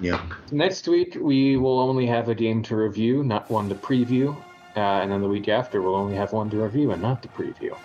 Yeah. 0.00 0.22
Next 0.52 0.86
week 0.86 1.16
we 1.20 1.56
will 1.56 1.80
only 1.80 2.06
have 2.06 2.28
a 2.28 2.34
game 2.34 2.62
to 2.64 2.76
review, 2.76 3.24
not 3.24 3.50
one 3.50 3.68
to 3.68 3.74
preview, 3.74 4.36
uh, 4.76 4.80
and 4.80 5.10
then 5.10 5.22
the 5.22 5.28
week 5.28 5.48
after 5.48 5.82
we'll 5.82 5.96
only 5.96 6.16
have 6.16 6.32
one 6.32 6.50
to 6.50 6.62
review 6.62 6.90
and 6.92 7.02
not 7.02 7.22
to 7.22 7.28
preview. 7.28 7.76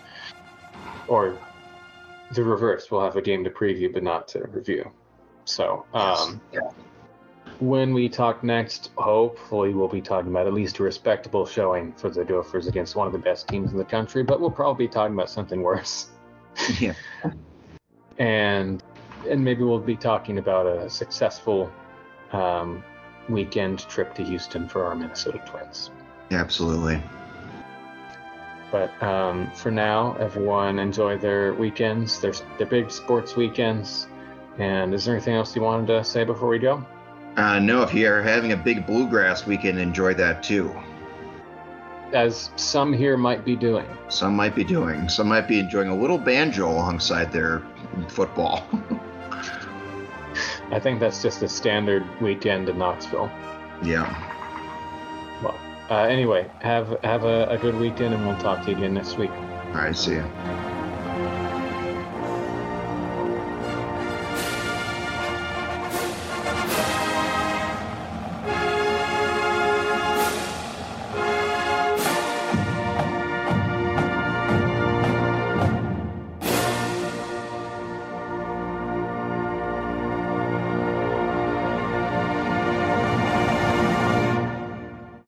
Or 1.07 1.37
the 2.31 2.43
reverse, 2.43 2.91
we'll 2.91 3.03
have 3.03 3.15
a 3.15 3.21
game 3.21 3.43
to 3.43 3.49
preview 3.49 3.91
but 3.91 4.03
not 4.03 4.27
to 4.29 4.43
review. 4.51 4.91
So 5.45 5.85
um, 5.93 6.41
yes. 6.51 6.63
yeah 6.63 6.83
when 7.59 7.93
we 7.93 8.09
talk 8.09 8.43
next, 8.43 8.91
hopefully 8.97 9.73
we'll 9.73 9.87
be 9.87 10.01
talking 10.01 10.31
about 10.31 10.47
at 10.47 10.53
least 10.53 10.79
a 10.79 10.83
respectable 10.83 11.45
showing 11.45 11.93
for 11.93 12.09
the 12.09 12.25
Gophers 12.25 12.67
against 12.67 12.95
one 12.95 13.07
of 13.07 13.13
the 13.13 13.19
best 13.19 13.47
teams 13.47 13.71
in 13.71 13.77
the 13.77 13.85
country, 13.85 14.23
but 14.23 14.41
we'll 14.41 14.51
probably 14.51 14.87
be 14.87 14.91
talking 14.91 15.13
about 15.13 15.29
something 15.29 15.61
worse. 15.61 16.09
Yeah. 16.79 16.93
and 18.17 18.81
and 19.29 19.43
maybe 19.43 19.63
we'll 19.63 19.79
be 19.79 19.97
talking 19.97 20.37
about 20.37 20.65
a 20.65 20.89
successful 20.89 21.69
um, 22.31 22.81
weekend 23.27 23.79
trip 23.89 24.15
to 24.15 24.23
Houston 24.23 24.69
for 24.69 24.85
our 24.85 24.95
Minnesota 24.95 25.41
Twins. 25.45 25.91
absolutely. 26.31 27.01
But 28.71 29.01
um, 29.03 29.51
for 29.51 29.71
now, 29.71 30.15
everyone 30.19 30.79
enjoy 30.79 31.17
their 31.17 31.53
weekends, 31.53 32.19
their, 32.19 32.33
their 32.57 32.67
big 32.67 32.89
sports 32.89 33.35
weekends. 33.35 34.07
And 34.57 34.93
is 34.93 35.05
there 35.05 35.15
anything 35.15 35.35
else 35.35 35.55
you 35.55 35.61
wanted 35.61 35.87
to 35.87 36.03
say 36.03 36.23
before 36.23 36.47
we 36.47 36.59
go? 36.59 36.85
Uh, 37.37 37.59
no, 37.59 37.81
if 37.83 37.93
you 37.93 38.09
are 38.09 38.21
having 38.21 38.53
a 38.53 38.57
big 38.57 38.85
bluegrass 38.87 39.45
weekend, 39.45 39.77
enjoy 39.77 40.13
that 40.13 40.41
too. 40.41 40.73
as 42.13 42.49
some 42.55 42.93
here 42.93 43.17
might 43.17 43.43
be 43.43 43.55
doing. 43.57 43.85
Some 44.07 44.35
might 44.35 44.55
be 44.55 44.63
doing. 44.63 45.09
Some 45.09 45.27
might 45.27 45.47
be 45.47 45.59
enjoying 45.59 45.89
a 45.89 45.95
little 45.95 46.17
banjo 46.17 46.69
alongside 46.69 47.31
their 47.33 47.61
football. 48.07 48.65
I 50.71 50.79
think 50.79 50.99
that's 50.99 51.21
just 51.21 51.43
a 51.43 51.47
standard 51.49 52.03
weekend 52.21 52.69
in 52.69 52.77
Knoxville. 52.77 53.29
yeah. 53.83 54.07
Well, 55.43 55.55
uh, 55.89 56.03
anyway, 56.07 56.49
have 56.61 56.97
have 57.03 57.23
a, 57.25 57.45
a 57.49 57.57
good 57.57 57.75
weekend, 57.75 58.13
and 58.13 58.25
we'll 58.25 58.37
talk 58.37 58.63
to 58.65 58.71
you 58.71 58.77
again 58.77 58.93
next 58.93 59.17
week. 59.17 59.31
All 59.31 59.81
right. 59.81 59.95
See 59.95 60.15
ya. 60.15 60.71